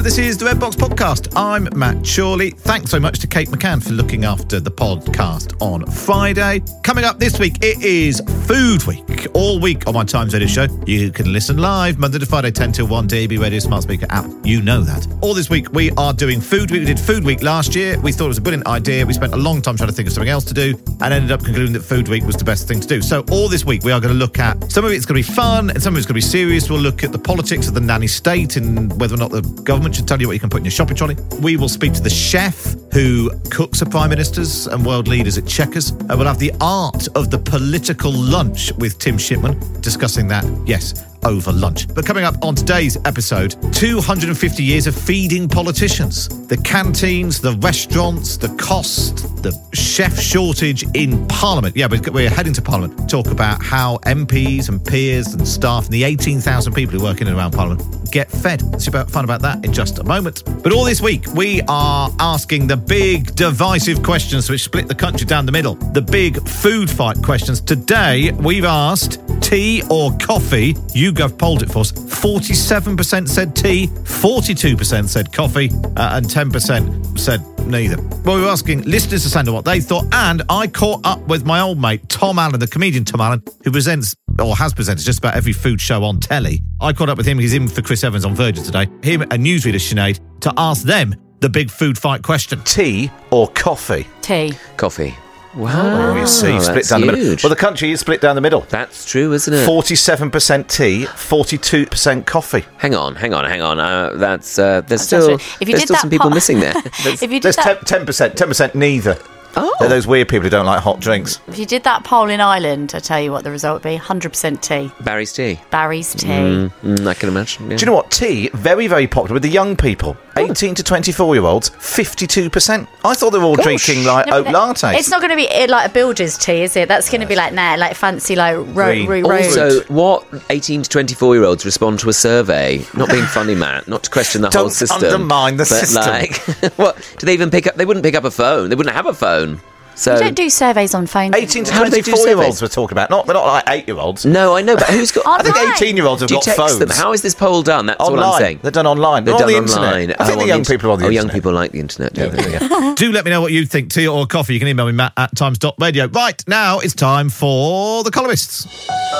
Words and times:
This 0.00 0.18
is 0.18 0.36
the 0.36 0.46
Red 0.46 0.58
Box 0.58 0.74
Podcast. 0.74 1.32
I'm 1.36 1.68
Matt 1.78 2.04
Chorley. 2.04 2.50
Thanks 2.50 2.90
so 2.90 2.98
much 2.98 3.18
to 3.20 3.26
Kate 3.26 3.48
McCann 3.48 3.82
for 3.82 3.90
looking 3.90 4.24
after 4.24 4.58
the 4.58 4.70
podcast 4.70 5.54
on 5.60 5.86
Friday. 5.86 6.62
Coming 6.82 7.04
up 7.04 7.18
this 7.18 7.38
week, 7.38 7.58
it 7.62 7.82
is 7.84 8.20
Food 8.46 8.84
Week. 8.84 9.28
All 9.34 9.60
week 9.60 9.86
on 9.86 9.94
my 9.94 10.02
Times 10.04 10.34
Radio 10.34 10.48
show, 10.48 10.66
you 10.86 11.12
can 11.12 11.32
listen 11.32 11.58
live 11.58 11.98
Monday 11.98 12.18
to 12.18 12.26
Friday, 12.26 12.50
10 12.50 12.72
till 12.72 12.86
1, 12.88 13.06
DAB 13.06 13.32
Radio 13.32 13.60
Smart 13.60 13.84
Speaker 13.84 14.06
app. 14.10 14.28
You 14.42 14.60
know 14.62 14.80
that. 14.80 15.06
All 15.20 15.34
this 15.34 15.48
week, 15.48 15.72
we 15.72 15.90
are 15.92 16.12
doing 16.12 16.40
Food 16.40 16.70
Week. 16.70 16.80
We 16.80 16.86
did 16.86 16.98
Food 16.98 17.22
Week 17.22 17.42
last 17.42 17.74
year. 17.76 17.98
We 18.00 18.10
thought 18.12 18.24
it 18.24 18.28
was 18.28 18.38
a 18.38 18.42
brilliant 18.42 18.66
idea. 18.66 19.06
We 19.06 19.12
spent 19.12 19.34
a 19.34 19.38
long 19.38 19.62
time 19.62 19.76
trying 19.76 19.90
to 19.90 19.94
think 19.94 20.08
of 20.08 20.14
something 20.14 20.30
else 20.30 20.44
to 20.46 20.54
do 20.54 20.74
and 21.00 21.14
ended 21.14 21.30
up 21.30 21.44
concluding 21.44 21.72
that 21.74 21.82
Food 21.82 22.08
Week 22.08 22.24
was 22.24 22.36
the 22.36 22.44
best 22.44 22.66
thing 22.66 22.80
to 22.80 22.88
do. 22.88 23.02
So, 23.02 23.24
all 23.30 23.48
this 23.48 23.64
week, 23.64 23.84
we 23.84 23.92
are 23.92 24.00
going 24.00 24.12
to 24.12 24.18
look 24.18 24.38
at 24.38 24.70
some 24.70 24.84
of 24.84 24.92
it's 24.92 25.06
going 25.06 25.22
to 25.22 25.28
be 25.28 25.34
fun 25.34 25.70
and 25.70 25.82
some 25.82 25.94
of 25.94 25.98
it's 25.98 26.06
going 26.06 26.14
to 26.20 26.26
be 26.26 26.30
serious. 26.30 26.68
We'll 26.68 26.80
look 26.80 27.04
at 27.04 27.12
the 27.12 27.18
politics 27.18 27.68
of 27.68 27.74
the 27.74 27.80
nanny 27.80 28.06
state 28.08 28.56
and 28.56 28.98
whether 29.00 29.14
or 29.14 29.18
not 29.18 29.30
the 29.30 29.42
government 29.64 29.81
should 29.90 30.06
tell 30.06 30.20
you 30.20 30.28
what 30.28 30.34
you 30.34 30.40
can 30.40 30.50
put 30.50 30.58
in 30.58 30.64
your 30.64 30.70
shopping 30.70 30.96
trolley. 30.96 31.16
We 31.40 31.56
will 31.56 31.68
speak 31.68 31.94
to 31.94 32.02
the 32.02 32.10
chef 32.10 32.76
who 32.92 33.30
cooks 33.50 33.80
for 33.80 33.86
prime 33.86 34.10
ministers 34.10 34.66
and 34.66 34.84
world 34.84 35.08
leaders 35.08 35.38
at 35.38 35.44
Chequers. 35.44 35.90
And 35.90 36.12
uh, 36.12 36.16
we'll 36.16 36.26
have 36.26 36.38
the 36.38 36.52
art 36.60 37.08
of 37.16 37.30
the 37.30 37.38
political 37.38 38.12
lunch 38.12 38.72
with 38.74 38.98
Tim 38.98 39.18
Shipman 39.18 39.58
discussing 39.80 40.28
that, 40.28 40.44
yes, 40.66 41.11
over 41.24 41.52
lunch. 41.52 41.92
But 41.94 42.06
coming 42.06 42.24
up 42.24 42.36
on 42.42 42.54
today's 42.54 42.96
episode, 43.04 43.56
250 43.72 44.62
years 44.62 44.86
of 44.86 44.94
feeding 44.94 45.48
politicians. 45.48 46.28
The 46.48 46.56
canteens, 46.58 47.40
the 47.40 47.52
restaurants, 47.60 48.36
the 48.36 48.48
cost, 48.56 49.42
the 49.42 49.52
chef 49.72 50.18
shortage 50.18 50.84
in 50.94 51.26
Parliament. 51.28 51.76
Yeah, 51.76 51.88
we're 51.88 52.30
heading 52.30 52.52
to 52.54 52.62
Parliament 52.62 52.98
to 52.98 53.06
talk 53.06 53.26
about 53.28 53.62
how 53.62 53.98
MPs 53.98 54.68
and 54.68 54.84
peers 54.84 55.34
and 55.34 55.46
staff 55.46 55.84
and 55.84 55.92
the 55.92 56.04
18,000 56.04 56.72
people 56.72 56.98
who 56.98 57.04
work 57.04 57.20
in 57.20 57.26
and 57.26 57.36
around 57.36 57.52
Parliament 57.52 58.02
get 58.12 58.30
fed. 58.30 58.62
It's 58.74 58.86
about 58.86 59.10
fun 59.10 59.24
about 59.24 59.40
that 59.42 59.64
in 59.64 59.72
just 59.72 59.98
a 59.98 60.04
moment. 60.04 60.44
But 60.62 60.72
all 60.72 60.84
this 60.84 61.00
week, 61.00 61.26
we 61.34 61.62
are 61.62 62.10
asking 62.20 62.66
the 62.66 62.76
big 62.76 63.34
divisive 63.34 64.02
questions 64.02 64.50
which 64.50 64.62
split 64.62 64.86
the 64.86 64.94
country 64.94 65.26
down 65.26 65.46
the 65.46 65.52
middle. 65.52 65.74
The 65.74 66.02
big 66.02 66.46
food 66.46 66.90
fight 66.90 67.20
questions. 67.22 67.60
Today, 67.60 68.30
we've 68.32 68.64
asked 68.64 69.18
tea 69.40 69.82
or 69.90 70.12
coffee. 70.18 70.76
YouGov 71.12 71.38
polled 71.38 71.62
it 71.62 71.70
for 71.70 71.80
us. 71.80 71.92
47% 71.92 73.28
said 73.28 73.54
tea, 73.54 73.86
42% 73.86 75.08
said 75.08 75.32
coffee, 75.32 75.70
uh, 75.96 76.16
and 76.16 76.26
10% 76.26 77.18
said 77.18 77.40
neither. 77.66 77.96
Well, 78.24 78.36
we 78.36 78.42
were 78.42 78.48
asking 78.48 78.82
listeners 78.82 79.22
to 79.22 79.28
send 79.30 79.48
in 79.48 79.54
what 79.54 79.64
they 79.64 79.80
thought, 79.80 80.04
and 80.12 80.42
I 80.48 80.66
caught 80.66 81.04
up 81.04 81.26
with 81.28 81.44
my 81.44 81.60
old 81.60 81.80
mate, 81.80 82.08
Tom 82.08 82.38
Allen, 82.38 82.58
the 82.58 82.66
comedian 82.66 83.04
Tom 83.04 83.20
Allen, 83.20 83.42
who 83.64 83.70
presents 83.70 84.14
or 84.40 84.56
has 84.56 84.72
presented 84.72 85.04
just 85.04 85.18
about 85.18 85.34
every 85.34 85.52
food 85.52 85.80
show 85.80 86.04
on 86.04 86.20
telly. 86.20 86.62
I 86.80 86.92
caught 86.92 87.08
up 87.08 87.18
with 87.18 87.26
him. 87.26 87.38
He's 87.38 87.54
in 87.54 87.68
for 87.68 87.82
Chris 87.82 88.02
Evans 88.02 88.24
on 88.24 88.34
Virgin 88.34 88.64
today. 88.64 88.86
Him 89.02 89.22
and 89.22 89.44
newsreader 89.44 89.74
Sinead 89.74 90.20
to 90.40 90.52
ask 90.56 90.84
them 90.84 91.14
the 91.40 91.48
big 91.48 91.70
food 91.70 91.98
fight 91.98 92.22
question. 92.22 92.62
Tea 92.64 93.10
or 93.30 93.48
coffee? 93.48 94.06
Tea. 94.22 94.54
Coffee. 94.76 95.14
Wow. 95.54 96.12
Oh, 96.12 96.16
you 96.20 96.26
see, 96.26 96.58
split 96.60 96.74
that's 96.76 96.88
down 96.88 97.00
the 97.02 97.06
middle. 97.12 97.36
Well, 97.42 97.50
the 97.50 97.56
country 97.56 97.90
is 97.90 98.00
split 98.00 98.20
down 98.20 98.34
the 98.36 98.40
middle. 98.40 98.62
That's 98.62 99.04
true, 99.04 99.32
isn't 99.32 99.52
it? 99.52 99.68
47% 99.68 100.68
tea, 100.68 101.04
42% 101.04 102.26
coffee. 102.26 102.64
Hang 102.78 102.94
on, 102.94 103.14
hang 103.16 103.34
on, 103.34 103.44
hang 103.44 103.60
on. 103.62 103.78
Uh, 103.80 104.12
that's 104.16 104.58
uh, 104.58 104.80
there's 104.82 104.88
That's 104.88 105.04
still. 105.04 105.34
If 105.34 105.60
you 105.60 105.66
there's 105.66 105.80
did 105.80 105.82
still 105.82 105.94
that 105.94 106.00
some 106.00 106.10
people 106.10 106.24
part- 106.24 106.34
missing 106.34 106.60
there. 106.60 106.74
If 107.04 107.22
you 107.22 107.28
did 107.28 107.42
There's 107.42 107.56
that, 107.56 107.86
10, 107.86 108.06
10%, 108.06 108.34
10% 108.34 108.74
neither. 108.74 109.18
Oh. 109.54 109.74
They're 109.80 109.88
those 109.90 110.06
weird 110.06 110.28
people 110.30 110.44
who 110.44 110.48
don't 110.50 110.64
like 110.64 110.80
hot 110.80 110.98
drinks. 111.00 111.38
if 111.46 111.58
you 111.58 111.66
did 111.66 111.84
that 111.84 112.04
poll 112.04 112.30
in 112.30 112.40
Ireland, 112.40 112.92
I 112.94 113.00
tell 113.00 113.20
you 113.20 113.30
what 113.32 113.44
the 113.44 113.50
result 113.50 113.74
would 113.84 113.90
be: 113.90 113.98
100% 113.98 114.60
tea. 114.62 114.90
Barry's 115.04 115.32
tea. 115.34 115.60
Barry's 115.70 116.14
tea. 116.14 116.28
Mm, 116.28 117.06
I 117.06 117.12
can 117.12 117.28
imagine. 117.28 117.70
yeah. 117.70 117.76
Do 117.76 117.82
you 117.82 117.86
know 117.86 117.92
what? 117.92 118.10
Tea, 118.10 118.48
very, 118.54 118.86
very 118.86 119.06
popular 119.06 119.34
with 119.34 119.42
the 119.42 119.50
young 119.50 119.76
people. 119.76 120.16
18 120.36 120.74
to 120.76 120.82
24 120.82 121.34
year 121.34 121.44
olds, 121.44 121.70
52%. 121.70 122.86
I 123.04 123.14
thought 123.14 123.30
they 123.30 123.38
were 123.38 123.44
all 123.44 123.56
drinking 123.56 124.04
like 124.04 124.26
No, 124.26 124.38
oat 124.38 124.44
but 124.46 124.54
lattes. 124.54 124.94
It's 124.98 125.10
not 125.10 125.20
going 125.20 125.30
to 125.30 125.36
be 125.36 125.48
eh, 125.50 125.66
like 125.68 125.90
a 125.90 125.92
builder's 125.92 126.38
tea, 126.38 126.62
is 126.62 126.76
it? 126.76 126.88
That's 126.88 127.10
going 127.10 127.20
to 127.20 127.26
be 127.26 127.34
like 127.34 127.52
nah, 127.52 127.74
like 127.76 127.94
fancy 127.96 128.34
like 128.36 128.56
ro- 128.56 129.04
Green. 129.06 129.24
ro- 129.24 129.36
Also, 129.36 129.82
what 129.84 130.26
18 130.50 130.82
to 130.82 130.88
24 130.90 131.34
year 131.34 131.44
olds 131.44 131.64
respond 131.64 132.00
to 132.00 132.08
a 132.08 132.12
survey? 132.12 132.84
Not 132.96 133.08
being 133.10 133.24
funny, 133.26 133.54
Matt. 133.54 133.88
Not 133.88 134.04
to 134.04 134.10
question 134.10 134.42
the 134.42 134.48
whole 134.48 134.64
Don't 134.64 134.70
system. 134.70 135.02
undermine 135.04 135.56
the 135.56 135.62
but 135.64 135.66
system. 135.66 136.02
Like, 136.02 136.36
what? 136.76 137.16
Do 137.18 137.26
they 137.26 137.34
even 137.34 137.50
pick 137.50 137.66
up? 137.66 137.74
They 137.76 137.84
wouldn't 137.84 138.04
pick 138.04 138.14
up 138.14 138.24
a 138.24 138.30
phone. 138.30 138.68
They 138.70 138.74
wouldn't 138.76 138.94
have 138.96 139.06
a 139.06 139.14
phone. 139.14 139.60
So 139.94 140.14
you 140.14 140.20
don't 140.20 140.34
do 140.34 140.48
surveys 140.50 140.94
on 140.94 141.06
phones. 141.06 141.34
18 141.34 141.64
to 141.64 141.72
How 141.72 141.84
do 141.84 141.90
they 141.90 142.00
do 142.00 142.10
24 142.12 142.26
year 142.28 142.36
olds 142.36 142.58
surveys? 142.58 142.62
we're 142.62 142.68
talking 142.74 142.94
about. 142.94 143.10
Not, 143.10 143.26
they're 143.26 143.34
not 143.34 143.44
like 143.46 143.64
8 143.68 143.86
year 143.88 143.98
olds. 143.98 144.24
no, 144.24 144.56
I 144.56 144.62
know, 144.62 144.74
but 144.76 144.88
who's 144.88 145.12
got? 145.12 145.24
I 145.26 145.42
think 145.42 145.56
18 145.82 145.96
year 145.96 146.06
olds 146.06 146.22
have 146.22 146.28
do 146.28 146.34
you 146.34 146.38
got 146.40 146.44
text 146.44 146.58
phones. 146.58 146.78
them? 146.78 146.88
How 146.90 147.12
is 147.12 147.22
this 147.22 147.34
poll 147.34 147.62
done? 147.62 147.86
That's 147.86 148.00
online. 148.00 148.24
all 148.24 148.32
I'm 148.34 148.40
saying. 148.40 148.58
They're 148.62 148.70
done 148.70 148.86
online. 148.86 149.24
They're 149.24 149.36
They're, 149.36 149.46
done 149.46 149.54
on 149.56 149.66
the 149.66 149.72
online. 149.74 150.00
internet. 150.10 150.20
I 150.20 150.24
Oh, 150.24 150.26
think 150.26 150.40
the 150.40 150.46
young 150.46 150.58
int- 150.60 150.68
people 150.68 150.90
are 150.90 150.92
on 150.94 150.98
the 150.98 151.04
Oh, 151.04 151.08
internet. 151.08 151.24
young 151.26 151.34
people 151.34 151.52
like 151.52 151.72
the 151.72 151.80
internet. 151.80 152.12
Don't? 152.14 152.34
Yeah. 152.34 152.94
Do 152.96 153.12
let 153.12 153.24
me 153.24 153.30
know 153.30 153.40
what 153.42 153.52
you 153.52 153.66
think, 153.66 153.90
tea 153.92 154.08
or 154.08 154.26
coffee. 154.26 154.54
You 154.54 154.58
can 154.60 154.68
email 154.68 154.86
me, 154.86 154.92
matt 154.92 155.12
at 155.16 155.36
times.radio. 155.36 156.06
Right, 156.08 156.42
now 156.48 156.78
it's 156.78 156.94
time 156.94 157.28
for 157.28 158.02
the 158.02 158.10
columnists. 158.10 158.64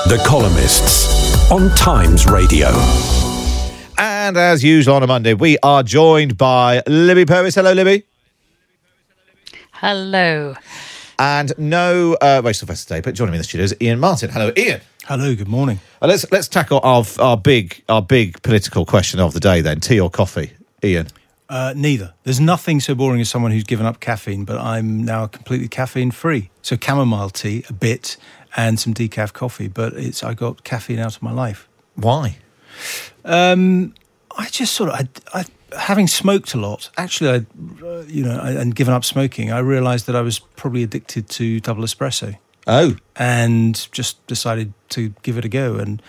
The 0.07 0.21
Columnists 0.25 1.51
on 1.51 1.69
Times 1.75 2.25
Radio. 2.25 2.67
And 3.97 4.35
as 4.37 4.63
usual 4.63 4.95
on 4.95 5.03
a 5.03 5.07
Monday, 5.07 5.33
we 5.33 5.57
are 5.63 5.83
joined 5.83 6.37
by 6.37 6.81
Libby 6.87 7.25
Purves. 7.25 7.55
Hello, 7.55 7.73
Libby. 7.73 8.05
Hello. 9.83 10.55
And 11.19 11.51
no 11.57 12.13
uh, 12.21 12.41
Rachel 12.41 12.69
Fest 12.69 12.87
today, 12.87 13.01
but 13.01 13.15
joining 13.15 13.33
me 13.33 13.35
in 13.35 13.39
the 13.41 13.43
studio 13.43 13.65
is 13.65 13.75
Iain 13.81 13.99
Martin. 13.99 14.29
Hello, 14.29 14.49
Iain. 14.55 14.79
Hello, 15.03 15.35
good 15.35 15.49
morning. 15.49 15.81
Uh, 16.01 16.07
let's 16.07 16.25
let's 16.31 16.47
tackle 16.47 16.79
our 16.83 17.03
our 17.19 17.35
big 17.35 17.83
our 17.89 18.01
big 18.01 18.41
political 18.43 18.85
question 18.85 19.19
of 19.19 19.33
the 19.33 19.41
day 19.41 19.59
then: 19.59 19.81
tea 19.81 19.99
or 19.99 20.09
coffee, 20.09 20.53
Iain. 20.85 21.07
Uh, 21.49 21.73
neither. 21.75 22.13
There's 22.23 22.39
nothing 22.39 22.79
so 22.79 22.95
boring 22.95 23.19
as 23.19 23.27
someone 23.27 23.51
who's 23.51 23.65
given 23.65 23.85
up 23.85 23.99
caffeine, 23.99 24.45
but 24.45 24.57
I'm 24.57 25.03
now 25.03 25.27
completely 25.27 25.67
caffeine 25.67 26.11
free. 26.11 26.49
So 26.61 26.77
chamomile 26.77 27.29
tea, 27.31 27.65
a 27.67 27.73
bit, 27.73 28.15
and 28.55 28.79
some 28.79 28.93
decaf 28.93 29.33
coffee. 29.33 29.67
But 29.67 29.95
it's 29.95 30.23
I 30.23 30.33
got 30.33 30.63
caffeine 30.63 30.99
out 30.99 31.17
of 31.17 31.21
my 31.21 31.33
life. 31.33 31.67
Why? 31.95 32.37
I 34.37 34.47
just 34.49 34.75
sort 34.75 34.91
of, 34.91 34.95
I, 34.95 35.39
I, 35.39 35.45
having 35.77 36.07
smoked 36.07 36.53
a 36.53 36.57
lot, 36.57 36.89
actually, 36.97 37.29
I, 37.29 37.45
you 38.07 38.23
know, 38.23 38.39
I, 38.39 38.51
and 38.51 38.75
given 38.75 38.93
up 38.93 39.03
smoking, 39.05 39.51
I 39.51 39.59
realised 39.59 40.07
that 40.07 40.15
I 40.15 40.21
was 40.21 40.39
probably 40.39 40.83
addicted 40.83 41.29
to 41.29 41.59
double 41.59 41.83
espresso, 41.83 42.37
Oh, 42.67 42.95
and 43.15 43.87
just 43.91 44.25
decided 44.27 44.73
to 44.89 45.09
give 45.23 45.37
it 45.37 45.45
a 45.45 45.49
go 45.49 45.75
and 45.75 46.01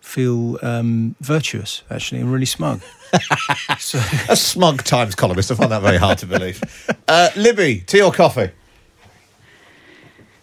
feel 0.00 0.56
um, 0.62 1.16
virtuous 1.20 1.82
actually 1.90 2.20
and 2.20 2.32
really 2.32 2.46
smug. 2.46 2.80
so 3.78 3.98
a 4.28 4.36
smug 4.36 4.84
Times 4.84 5.14
columnist. 5.16 5.50
I 5.50 5.56
find 5.56 5.72
that 5.72 5.82
very 5.82 5.96
hard 5.98 6.18
to 6.18 6.26
believe. 6.26 6.62
Uh, 7.08 7.30
Libby, 7.34 7.80
tea 7.86 8.02
or 8.02 8.12
coffee? 8.12 8.50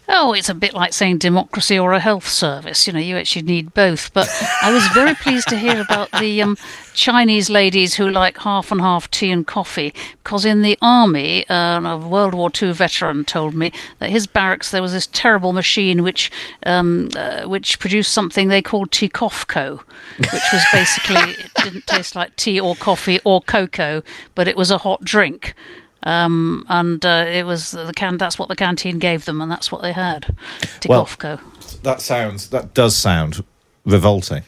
Oh, 0.10 0.34
it's 0.34 0.50
a 0.50 0.54
bit 0.54 0.74
like 0.74 0.92
saying 0.92 1.20
democracy 1.20 1.80
or 1.80 1.94
a 1.94 2.00
health 2.00 2.28
service. 2.28 2.86
You 2.86 2.94
know, 2.94 3.00
you 3.00 3.16
actually 3.16 3.44
need 3.44 3.74
both. 3.74 4.14
But 4.14 4.28
I 4.62 4.72
was 4.74 4.86
very 4.88 5.16
pleased 5.16 5.48
to 5.48 5.58
hear 5.58 5.80
about 5.80 6.12
the 6.20 6.42
um, 6.42 6.58
Chinese 6.94 7.50
ladies 7.50 7.96
who 7.96 8.10
like 8.10 8.38
half 8.40 8.72
and 8.72 8.82
half 8.82 9.10
tea 9.12 9.32
and 9.32 9.48
coffee, 9.48 9.94
because 10.22 10.44
in 10.44 10.62
the 10.62 10.78
army, 10.82 11.48
uh, 11.48 11.80
a 11.82 11.98
World 11.98 12.34
War 12.34 12.52
II 12.62 12.74
veteran 12.74 13.24
told 13.24 13.54
me 13.54 13.72
that 14.00 14.10
his 14.10 14.28
barracks 14.28 14.72
there 14.72 14.82
was 14.82 14.92
this 14.92 15.08
terrible 15.08 15.54
machine 15.54 16.04
which 16.04 16.30
um, 16.66 17.10
uh, 17.16 17.44
which 17.44 17.80
produced 17.80 18.14
something 18.14 18.50
they 18.50 18.62
called 18.62 18.92
Tikofco, 18.92 19.80
which 20.18 20.44
was 20.52 20.66
basically 20.74 21.44
it 21.46 21.52
didn't 21.64 21.88
taste 21.88 22.16
like 22.16 22.36
tea 22.36 22.60
or 22.60 22.76
coffee 22.76 23.22
or 23.24 23.42
cocoa, 23.42 24.04
but 24.36 24.50
it 24.50 24.58
was 24.58 24.70
a 24.70 24.80
hot 24.80 25.02
drink. 25.04 25.54
Um, 26.06 26.66
and 26.70 27.04
uh, 27.06 27.26
it 27.28 27.46
was 27.46 27.72
the 27.72 27.94
can. 27.96 28.18
That's 28.18 28.38
what 28.38 28.50
the 28.50 28.56
canteen 28.56 29.00
gave 29.00 29.26
them, 29.26 29.42
and 29.42 29.50
that's 29.52 29.72
what 29.72 29.82
they 29.82 29.94
had. 29.94 30.36
Well- 30.88 31.06
Tikofco. 31.06 31.40
That 31.84 32.02
sounds. 32.02 32.50
That 32.50 32.74
does 32.74 32.96
sound 32.96 33.44
revolting. 33.86 34.44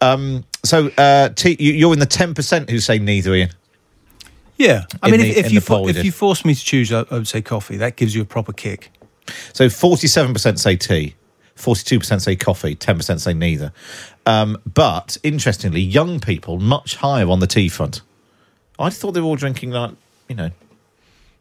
Um, 0.00 0.44
so, 0.64 0.88
uh, 0.98 1.30
T, 1.30 1.56
you, 1.58 1.72
you're 1.72 1.92
in 1.92 1.98
the 1.98 2.06
ten 2.06 2.34
percent 2.34 2.70
who 2.70 2.78
say 2.78 2.98
neither, 2.98 3.32
Iain. 3.34 3.50
Yeah, 4.56 4.84
I 5.02 5.06
In 5.08 5.12
mean, 5.12 5.20
the- 5.20 5.30
if, 5.30 5.46
if 5.46 5.52
you 5.52 5.60
fo- 5.60 5.86
if 5.88 6.04
you 6.04 6.12
force 6.12 6.44
me 6.44 6.54
to 6.54 6.64
choose, 6.64 6.92
I, 6.92 7.00
I 7.10 7.14
would 7.14 7.28
say 7.28 7.42
coffee. 7.42 7.76
That 7.76 7.96
gives 7.96 8.14
you 8.14 8.22
a 8.22 8.24
proper 8.24 8.52
kick. 8.52 8.90
So, 9.52 9.68
forty-seven 9.68 10.32
percent 10.32 10.58
say 10.58 10.76
tea, 10.76 11.14
forty-two 11.54 11.98
percent 12.00 12.22
say 12.22 12.34
coffee, 12.36 12.74
ten 12.74 12.96
percent 12.96 13.20
say 13.20 13.34
neither. 13.34 13.72
Um, 14.26 14.56
but 14.72 15.16
interestingly, 15.22 15.80
young 15.80 16.20
people 16.20 16.58
much 16.58 16.96
higher 16.96 17.28
on 17.28 17.40
the 17.40 17.46
tea 17.46 17.68
front. 17.68 18.02
I 18.78 18.90
thought 18.90 19.12
they 19.12 19.20
were 19.20 19.26
all 19.26 19.36
drinking 19.36 19.70
like 19.70 19.92
you 20.28 20.34
know 20.36 20.50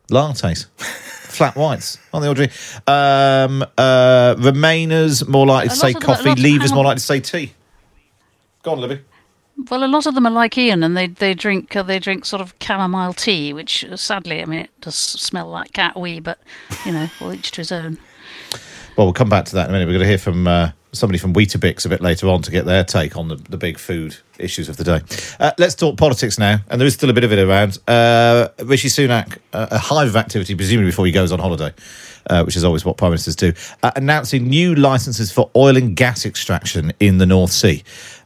lattes, 0.10 0.66
flat 0.78 1.56
whites. 1.56 1.98
Aren't 2.14 2.24
they 2.24 2.28
all 2.28 2.34
drinking? 2.34 2.58
Um, 2.88 3.64
uh, 3.78 4.36
Remainers 4.38 5.28
more 5.28 5.46
likely 5.46 5.70
to 5.70 5.76
say 5.76 5.94
them- 5.94 6.02
coffee. 6.02 6.30
lot- 6.30 6.38
Leavers 6.38 6.70
more 6.72 6.80
on. 6.80 6.86
likely 6.86 7.00
to 7.00 7.06
say 7.06 7.20
tea. 7.20 7.54
Go 8.64 8.72
on, 8.74 8.80
Libby. 8.82 9.02
Well, 9.72 9.84
a 9.84 9.88
lot 9.88 10.06
of 10.06 10.14
them 10.14 10.28
are 10.28 10.32
like 10.32 10.56
Iain, 10.58 10.84
and 10.84 10.96
they 10.96 11.08
they 11.08 11.34
drink 11.34 11.76
uh, 11.76 11.82
they 11.82 11.98
drink 11.98 12.26
sort 12.26 12.42
of 12.42 12.54
chamomile 12.62 13.14
tea, 13.14 13.54
which 13.54 13.84
uh, 13.86 13.96
sadly, 13.98 14.40
I 14.42 14.46
mean, 14.46 14.60
it 14.60 14.70
does 14.82 14.96
smell 14.96 15.50
like 15.50 15.74
cat 15.74 16.00
wee, 16.00 16.20
but 16.20 16.40
you 16.86 16.92
know, 16.92 17.10
well, 17.20 17.34
each 17.34 17.50
to 17.52 17.62
his 17.62 17.72
own. 17.72 17.98
Well, 18.96 19.08
we'll 19.08 19.14
come 19.14 19.30
back 19.30 19.46
to 19.46 19.56
that 19.56 19.68
in 19.68 19.70
a 19.70 19.74
minute. 19.74 19.88
We're 19.88 19.94
going 19.94 20.04
to 20.04 20.08
hear 20.10 20.18
from 20.20 20.48
uh, 20.48 20.72
somebody 20.92 21.20
from 21.20 21.34
Weetabix 21.34 21.86
a 21.86 21.90
bit 21.90 22.02
later 22.02 22.28
on 22.28 22.42
to 22.42 22.52
get 22.52 22.66
their 22.66 22.84
take 22.84 23.18
on 23.18 23.28
the, 23.28 23.36
the 23.36 23.58
big 23.58 23.78
food 23.78 24.18
issues 24.40 24.70
of 24.70 24.78
the 24.78 24.84
day. 24.84 25.02
Uh, 25.40 25.52
let's 25.58 25.76
talk 25.76 25.98
politics 25.98 26.38
now, 26.38 26.60
and 26.70 26.80
there 26.80 26.88
is 26.88 26.94
still 26.94 27.10
a 27.10 27.14
bit 27.14 27.24
of 27.24 27.32
it 27.32 27.40
around. 27.40 27.78
Uh, 27.88 28.50
Rishi 28.64 28.88
Sunak, 28.88 29.38
uh, 29.54 29.68
a 29.72 29.78
hive 29.78 30.08
of 30.08 30.16
activity, 30.16 30.56
presumably 30.56 30.90
before 30.90 31.06
he 31.06 31.12
goes 31.12 31.32
on 31.32 31.40
holiday, 31.40 31.74
uh, 32.30 32.44
which 32.44 32.56
is 32.56 32.64
always 32.64 32.86
what 32.86 32.98
prime 32.98 33.12
ministers 33.12 33.36
do, 33.36 33.54
uh, 33.84 33.92
announcing 33.96 34.48
new 34.48 34.76
licences 34.76 35.32
for 35.32 35.50
oil 35.56 35.78
and 35.78 35.96
gas 35.96 36.26
extraction 36.26 36.94
in 37.00 37.18
the 37.18 37.26
North 37.26 37.52
Sea. 37.52 37.84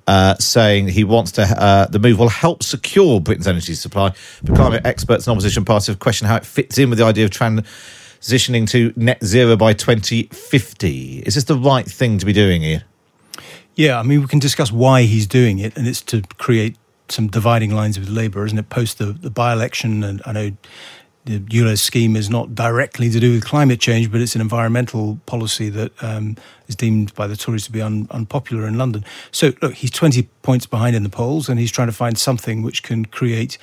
Uh, 0.08 0.36
saying 0.40 0.88
he 0.88 1.04
wants 1.04 1.32
to, 1.32 1.88
the 1.92 2.00
move 2.00 2.18
will 2.18 2.28
help 2.28 2.64
secure 2.64 3.22
Britain's 3.22 3.48
energy 3.48 3.76
supply. 3.76 4.12
But 4.44 4.56
climate 4.56 4.86
experts 4.86 5.28
and 5.28 5.32
opposition 5.32 5.64
parties 5.64 5.88
have 5.88 6.00
questioned 6.00 6.28
how 6.28 6.38
it 6.38 6.46
fits 6.46 6.80
in 6.80 6.90
with 6.90 6.98
the 6.98 7.06
idea 7.06 7.24
of 7.24 7.32
transitioning 8.22 8.70
to 8.70 8.94
net 8.96 9.24
zero 9.24 9.56
by 9.56 9.74
2050. 9.74 11.20
Is 11.20 11.36
this 11.36 11.46
the 11.46 11.58
right 11.58 11.86
thing 11.86 12.18
to 12.20 12.26
be 12.26 12.34
doing 12.34 12.62
here? 12.62 12.84
Yeah, 13.76 14.00
I 14.00 14.04
mean, 14.04 14.22
we 14.22 14.28
can 14.28 14.40
discuss 14.40 14.72
why 14.72 15.04
he's 15.04 15.28
doing 15.28 15.60
it, 15.60 15.76
and 15.78 15.88
it's 15.88 16.02
to 16.04 16.22
create 16.38 16.78
some 17.10 17.28
dividing 17.28 17.74
lines 17.74 18.00
with 18.00 18.10
Labour, 18.10 18.46
isn't 18.46 18.58
it? 18.58 18.70
Post 18.70 18.98
the, 18.98 19.06
the 19.06 19.30
by 19.30 19.54
election, 19.54 20.04
and 20.04 20.22
I 20.26 20.32
know 20.34 20.52
the 21.26 21.40
ULEZ 21.40 21.80
scheme 21.80 22.16
is 22.16 22.30
not 22.30 22.56
directly 22.56 23.10
to 23.10 23.20
do 23.20 23.34
with 23.34 23.46
climate 23.46 23.80
change, 23.80 24.12
but 24.12 24.22
it's 24.22 24.36
an 24.36 24.42
environmental 24.42 25.20
policy 25.26 25.70
that 25.70 25.92
um, 26.04 26.36
is 26.68 26.76
deemed 26.76 27.14
by 27.14 27.28
the 27.28 27.38
Tories 27.38 27.66
to 27.66 27.72
be 27.72 27.82
un, 27.82 28.08
unpopular 28.12 28.68
in 28.68 28.78
London. 28.78 29.06
So, 29.32 29.54
look, 29.62 29.76
he's 29.76 29.92
20 29.92 30.24
points 30.42 30.66
behind 30.66 30.96
in 30.96 31.04
the 31.04 31.10
polls, 31.10 31.48
and 31.48 31.60
he's 31.60 31.72
trying 31.72 31.88
to 31.88 31.94
find 31.94 32.18
something 32.18 32.62
which 32.62 32.84
can 32.84 33.06
create 33.06 33.58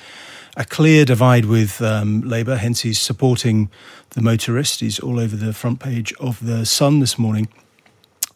a 0.59 0.65
clear 0.65 1.05
divide 1.05 1.45
with 1.45 1.81
um, 1.81 2.21
Labour. 2.21 2.57
Hence, 2.57 2.81
he's 2.81 2.99
supporting 2.99 3.71
the 4.11 4.21
motorist. 4.21 4.81
He's 4.81 4.99
all 4.99 5.19
over 5.19 5.35
the 5.35 5.53
front 5.53 5.79
page 5.79 6.13
of 6.19 6.45
the 6.45 6.65
Sun 6.65 6.99
this 6.99 7.17
morning 7.17 7.47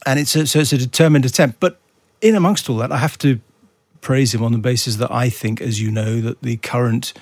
and 0.06 0.20
it's 0.20 0.36
a, 0.36 0.46
so 0.48 0.60
it's 0.60 0.74
a 0.74 0.78
determined 0.78 1.26
attempt. 1.26 1.60
But 1.60 1.80
in 2.22 2.36
amongst 2.36 2.70
all 2.70 2.78
that, 2.78 2.92
I 2.92 2.98
have 2.98 3.18
to 3.20 3.40
praise 4.02 4.34
him 4.34 4.44
on 4.44 4.52
the 4.52 4.58
basis 4.58 4.98
that 4.98 5.12
I 5.12 5.30
think, 5.30 5.62
as 5.62 5.82
you 5.82 5.90
know, 5.90 6.20
that 6.22 6.42
the 6.42 6.58
current 6.58 7.14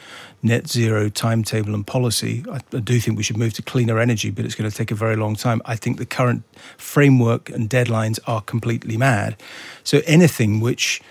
net 0.42 0.68
zero 0.68 1.10
timetable 1.10 1.76
and 1.76 1.86
policy, 1.86 2.44
I, 2.52 2.60
I 2.76 2.80
do 2.80 3.00
think 3.00 3.18
we 3.18 3.24
should 3.24 3.38
move 3.38 3.54
to 3.54 3.62
cleaner 3.62 4.00
energy, 4.00 4.32
but 4.32 4.46
it's 4.46 4.56
going 4.56 4.70
to 4.70 4.76
take 4.76 4.90
a 4.90 4.96
very 4.96 5.16
long 5.16 5.36
time. 5.36 5.62
I 5.66 5.76
think 5.76 5.98
the 5.98 6.06
current 6.06 6.44
framework 6.78 7.50
and 7.50 7.70
deadlines 7.70 8.20
are 8.26 8.42
completely 8.42 8.98
mad. 8.98 9.40
So 9.84 10.02
anything 10.08 10.60
which 10.60 11.02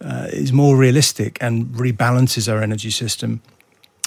uh, 0.00 0.28
is 0.32 0.52
more 0.52 0.76
realistic 0.76 1.38
and 1.40 1.66
rebalances 1.74 2.52
our 2.52 2.62
energy 2.62 2.90
system 2.90 3.40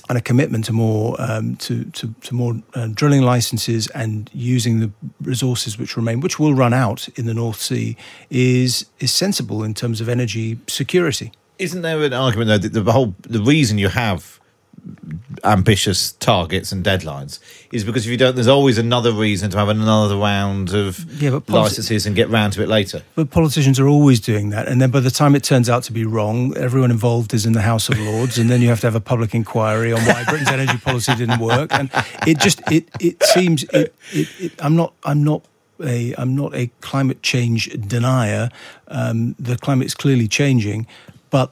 and 0.09 0.17
a 0.17 0.21
commitment 0.21 0.65
to 0.65 0.73
more 0.73 1.15
um, 1.19 1.55
to, 1.57 1.85
to, 1.85 2.13
to 2.21 2.33
more 2.33 2.55
uh, 2.73 2.87
drilling 2.87 3.21
licenses 3.21 3.87
and 3.89 4.29
using 4.33 4.79
the 4.79 4.91
resources 5.21 5.77
which 5.77 5.95
remain, 5.95 6.19
which 6.19 6.39
will 6.39 6.55
run 6.55 6.73
out 6.73 7.07
in 7.09 7.27
the 7.27 7.33
North 7.33 7.61
Sea, 7.61 7.95
is 8.29 8.87
is 8.99 9.13
sensible 9.13 9.63
in 9.63 9.73
terms 9.73 10.01
of 10.01 10.09
energy 10.09 10.57
security. 10.67 11.31
Isn't 11.59 11.83
there 11.83 12.01
an 12.01 12.13
argument 12.13 12.47
though 12.47 12.57
that 12.57 12.83
the 12.83 12.91
whole 12.91 13.13
the 13.21 13.41
reason 13.41 13.77
you 13.77 13.89
have 13.89 14.38
ambitious 15.43 16.11
targets 16.13 16.71
and 16.71 16.83
deadlines 16.83 17.39
is 17.71 17.83
because 17.83 18.05
if 18.05 18.11
you 18.11 18.17
don't, 18.17 18.35
there's 18.35 18.47
always 18.47 18.77
another 18.77 19.11
reason 19.13 19.49
to 19.51 19.57
have 19.57 19.69
another 19.69 20.17
round 20.17 20.73
of 20.73 20.99
Yeah, 21.21 21.31
but 21.31 21.45
politi- 21.45 21.53
licenses 21.53 22.05
and 22.05 22.15
get 22.15 22.29
round 22.29 22.53
to 22.53 22.63
it 22.63 22.67
later. 22.67 23.03
But 23.15 23.29
politicians 23.29 23.79
are 23.79 23.87
always 23.87 24.19
doing 24.19 24.49
that, 24.49 24.67
and 24.67 24.81
then 24.81 24.91
by 24.91 24.99
the 24.99 25.11
time 25.11 25.35
it 25.35 25.43
turns 25.43 25.69
out 25.69 25.83
to 25.83 25.93
be 25.93 26.05
wrong, 26.05 26.55
everyone 26.57 26.91
involved 26.91 27.33
is 27.33 27.45
in 27.45 27.53
the 27.53 27.61
House 27.61 27.89
of 27.89 27.99
Lords, 27.99 28.37
and 28.37 28.49
then 28.49 28.61
you 28.61 28.67
have 28.69 28.81
to 28.81 28.87
have 28.87 28.95
a 28.95 29.01
public 29.01 29.33
inquiry 29.33 29.93
on 29.93 30.01
why 30.01 30.23
Britain's 30.25 30.49
energy 30.49 30.77
policy 30.77 31.15
didn't 31.15 31.39
work, 31.39 31.71
and 31.71 31.89
it 32.27 32.39
just 32.39 32.59
it 32.71 32.89
it 32.99 33.21
seems 33.23 33.63
it, 33.65 33.93
it, 34.11 34.27
it 34.39 34.51
I'm 34.59 34.75
not 34.75 34.93
I'm 35.03 35.23
not. 35.23 35.43
A, 35.81 36.13
I'm 36.17 36.35
not 36.35 36.53
a 36.53 36.69
climate 36.81 37.23
change 37.23 37.69
denier. 37.87 38.49
Um, 38.89 39.33
the 39.39 39.55
climate 39.55 39.85
is 39.85 39.93
clearly 39.93 40.27
changing, 40.27 40.85
but 41.29 41.51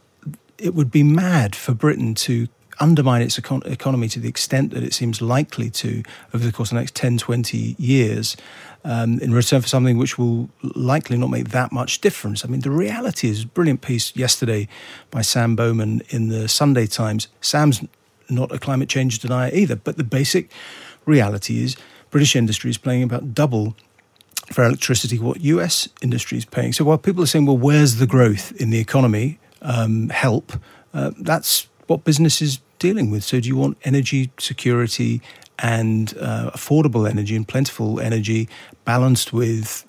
it 0.57 0.75
would 0.75 0.91
be 0.91 1.01
mad 1.01 1.55
for 1.55 1.73
Britain 1.73 2.13
to 2.15 2.49
undermine 2.79 3.21
its 3.21 3.39
econ- 3.39 3.65
economy 3.65 4.07
to 4.09 4.19
the 4.19 4.29
extent 4.29 4.73
that 4.73 4.83
it 4.83 4.93
seems 4.93 5.21
likely 5.21 5.69
to 5.69 6.03
over 6.33 6.45
the 6.45 6.51
course 6.51 6.69
of 6.69 6.75
the 6.75 6.81
next 6.81 6.95
10, 6.95 7.17
20 7.17 7.75
years 7.77 8.37
um, 8.83 9.19
in 9.19 9.33
return 9.33 9.61
for 9.61 9.67
something 9.67 9.97
which 9.97 10.17
will 10.17 10.49
likely 10.75 11.17
not 11.17 11.29
make 11.29 11.49
that 11.49 11.71
much 11.71 12.01
difference. 12.01 12.45
I 12.45 12.47
mean, 12.47 12.61
the 12.61 12.71
reality 12.71 13.29
is 13.29 13.45
brilliant 13.45 13.81
piece 13.81 14.15
yesterday 14.15 14.67
by 15.11 15.21
Sam 15.21 15.55
Bowman 15.55 16.01
in 16.09 16.29
the 16.29 16.47
Sunday 16.47 16.87
Times. 16.87 17.27
Sam's 17.41 17.83
not 18.29 18.51
a 18.51 18.59
climate 18.59 18.89
change 18.89 19.19
denier 19.19 19.51
either, 19.53 19.75
but 19.75 19.97
the 19.97 20.03
basic 20.03 20.51
reality 21.05 21.63
is 21.63 21.75
British 22.09 22.35
industry 22.35 22.69
is 22.69 22.77
playing 22.77 23.03
about 23.03 23.33
double 23.33 23.75
for 24.51 24.63
electricity 24.63 25.19
what 25.19 25.41
US 25.41 25.89
industry 26.01 26.37
is 26.37 26.45
paying. 26.45 26.71
So 26.71 26.85
while 26.85 26.97
people 26.97 27.23
are 27.23 27.27
saying, 27.27 27.45
well, 27.45 27.57
where's 27.57 27.95
the 27.95 28.07
growth 28.07 28.53
in 28.61 28.69
the 28.69 28.79
economy? 28.79 29.39
Um, 29.61 30.09
help. 30.09 30.53
Uh, 30.93 31.11
that's 31.19 31.67
what 31.87 32.03
business 32.03 32.41
is 32.41 32.59
dealing 32.79 33.11
with. 33.11 33.23
So 33.23 33.39
do 33.39 33.47
you 33.47 33.55
want 33.55 33.77
energy 33.83 34.31
security 34.37 35.21
and 35.59 36.13
uh, 36.19 36.51
affordable 36.53 37.09
energy 37.09 37.35
and 37.35 37.47
plentiful 37.47 37.99
energy 37.99 38.47
balanced 38.85 39.33
with 39.33 39.85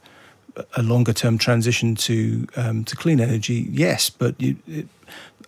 a 0.77 0.83
longer 0.83 1.13
term 1.13 1.39
transition 1.39 1.95
to 1.95 2.47
um, 2.57 2.85
to 2.85 2.97
clean 2.97 3.21
energy? 3.21 3.69
Yes, 3.71 4.11
but 4.11 4.41
you, 4.41 4.57
it, 4.67 4.89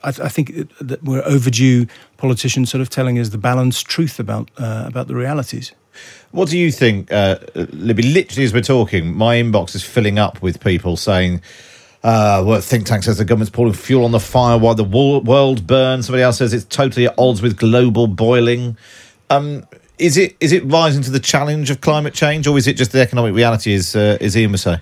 I, 0.03 0.09
I 0.09 0.29
think 0.29 0.51
it, 0.51 0.69
that 0.81 1.03
we're 1.03 1.25
overdue 1.25 1.87
politicians 2.17 2.71
sort 2.71 2.81
of 2.81 2.91
telling 2.91 3.19
us 3.19 3.31
the 3.31 3.39
balanced 3.39 3.87
truth 3.87 4.19
about 4.21 4.51
uh, 4.59 4.85
about 4.87 5.09
the 5.09 5.15
realities. 5.15 5.73
What 6.31 6.49
do 6.49 6.57
you 6.57 6.71
think, 6.71 7.13
uh, 7.13 7.39
Libby? 7.55 8.03
Literally, 8.03 8.45
as 8.45 8.55
we're 8.55 8.61
talking, 8.61 9.13
my 9.17 9.37
inbox 9.37 9.75
is 9.75 9.83
filling 9.83 10.19
up 10.19 10.41
with 10.41 10.61
people 10.61 10.97
saying, 10.97 11.43
uh, 12.03 12.43
well, 12.47 12.61
think 12.61 12.87
tank 12.87 13.03
says 13.03 13.19
the 13.19 13.25
government's 13.25 13.51
pouring 13.51 13.75
fuel 13.75 14.05
on 14.05 14.13
the 14.13 14.21
fire 14.21 14.57
while 14.57 14.75
the 14.75 14.85
world 14.85 15.67
burns. 15.67 16.07
Somebody 16.07 16.23
else 16.23 16.39
says 16.39 16.55
it's 16.55 16.65
totally 16.65 17.07
at 17.07 17.15
odds 17.19 17.43
with 17.43 17.59
global 17.59 18.07
boiling. 18.07 18.77
Um, 19.29 19.67
is 19.99 20.17
it 20.17 20.35
is 20.41 20.53
it 20.53 20.65
rising 20.65 21.03
to 21.03 21.11
the 21.11 21.21
challenge 21.21 21.71
of 21.71 21.83
climate 21.83 22.15
change, 22.15 22.47
or 22.47 22.57
is 22.57 22.67
it 22.67 22.75
just 22.75 22.93
the 22.93 23.01
economic 23.01 23.35
reality? 23.35 23.73
Is 23.73 23.95
uh, 23.95 24.17
is 24.21 24.37
Ian 24.37 24.57
say? 24.57 24.79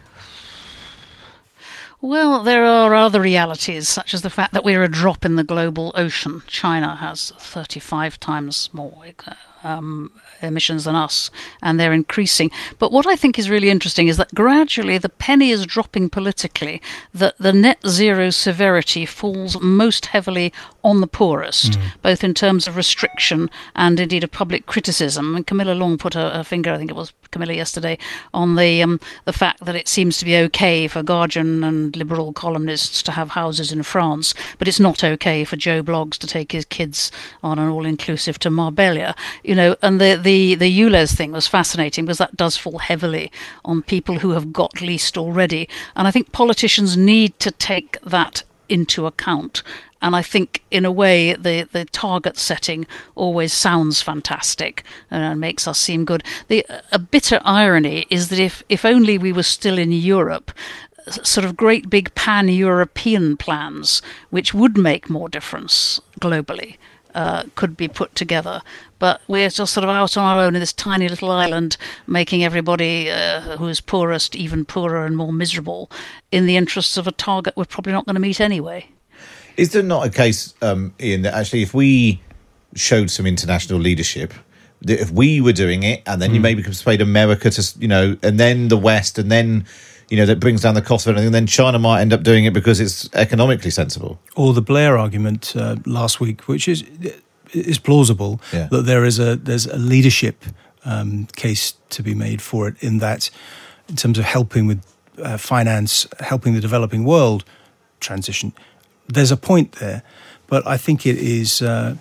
Well, 2.00 2.44
there 2.44 2.64
are 2.64 2.94
other 2.94 3.20
realities, 3.20 3.88
such 3.88 4.14
as 4.14 4.22
the 4.22 4.30
fact 4.30 4.52
that 4.52 4.64
we're 4.64 4.84
a 4.84 4.88
drop 4.88 5.24
in 5.24 5.34
the 5.34 5.42
global 5.42 5.90
ocean. 5.96 6.44
China 6.46 6.94
has 6.94 7.32
35 7.40 8.20
times 8.20 8.70
more 8.72 9.04
uh, 9.26 9.34
um, 9.64 10.12
emissions 10.42 10.84
than 10.84 10.94
us, 10.94 11.30
and 11.62 11.78
they're 11.78 11.92
increasing. 11.92 12.50
But 12.78 12.92
what 12.92 13.06
I 13.06 13.16
think 13.16 13.38
is 13.38 13.50
really 13.50 13.70
interesting 13.70 14.08
is 14.08 14.16
that 14.16 14.34
gradually 14.34 14.98
the 14.98 15.08
penny 15.08 15.50
is 15.50 15.66
dropping 15.66 16.10
politically, 16.10 16.80
that 17.14 17.36
the 17.38 17.52
net 17.52 17.78
zero 17.86 18.30
severity 18.30 19.06
falls 19.06 19.60
most 19.60 20.06
heavily 20.06 20.52
on 20.82 21.00
the 21.00 21.06
poorest, 21.06 21.72
mm. 21.72 21.82
both 22.02 22.24
in 22.24 22.34
terms 22.34 22.66
of 22.66 22.76
restriction 22.76 23.50
and 23.74 24.00
indeed 24.00 24.24
of 24.24 24.30
public 24.30 24.66
criticism. 24.66 25.34
And 25.34 25.46
Camilla 25.46 25.72
Long 25.72 25.98
put 25.98 26.14
a, 26.14 26.40
a 26.40 26.44
finger, 26.44 26.72
I 26.72 26.78
think 26.78 26.90
it 26.90 26.96
was 26.96 27.12
Camilla 27.30 27.52
yesterday, 27.52 27.98
on 28.32 28.56
the 28.56 28.82
um, 28.82 29.00
the 29.24 29.32
fact 29.32 29.64
that 29.64 29.76
it 29.76 29.88
seems 29.88 30.18
to 30.18 30.24
be 30.24 30.36
okay 30.36 30.88
for 30.88 31.02
Guardian 31.02 31.62
and 31.64 31.94
liberal 31.96 32.32
columnists 32.32 33.02
to 33.02 33.12
have 33.12 33.30
houses 33.30 33.72
in 33.72 33.82
France, 33.82 34.34
but 34.58 34.68
it's 34.68 34.80
not 34.80 35.04
okay 35.04 35.44
for 35.44 35.56
Joe 35.56 35.82
Bloggs 35.82 36.16
to 36.18 36.26
take 36.26 36.52
his 36.52 36.64
kids 36.64 37.12
on 37.42 37.58
an 37.58 37.68
all-inclusive 37.68 38.38
to 38.38 38.50
Marbella. 38.50 39.14
You 39.44 39.54
know, 39.54 39.76
and 39.82 40.00
the 40.00 40.14
the 40.16 40.27
the 40.28 40.54
the 40.54 40.80
ULEZ 40.80 41.16
thing 41.16 41.32
was 41.32 41.46
fascinating 41.46 42.04
because 42.04 42.18
that 42.18 42.36
does 42.36 42.56
fall 42.56 42.78
heavily 42.78 43.30
on 43.64 43.82
people 43.82 44.18
who 44.18 44.30
have 44.32 44.52
got 44.52 44.80
leased 44.80 45.16
already, 45.16 45.68
and 45.96 46.06
I 46.06 46.10
think 46.10 46.32
politicians 46.32 46.96
need 46.96 47.38
to 47.40 47.50
take 47.50 48.00
that 48.02 48.42
into 48.68 49.06
account 49.06 49.62
and 50.00 50.14
I 50.14 50.22
think, 50.22 50.62
in 50.70 50.84
a 50.84 50.92
way, 50.92 51.34
the, 51.34 51.68
the 51.72 51.84
target 51.86 52.38
setting 52.38 52.86
always 53.16 53.52
sounds 53.52 54.00
fantastic 54.00 54.84
uh, 55.10 55.16
and 55.16 55.40
makes 55.40 55.66
us 55.66 55.78
seem 55.78 56.04
good. 56.04 56.22
The 56.46 56.64
a 56.92 56.98
bitter 56.98 57.40
irony 57.44 58.06
is 58.08 58.28
that 58.28 58.38
if 58.38 58.62
if 58.68 58.84
only 58.84 59.18
we 59.18 59.32
were 59.32 59.42
still 59.42 59.78
in 59.78 59.90
Europe, 59.90 60.52
sort 61.22 61.44
of 61.44 61.56
great 61.56 61.90
big 61.90 62.14
pan 62.14 62.48
European 62.48 63.36
plans, 63.36 64.02
which 64.30 64.54
would 64.54 64.78
make 64.78 65.10
more 65.10 65.28
difference 65.28 66.00
globally, 66.20 66.76
uh, 67.14 67.44
could 67.54 67.76
be 67.76 67.88
put 67.88 68.14
together. 68.14 68.60
But 68.98 69.20
we're 69.28 69.48
just 69.50 69.72
sort 69.72 69.84
of 69.84 69.90
out 69.90 70.16
on 70.16 70.24
our 70.24 70.44
own 70.44 70.54
in 70.54 70.60
this 70.60 70.72
tiny 70.72 71.08
little 71.08 71.30
island, 71.30 71.76
making 72.06 72.44
everybody 72.44 73.10
uh, 73.10 73.56
who 73.56 73.68
is 73.68 73.80
poorest 73.80 74.34
even 74.36 74.64
poorer 74.64 75.04
and 75.06 75.16
more 75.16 75.32
miserable 75.32 75.90
in 76.30 76.46
the 76.46 76.56
interests 76.56 76.96
of 76.96 77.06
a 77.06 77.12
target 77.12 77.56
we're 77.56 77.64
probably 77.64 77.92
not 77.92 78.06
going 78.06 78.14
to 78.14 78.20
meet 78.20 78.40
anyway. 78.40 78.86
Is 79.56 79.72
there 79.72 79.82
not 79.82 80.06
a 80.06 80.10
case, 80.10 80.54
um, 80.62 80.94
Iain, 81.00 81.22
that 81.22 81.34
actually 81.34 81.62
if 81.62 81.74
we 81.74 82.20
showed 82.74 83.10
some 83.10 83.26
international 83.26 83.80
leadership, 83.80 84.32
that 84.82 85.00
if 85.00 85.10
we 85.10 85.40
were 85.40 85.52
doing 85.52 85.82
it, 85.82 86.02
and 86.06 86.22
then 86.22 86.30
mm. 86.30 86.34
you 86.34 86.38
hmm. 86.38 86.44
maybe 86.44 86.62
persuade 86.62 87.00
America 87.00 87.50
to, 87.50 87.78
you 87.80 87.88
know, 87.88 88.16
and 88.22 88.38
then 88.38 88.68
the 88.68 88.76
West, 88.76 89.18
and 89.18 89.30
then 89.30 89.64
you 90.08 90.16
know 90.16 90.26
that 90.26 90.40
brings 90.40 90.62
down 90.62 90.74
the 90.74 90.82
cost 90.82 91.06
of 91.06 91.10
everything. 91.10 91.26
And 91.26 91.34
then 91.34 91.46
China 91.46 91.78
might 91.78 92.00
end 92.00 92.12
up 92.12 92.22
doing 92.22 92.44
it 92.44 92.52
because 92.52 92.80
it's 92.80 93.08
economically 93.14 93.70
sensible. 93.70 94.18
Or 94.36 94.52
the 94.52 94.62
Blair 94.62 94.98
argument 94.98 95.54
uh, 95.56 95.76
last 95.86 96.20
week, 96.20 96.48
which 96.48 96.68
is 96.68 96.84
is 97.52 97.78
plausible 97.78 98.40
yeah. 98.52 98.68
that 98.70 98.82
there 98.82 99.04
is 99.04 99.18
a 99.18 99.36
there's 99.36 99.66
a 99.66 99.78
leadership 99.78 100.44
um, 100.84 101.26
case 101.36 101.74
to 101.90 102.02
be 102.02 102.14
made 102.14 102.40
for 102.42 102.68
it 102.68 102.82
in 102.82 102.98
that 102.98 103.30
in 103.88 103.96
terms 103.96 104.18
of 104.18 104.24
helping 104.24 104.66
with 104.66 104.84
uh, 105.22 105.36
finance, 105.36 106.06
helping 106.20 106.54
the 106.54 106.60
developing 106.60 107.04
world 107.04 107.44
transition 108.00 108.52
there's 109.08 109.30
a 109.30 109.36
point 109.36 109.72
there, 109.72 110.02
but 110.46 110.66
I 110.66 110.76
think 110.76 111.06
it 111.06 111.16
is 111.16 111.62
uh, 111.62 111.96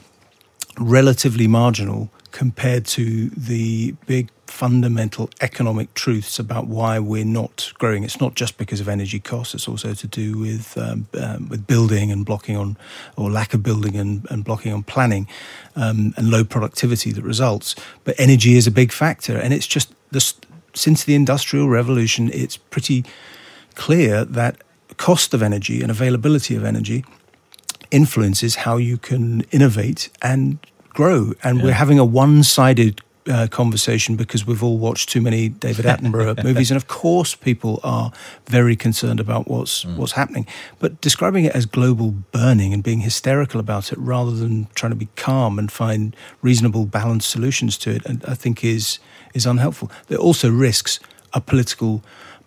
relatively 0.78 1.48
marginal 1.48 2.12
compared 2.32 2.86
to 2.86 3.30
the 3.30 3.96
big 4.06 4.30
fundamental 4.48 5.30
economic 5.42 5.94
truths 5.94 6.40
about 6.40 6.68
why 6.68 7.00
we're 7.00 7.26
not 7.26 7.72
growing. 7.76 8.04
It's 8.04 8.20
not 8.20 8.36
just 8.36 8.58
because 8.58 8.80
of 8.80 8.88
energy 8.88 9.20
costs; 9.20 9.54
it's 9.54 9.68
also 9.68 9.94
to 9.94 10.08
do 10.08 10.38
with 10.38 10.78
um, 10.78 11.08
um, 11.14 11.50
with 11.50 11.68
building 11.68 12.12
and 12.12 12.26
blocking 12.26 12.58
on, 12.58 12.78
or 13.16 13.30
lack 13.30 13.54
of 13.54 13.64
building 13.64 13.96
and, 13.96 14.26
and 14.30 14.44
blocking 14.44 14.74
on 14.74 14.84
planning, 14.84 15.28
um, 15.76 16.14
and 16.18 16.30
low 16.30 16.44
productivity 16.44 17.12
that 17.12 17.24
results. 17.24 17.76
But 18.04 18.16
energy 18.18 18.56
is 18.56 18.68
a 18.68 18.72
big 18.72 18.92
factor, 18.92 19.38
and 19.38 19.54
it's 19.54 19.68
just 19.68 19.94
this, 20.12 20.34
since 20.74 21.04
the 21.04 21.16
industrial 21.16 21.70
revolution, 21.70 22.30
it's 22.34 22.58
pretty 22.58 23.06
clear 23.76 24.26
that 24.26 24.58
cost 24.98 25.34
of 25.34 25.44
energy 25.44 25.82
and 25.82 25.92
availability 25.92 26.56
of 26.56 26.64
energy 26.64 27.06
influences 27.92 28.56
how 28.56 28.78
you 28.78 28.98
can 28.98 29.42
innovate 29.52 30.10
and 30.22 30.58
grow. 30.90 31.34
And 31.44 31.60
yeah. 31.60 31.64
we're 31.66 31.74
having 31.74 32.00
a 32.00 32.06
one 32.06 32.44
sided 32.44 33.02
uh, 33.28 33.48
conversation 33.48 34.16
because 34.16 34.46
we've 34.46 34.64
all 34.64 34.78
watched 34.78 35.10
too 35.10 35.22
many 35.22 35.50
David 35.50 35.86
Attenborough 35.92 36.44
movies, 36.44 36.72
and 36.72 36.78
of 36.78 36.88
course, 36.88 37.36
people 37.36 37.80
are 37.84 38.12
very 38.46 38.76
concerned 38.76 39.20
about 39.20 39.48
what's 39.48 39.84
mm. 39.84 39.96
what's 39.98 40.14
happening. 40.14 40.46
But 40.80 41.00
describing 41.02 41.46
it 41.46 41.56
as 41.56 41.66
global 41.66 42.12
burning 42.32 42.74
and 42.74 42.84
being 42.84 43.02
hysterical 43.02 43.60
about 43.60 43.92
it, 43.92 43.98
rather 44.00 44.32
than 44.32 44.68
trying 44.76 44.92
to 44.92 44.98
be 44.98 45.10
calm 45.16 45.60
and 45.60 45.72
find 45.72 46.16
reasonable, 46.42 46.86
balanced 46.86 47.30
solutions 47.30 47.78
to 47.80 47.92
it, 47.92 48.04
I 48.28 48.36
think 48.36 48.64
is 48.64 49.00
is 49.34 49.46
unhelpful. 49.46 49.92
There 50.08 50.18
also 50.18 50.50
risks 50.50 51.00
a 51.34 51.42
political 51.42 52.04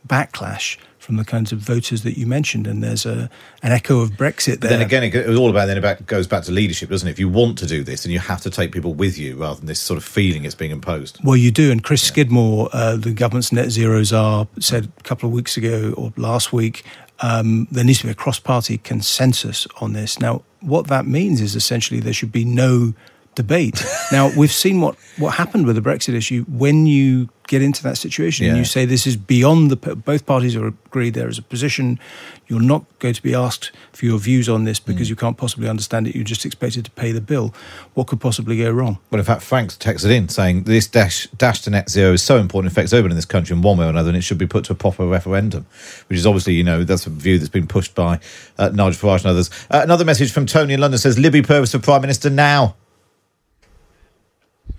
backlash 0.07 0.79
from 1.11 1.17
the 1.17 1.25
kinds 1.25 1.51
of 1.51 1.59
voters 1.59 2.05
that 2.05 2.17
you 2.17 2.25
mentioned, 2.25 2.69
and 2.69 2.85
there's 2.85 3.05
a 3.05 3.29
an 3.65 3.73
echo 3.73 3.99
of 3.99 4.11
Brexit 4.11 4.61
there. 4.61 4.71
Then 4.71 4.81
again, 4.81 5.03
it 5.03 5.27
was 5.27 5.37
all 5.37 5.51
about 5.51 5.67
then 5.67 5.83
it 5.83 6.07
goes 6.07 6.29
back 6.29 6.45
to 6.45 6.53
leadership, 6.53 6.89
doesn't 6.89 7.09
it? 7.09 7.11
If 7.11 7.19
you 7.19 7.29
want 7.29 7.59
to 7.59 7.67
do 7.67 7.83
this, 7.83 8.05
then 8.05 8.13
you 8.13 8.21
have 8.21 8.41
to 8.43 8.51
take 8.51 8.71
people 8.71 8.95
with 8.95 9.19
you 9.19 9.35
rather 9.35 9.57
than 9.57 9.67
this 9.67 9.81
sort 9.81 9.99
of 9.99 10.05
feeling 10.05 10.45
it's 10.45 10.55
being 10.55 10.71
imposed. 10.71 11.19
Well, 11.25 11.37
you 11.37 11.51
do, 11.51 11.73
and 11.73 11.83
Chris 11.83 12.05
yeah. 12.05 12.13
Skidmore, 12.13 12.69
uh, 12.73 12.95
the 12.95 13.13
government's 13.13 13.51
net 13.51 13.71
zero 13.71 14.05
czar, 14.05 14.47
said 14.61 14.93
a 14.99 15.03
couple 15.03 15.29
of 15.29 15.33
weeks 15.33 15.57
ago 15.57 15.95
or 15.97 16.13
last 16.17 16.53
week 16.53 16.85
um, 17.23 17.67
there 17.73 17.83
needs 17.83 17.99
to 17.99 18.07
be 18.07 18.13
a 18.13 18.15
cross-party 18.15 18.79
consensus 18.79 19.67
on 19.81 19.93
this. 19.93 20.21
Now, 20.21 20.43
what 20.61 20.87
that 20.87 21.07
means 21.07 21.41
is 21.41 21.57
essentially 21.57 21.99
there 21.99 22.13
should 22.13 22.31
be 22.31 22.45
no 22.45 22.95
debate. 23.35 23.85
now, 24.13 24.31
we've 24.37 24.53
seen 24.53 24.81
what, 24.81 24.97
what 25.19 25.35
happened 25.35 25.67
with 25.67 25.77
the 25.77 25.83
Brexit 25.83 26.15
issue. 26.15 26.45
When 26.49 26.87
you 26.87 27.29
get 27.51 27.63
into 27.63 27.83
that 27.83 27.99
situation 27.99 28.45
yeah. 28.45 28.51
and 28.51 28.59
you 28.59 28.65
say 28.65 28.85
this 28.85 29.09
is 29.09 29.17
beyond 29.17 29.73
the 29.73 29.77
both 29.97 30.25
parties 30.25 30.55
are 30.55 30.69
agreed 30.69 31.15
there 31.15 31.29
is 31.29 31.37
a 31.37 31.43
position 31.43 31.99
you're 32.47 32.63
not 32.63 32.85
going 33.01 33.13
to 33.13 33.21
be 33.21 33.35
asked 33.35 33.73
for 33.93 34.07
your 34.07 34.19
views 34.21 34.49
on 34.49 34.63
this 34.63 34.79
because 34.79 35.09
mm. 35.09 35.11
you 35.11 35.17
can't 35.17 35.37
possibly 35.37 35.69
understand 35.69 36.07
it. 36.07 36.15
You're 36.15 36.23
just 36.23 36.47
expected 36.47 36.85
to 36.85 36.93
pay 36.93 37.11
the 37.11 37.21
bill. 37.21 37.53
What 37.95 38.07
could 38.07 38.21
possibly 38.21 38.57
go 38.57 38.71
wrong? 38.71 38.99
Well 39.11 39.19
in 39.19 39.25
fact 39.25 39.43
frank's 39.43 39.77
texted 39.77 40.13
in 40.13 40.29
saying 40.29 40.63
this 40.63 40.87
dash 40.87 41.27
dash 41.37 41.63
to 41.63 41.71
net 41.71 41.91
zero 41.91 42.13
is 42.13 42.23
so 42.23 42.37
important. 42.37 42.71
It 42.71 42.75
affects 42.75 42.93
everyone 42.93 43.11
in 43.11 43.17
this 43.17 43.25
country 43.25 43.57
in 43.57 43.63
one 43.63 43.79
way 43.79 43.87
or 43.87 43.89
another 43.89 44.11
and 44.11 44.17
it 44.17 44.23
should 44.23 44.39
be 44.39 44.47
put 44.47 44.65
to 44.67 44.73
a 44.73 44.77
proper 44.77 45.05
referendum 45.05 45.67
which 46.07 46.21
is 46.21 46.27
obviously 46.27 46.55
you 46.55 46.63
know 46.63 46.85
that's 46.85 47.07
a 47.07 47.11
view 47.11 47.37
that's 47.37 47.51
been 47.51 47.67
pushed 47.67 47.97
by 47.97 48.21
uh, 48.59 48.69
Nigel 48.69 49.09
Farage 49.09 49.23
and 49.23 49.27
others. 49.27 49.51
Uh, 49.73 49.81
another 49.83 50.05
message 50.05 50.31
from 50.31 50.47
Tony 50.47 50.75
in 50.75 50.81
London 50.81 50.99
says 50.99 51.19
Libby 51.19 51.43
Purves 51.43 51.73
for 51.73 51.81
Prime 51.81 52.01
Minister 52.01 52.31
now 52.31 52.77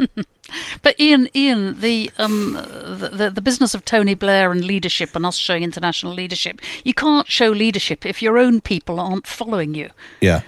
but 0.81 0.95
Iain, 0.99 1.29
Iain, 1.35 1.79
the, 1.79 2.11
um, 2.17 2.53
the 2.53 3.31
the 3.33 3.41
business 3.41 3.73
of 3.73 3.85
Tony 3.85 4.13
Blair 4.13 4.51
and 4.51 4.63
leadership 4.63 5.15
and 5.15 5.25
us 5.25 5.37
showing 5.37 5.63
international 5.63 6.13
leadership, 6.13 6.61
you 6.83 6.93
can't 6.93 7.27
show 7.27 7.49
leadership 7.49 8.05
if 8.05 8.21
your 8.21 8.37
own 8.37 8.61
people 8.61 8.99
aren't 8.99 9.27
following 9.27 9.73
you. 9.73 9.89
Yeah. 10.21 10.41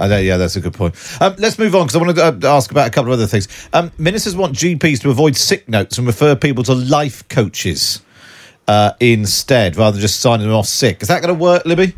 Uh, 0.00 0.06
yeah, 0.22 0.36
that's 0.36 0.54
a 0.54 0.60
good 0.60 0.74
point. 0.74 0.94
Um, 1.20 1.34
let's 1.38 1.58
move 1.58 1.74
on 1.74 1.86
because 1.86 1.96
I 1.96 1.98
want 1.98 2.16
to 2.16 2.48
uh, 2.48 2.56
ask 2.56 2.70
about 2.70 2.86
a 2.86 2.90
couple 2.90 3.12
of 3.12 3.18
other 3.18 3.26
things. 3.26 3.48
Um, 3.72 3.90
ministers 3.98 4.36
want 4.36 4.54
GPs 4.54 5.00
to 5.00 5.10
avoid 5.10 5.36
sick 5.36 5.68
notes 5.68 5.98
and 5.98 6.06
refer 6.06 6.36
people 6.36 6.62
to 6.64 6.74
life 6.74 7.28
coaches 7.28 8.00
uh, 8.68 8.92
instead, 9.00 9.76
rather 9.76 9.92
than 9.92 10.00
just 10.00 10.20
signing 10.20 10.46
them 10.46 10.54
off 10.54 10.66
sick. 10.66 11.02
Is 11.02 11.08
that 11.08 11.20
going 11.20 11.36
to 11.36 11.42
work, 11.42 11.64
Libby? 11.64 11.94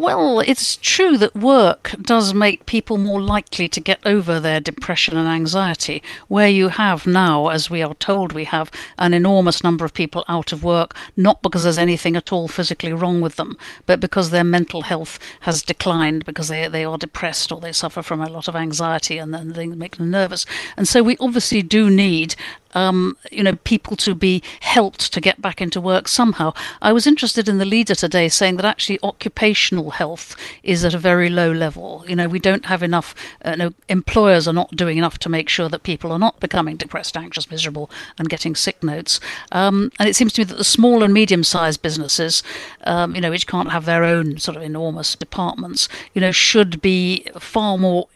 Well, 0.00 0.38
it's 0.38 0.76
true 0.76 1.18
that 1.18 1.34
work 1.34 1.92
does 2.00 2.32
make 2.32 2.66
people 2.66 2.98
more 2.98 3.20
likely 3.20 3.68
to 3.70 3.80
get 3.80 3.98
over 4.06 4.38
their 4.38 4.60
depression 4.60 5.16
and 5.16 5.26
anxiety, 5.26 6.04
where 6.28 6.46
you 6.46 6.68
have 6.68 7.04
now, 7.04 7.48
as 7.48 7.68
we 7.68 7.82
are 7.82 7.94
told 7.94 8.32
we 8.32 8.44
have, 8.44 8.70
an 8.96 9.12
enormous 9.12 9.64
number 9.64 9.84
of 9.84 9.92
people 9.92 10.24
out 10.28 10.52
of 10.52 10.62
work, 10.62 10.94
not 11.16 11.42
because 11.42 11.64
there's 11.64 11.78
anything 11.78 12.14
at 12.14 12.32
all 12.32 12.46
physically 12.46 12.92
wrong 12.92 13.20
with 13.20 13.34
them, 13.34 13.58
but 13.86 13.98
because 13.98 14.30
their 14.30 14.44
mental 14.44 14.82
health 14.82 15.18
has 15.40 15.64
declined, 15.64 16.24
because 16.24 16.46
they, 16.46 16.68
they 16.68 16.84
are 16.84 16.96
depressed 16.96 17.50
or 17.50 17.60
they 17.60 17.72
suffer 17.72 18.00
from 18.00 18.20
a 18.20 18.30
lot 18.30 18.46
of 18.46 18.54
anxiety 18.54 19.18
and 19.18 19.34
then 19.34 19.48
they 19.48 19.66
make 19.66 19.96
them 19.96 20.12
nervous. 20.12 20.46
And 20.76 20.86
so 20.86 21.02
we 21.02 21.16
obviously 21.18 21.60
do 21.60 21.90
need 21.90 22.36
um, 22.74 23.16
you 23.30 23.42
know, 23.42 23.56
people 23.56 23.96
to 23.96 24.14
be 24.14 24.42
helped 24.60 25.12
to 25.12 25.20
get 25.20 25.40
back 25.40 25.60
into 25.60 25.80
work 25.80 26.08
somehow. 26.08 26.52
I 26.82 26.92
was 26.92 27.06
interested 27.06 27.48
in 27.48 27.58
the 27.58 27.64
leader 27.64 27.94
today 27.94 28.28
saying 28.28 28.56
that 28.56 28.64
actually 28.64 28.98
occupational 29.02 29.90
health 29.90 30.36
is 30.62 30.84
at 30.84 30.94
a 30.94 30.98
very 30.98 31.28
low 31.28 31.50
level. 31.50 32.04
You 32.08 32.16
know, 32.16 32.28
we 32.28 32.38
don't 32.38 32.66
have 32.66 32.82
enough, 32.82 33.14
uh, 33.44 33.56
no, 33.56 33.72
employers 33.88 34.46
are 34.46 34.52
not 34.52 34.76
doing 34.76 34.98
enough 34.98 35.18
to 35.20 35.28
make 35.28 35.48
sure 35.48 35.68
that 35.68 35.82
people 35.82 36.12
are 36.12 36.18
not 36.18 36.40
becoming 36.40 36.76
depressed, 36.76 37.16
anxious, 37.16 37.50
miserable, 37.50 37.90
and 38.18 38.28
getting 38.28 38.54
sick 38.54 38.82
notes. 38.82 39.20
Um, 39.52 39.90
and 39.98 40.08
it 40.08 40.16
seems 40.16 40.32
to 40.34 40.40
me 40.42 40.44
that 40.46 40.58
the 40.58 40.64
small 40.64 41.02
and 41.02 41.14
medium 41.14 41.44
sized 41.44 41.82
businesses, 41.82 42.42
um, 42.84 43.14
you 43.14 43.20
know, 43.20 43.30
which 43.30 43.46
can't 43.46 43.70
have 43.70 43.84
their 43.84 44.04
own 44.04 44.38
sort 44.38 44.56
of 44.56 44.62
enormous 44.62 45.14
departments, 45.14 45.88
you 46.14 46.20
know, 46.20 46.32
should 46.32 46.80
be 46.82 47.26
far 47.38 47.78
more 47.78 48.08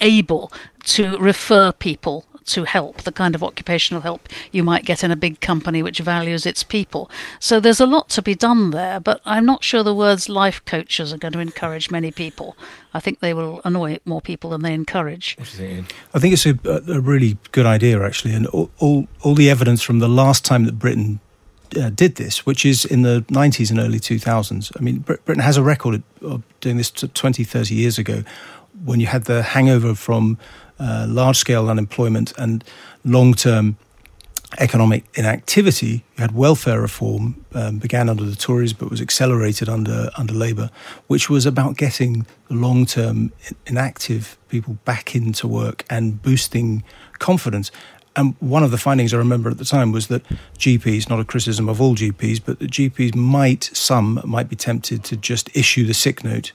able 0.00 0.52
to 0.84 1.16
refer 1.18 1.72
people 1.72 2.24
to 2.46 2.64
help, 2.64 3.02
the 3.02 3.12
kind 3.12 3.34
of 3.34 3.42
occupational 3.42 4.02
help 4.02 4.28
you 4.52 4.62
might 4.62 4.84
get 4.84 5.04
in 5.04 5.10
a 5.10 5.16
big 5.16 5.40
company 5.40 5.82
which 5.82 5.98
values 5.98 6.46
its 6.46 6.62
people. 6.62 7.10
So 7.40 7.60
there's 7.60 7.80
a 7.80 7.86
lot 7.86 8.08
to 8.10 8.22
be 8.22 8.34
done 8.34 8.70
there, 8.70 9.00
but 9.00 9.20
I'm 9.24 9.44
not 9.44 9.64
sure 9.64 9.82
the 9.82 9.94
words 9.94 10.28
life 10.28 10.64
coaches 10.64 11.12
are 11.12 11.18
going 11.18 11.32
to 11.32 11.40
encourage 11.40 11.90
many 11.90 12.10
people. 12.10 12.56
I 12.94 13.00
think 13.00 13.20
they 13.20 13.34
will 13.34 13.60
annoy 13.64 13.98
more 14.04 14.20
people 14.20 14.50
than 14.50 14.62
they 14.62 14.72
encourage. 14.72 15.36
I 16.14 16.18
think 16.18 16.32
it's 16.32 16.46
a, 16.46 16.58
a 16.88 17.00
really 17.00 17.36
good 17.52 17.66
idea, 17.66 18.02
actually, 18.02 18.34
and 18.34 18.46
all, 18.48 18.70
all, 18.78 19.06
all 19.22 19.34
the 19.34 19.50
evidence 19.50 19.82
from 19.82 19.98
the 19.98 20.08
last 20.08 20.44
time 20.44 20.64
that 20.64 20.78
Britain 20.78 21.20
uh, 21.76 21.90
did 21.90 22.14
this, 22.14 22.46
which 22.46 22.64
is 22.64 22.84
in 22.84 23.02
the 23.02 23.24
90s 23.28 23.70
and 23.70 23.78
early 23.78 23.98
2000s. 24.00 24.72
I 24.78 24.80
mean, 24.80 24.98
Brit- 24.98 25.24
Britain 25.24 25.42
has 25.42 25.56
a 25.56 25.62
record 25.62 26.02
of 26.22 26.42
doing 26.60 26.76
this 26.76 26.90
t- 26.90 27.08
20, 27.08 27.44
30 27.44 27.74
years 27.74 27.98
ago 27.98 28.22
when 28.84 29.00
you 29.00 29.06
had 29.06 29.24
the 29.24 29.42
hangover 29.42 29.94
from 29.94 30.38
uh, 30.78 31.06
large 31.08 31.36
scale 31.36 31.68
unemployment 31.68 32.32
and 32.38 32.64
long 33.04 33.34
term 33.34 33.76
economic 34.58 35.04
inactivity. 35.14 36.04
You 36.16 36.22
had 36.22 36.34
welfare 36.34 36.80
reform, 36.80 37.44
um, 37.54 37.78
began 37.78 38.08
under 38.08 38.24
the 38.24 38.36
Tories 38.36 38.72
but 38.72 38.90
was 38.90 39.00
accelerated 39.00 39.68
under, 39.68 40.10
under 40.16 40.34
Labour, 40.34 40.70
which 41.08 41.28
was 41.28 41.46
about 41.46 41.76
getting 41.76 42.26
the 42.48 42.54
long 42.54 42.86
term 42.86 43.32
inactive 43.66 44.38
people 44.48 44.78
back 44.84 45.14
into 45.14 45.48
work 45.48 45.84
and 45.90 46.22
boosting 46.22 46.84
confidence. 47.18 47.70
And 48.16 48.34
one 48.40 48.62
of 48.62 48.70
the 48.70 48.78
findings 48.78 49.12
I 49.12 49.18
remember 49.18 49.50
at 49.50 49.58
the 49.58 49.64
time 49.64 49.92
was 49.92 50.06
that 50.08 50.24
GPs, 50.58 51.08
not 51.08 51.20
a 51.20 51.24
criticism 51.24 51.68
of 51.68 51.80
all 51.80 51.94
GPs, 51.94 52.40
but 52.44 52.58
that 52.58 52.70
GPs 52.70 53.14
might, 53.14 53.64
some 53.64 54.20
might 54.24 54.48
be 54.48 54.56
tempted 54.56 55.04
to 55.04 55.16
just 55.16 55.54
issue 55.54 55.84
the 55.84 55.94
sick 55.94 56.24
note 56.24 56.52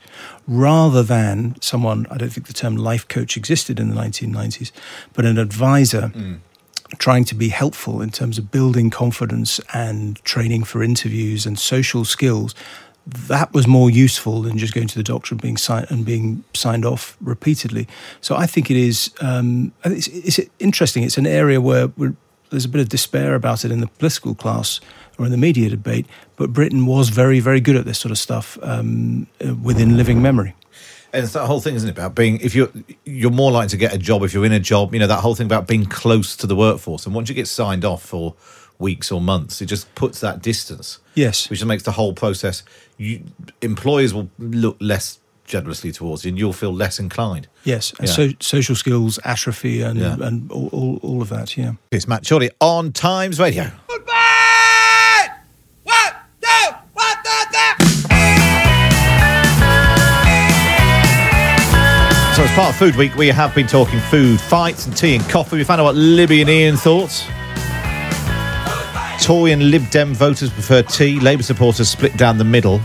rather 0.47 1.03
than 1.03 1.55
someone, 1.61 2.07
I 2.09 2.17
don't 2.17 2.29
think 2.29 2.47
the 2.47 2.53
term 2.53 2.75
life 2.75 3.07
coach 3.07 3.37
existed 3.37 3.79
in 3.79 3.89
the 3.89 3.95
1990s, 3.95 4.71
but 5.13 5.25
an 5.25 5.37
advisor. 5.37 6.11
Mm 6.13 6.39
trying 6.97 7.23
to 7.23 7.35
be 7.35 7.47
helpful 7.47 8.01
in 8.01 8.09
terms 8.09 8.37
of 8.37 8.51
building 8.51 8.89
confidence 8.89 9.61
and 9.73 10.21
training 10.25 10.61
for 10.61 10.83
interviews 10.83 11.45
and 11.45 11.57
social 11.57 12.03
skills 12.03 12.53
that 13.07 13.53
was 13.53 13.67
more 13.67 13.89
useful 13.89 14.43
than 14.43 14.57
just 14.57 14.73
going 14.73 14.87
to 14.87 14.95
the 14.95 15.03
doctor 15.03 15.33
and 15.33 15.41
being 15.41 15.57
signed 15.57 15.87
and 15.89 16.05
being 16.05 16.43
signed 16.53 16.85
off 16.85 17.17
repeatedly. 17.19 17.87
So 18.21 18.35
I 18.35 18.45
think 18.45 18.69
it 18.69 18.77
is. 18.77 19.11
Um, 19.21 19.73
it's, 19.83 20.07
it's, 20.07 20.39
interesting. 20.59 21.03
It's 21.03 21.17
an 21.17 21.27
area 21.27 21.59
where 21.59 21.91
there's 22.51 22.65
a 22.65 22.69
bit 22.69 22.81
of 22.81 22.89
despair 22.89 23.33
about 23.33 23.65
it 23.65 23.71
in 23.71 23.79
the 23.79 23.87
political 23.87 24.35
class 24.35 24.79
or 25.17 25.25
in 25.25 25.31
the 25.31 25.37
media 25.37 25.69
debate. 25.69 26.05
But 26.35 26.53
Britain 26.53 26.85
was 26.85 27.09
very, 27.09 27.39
very 27.39 27.59
good 27.59 27.75
at 27.75 27.85
this 27.85 27.97
sort 27.97 28.11
of 28.11 28.17
stuff 28.17 28.57
um, 28.61 29.27
uh, 29.43 29.55
within 29.55 29.97
living 29.97 30.21
memory. 30.21 30.55
And 31.13 31.23
it's 31.23 31.33
that 31.33 31.45
whole 31.45 31.59
thing, 31.59 31.75
isn't 31.75 31.89
it, 31.89 31.91
about 31.91 32.15
being 32.15 32.39
if 32.39 32.55
you're 32.55 32.69
you're 33.03 33.31
more 33.31 33.51
likely 33.51 33.69
to 33.69 33.77
get 33.77 33.93
a 33.93 33.97
job 33.97 34.23
if 34.23 34.33
you're 34.33 34.45
in 34.45 34.53
a 34.53 34.61
job. 34.61 34.93
You 34.93 34.99
know 35.01 35.07
that 35.07 35.19
whole 35.19 35.35
thing 35.35 35.45
about 35.45 35.67
being 35.67 35.85
close 35.85 36.37
to 36.37 36.47
the 36.47 36.55
workforce, 36.55 37.05
and 37.05 37.13
once 37.13 37.27
you 37.27 37.35
get 37.35 37.49
signed 37.49 37.83
off 37.83 38.01
for 38.01 38.33
weeks 38.81 39.11
or 39.11 39.21
months, 39.21 39.61
it 39.61 39.67
just 39.67 39.93
puts 39.95 40.19
that 40.19 40.41
distance. 40.41 40.99
Yes, 41.15 41.49
which 41.49 41.63
makes 41.63 41.83
the 41.83 41.91
whole 41.91 42.13
process 42.13 42.63
you, 42.97 43.23
employers 43.61 44.13
will 44.13 44.29
look 44.37 44.77
less 44.79 45.19
generously 45.45 45.91
towards 45.91 46.23
you 46.23 46.29
and 46.29 46.39
you'll 46.39 46.53
feel 46.53 46.73
less 46.73 46.99
inclined. 46.99 47.47
Yes, 47.63 47.93
and 47.99 48.07
yeah. 48.07 48.13
so, 48.13 48.29
social 48.39 48.75
skills 48.75 49.19
atrophy 49.23 49.81
and, 49.81 49.99
yeah. 49.99 50.17
and 50.19 50.51
all, 50.51 50.69
all, 50.71 50.99
all, 51.01 51.21
of 51.21 51.29
that, 51.29 51.57
yeah. 51.57 51.73
It's 51.91 52.07
Matt 52.07 52.27
Chorley 52.27 52.51
on 52.59 52.91
Times 52.91 53.39
Radio. 53.39 53.71
Goodbye! 53.87 54.31
So, 62.33 62.43
as 62.43 62.51
part 62.55 62.69
of 62.69 62.75
Food 62.77 62.95
Week, 62.95 63.13
we 63.15 63.27
have 63.27 63.53
been 63.53 63.67
talking 63.67 63.99
food 63.99 64.39
fights 64.39 64.87
and 64.87 64.95
tea 64.95 65.15
and 65.15 65.29
coffee. 65.29 65.57
We 65.57 65.63
found 65.63 65.81
out 65.81 65.83
what 65.83 65.95
Libby 65.95 66.41
and 66.41 66.49
Iain 66.49 66.77
thoughts. 66.77 67.27
Tory 69.21 69.51
and 69.51 69.69
Lib 69.69 69.87
Dem 69.91 70.15
voters 70.15 70.49
prefer 70.49 70.81
tea. 70.81 71.19
Labour 71.19 71.43
supporters 71.43 71.87
split 71.87 72.17
down 72.17 72.39
the 72.39 72.43
middle. 72.43 72.81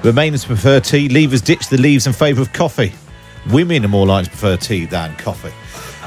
Remainers 0.00 0.46
prefer 0.46 0.80
tea. 0.80 1.08
Leavers 1.10 1.44
ditch 1.44 1.68
the 1.68 1.76
leaves 1.76 2.06
in 2.06 2.14
favour 2.14 2.40
of 2.40 2.54
coffee. 2.54 2.90
Women 3.50 3.84
are 3.84 3.88
more 3.88 4.06
likely 4.06 4.24
to 4.24 4.30
prefer 4.30 4.56
tea 4.56 4.86
than 4.86 5.14
coffee. 5.16 5.52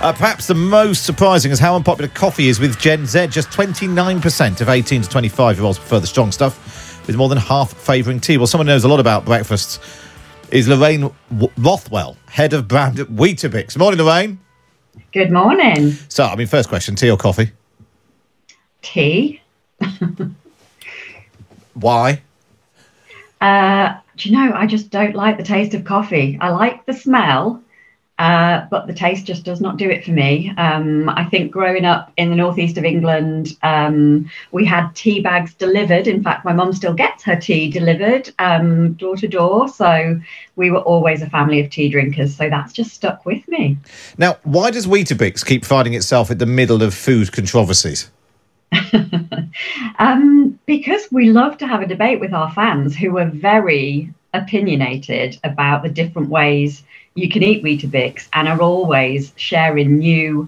Uh, 0.01 0.13
perhaps 0.13 0.47
the 0.47 0.55
most 0.55 1.05
surprising 1.05 1.51
is 1.51 1.59
how 1.59 1.75
unpopular 1.75 2.09
coffee 2.09 2.47
is 2.47 2.59
with 2.59 2.79
Gen 2.79 3.05
Z. 3.05 3.27
Just 3.27 3.49
29% 3.49 4.61
of 4.61 4.69
18 4.69 5.03
to 5.03 5.09
25 5.09 5.57
year 5.57 5.65
olds 5.65 5.77
prefer 5.77 5.99
the 5.99 6.07
strong 6.07 6.31
stuff, 6.31 7.05
with 7.05 7.15
more 7.15 7.29
than 7.29 7.37
half 7.37 7.73
favouring 7.73 8.19
tea. 8.19 8.37
Well, 8.37 8.47
someone 8.47 8.65
knows 8.65 8.83
a 8.83 8.87
lot 8.87 8.99
about 8.99 9.25
breakfasts 9.25 9.79
is 10.49 10.67
Lorraine 10.67 11.11
Rothwell, 11.57 12.17
head 12.29 12.53
of 12.53 12.67
brand 12.67 12.99
at 12.99 13.07
Weetabix. 13.07 13.77
Morning, 13.77 13.99
Lorraine. 13.99 14.39
Good 15.13 15.31
morning. 15.31 15.91
So, 16.09 16.23
I 16.25 16.35
mean, 16.35 16.47
first 16.47 16.67
question 16.67 16.95
tea 16.95 17.11
or 17.11 17.17
coffee? 17.17 17.51
Tea. 18.87 19.41
Why? 21.73 22.21
Uh, 23.39 23.97
do 24.15 24.29
you 24.29 24.35
know, 24.35 24.53
I 24.53 24.65
just 24.65 24.89
don't 24.89 25.15
like 25.15 25.37
the 25.37 25.43
taste 25.43 25.73
of 25.75 25.83
coffee. 25.83 26.37
I 26.41 26.49
like 26.49 26.85
the 26.87 26.93
smell, 26.93 27.61
uh, 28.17 28.65
but 28.71 28.87
the 28.87 28.93
taste 28.95 29.27
just 29.27 29.43
does 29.43 29.61
not 29.61 29.77
do 29.77 29.87
it 29.87 30.03
for 30.03 30.11
me. 30.11 30.51
Um, 30.57 31.07
I 31.07 31.23
think 31.25 31.51
growing 31.51 31.85
up 31.85 32.11
in 32.17 32.31
the 32.31 32.35
northeast 32.35 32.77
of 32.79 32.83
England, 32.83 33.55
um, 33.61 34.27
we 34.51 34.65
had 34.65 34.89
tea 34.95 35.21
bags 35.21 35.53
delivered. 35.53 36.07
In 36.07 36.23
fact, 36.23 36.43
my 36.43 36.53
mum 36.53 36.73
still 36.73 36.95
gets 36.95 37.23
her 37.25 37.35
tea 37.35 37.69
delivered 37.69 38.33
um, 38.39 38.93
door 38.93 39.15
to 39.17 39.27
door. 39.27 39.67
So 39.67 40.19
we 40.55 40.71
were 40.71 40.81
always 40.81 41.21
a 41.21 41.29
family 41.29 41.59
of 41.59 41.69
tea 41.69 41.89
drinkers. 41.89 42.35
So 42.35 42.49
that's 42.49 42.73
just 42.73 42.91
stuck 42.91 43.23
with 43.23 43.47
me. 43.47 43.77
Now, 44.17 44.37
why 44.43 44.71
does 44.71 44.87
Weetabix 44.87 45.45
keep 45.45 45.63
finding 45.63 45.93
itself 45.93 46.31
at 46.31 46.39
the 46.39 46.47
middle 46.47 46.81
of 46.81 46.95
food 46.95 47.31
controversies? 47.31 48.09
um, 49.99 50.59
because 50.65 51.07
we 51.11 51.31
love 51.31 51.57
to 51.57 51.67
have 51.67 51.81
a 51.81 51.87
debate 51.87 52.19
with 52.19 52.33
our 52.33 52.51
fans 52.51 52.95
who 52.95 53.17
are 53.17 53.29
very 53.29 54.13
opinionated 54.33 55.39
about 55.43 55.83
the 55.83 55.89
different 55.89 56.29
ways 56.29 56.83
you 57.15 57.29
can 57.29 57.43
eat 57.43 57.63
Weetabix 57.63 58.27
and 58.33 58.47
are 58.47 58.61
always 58.61 59.33
sharing 59.35 59.97
new, 59.97 60.47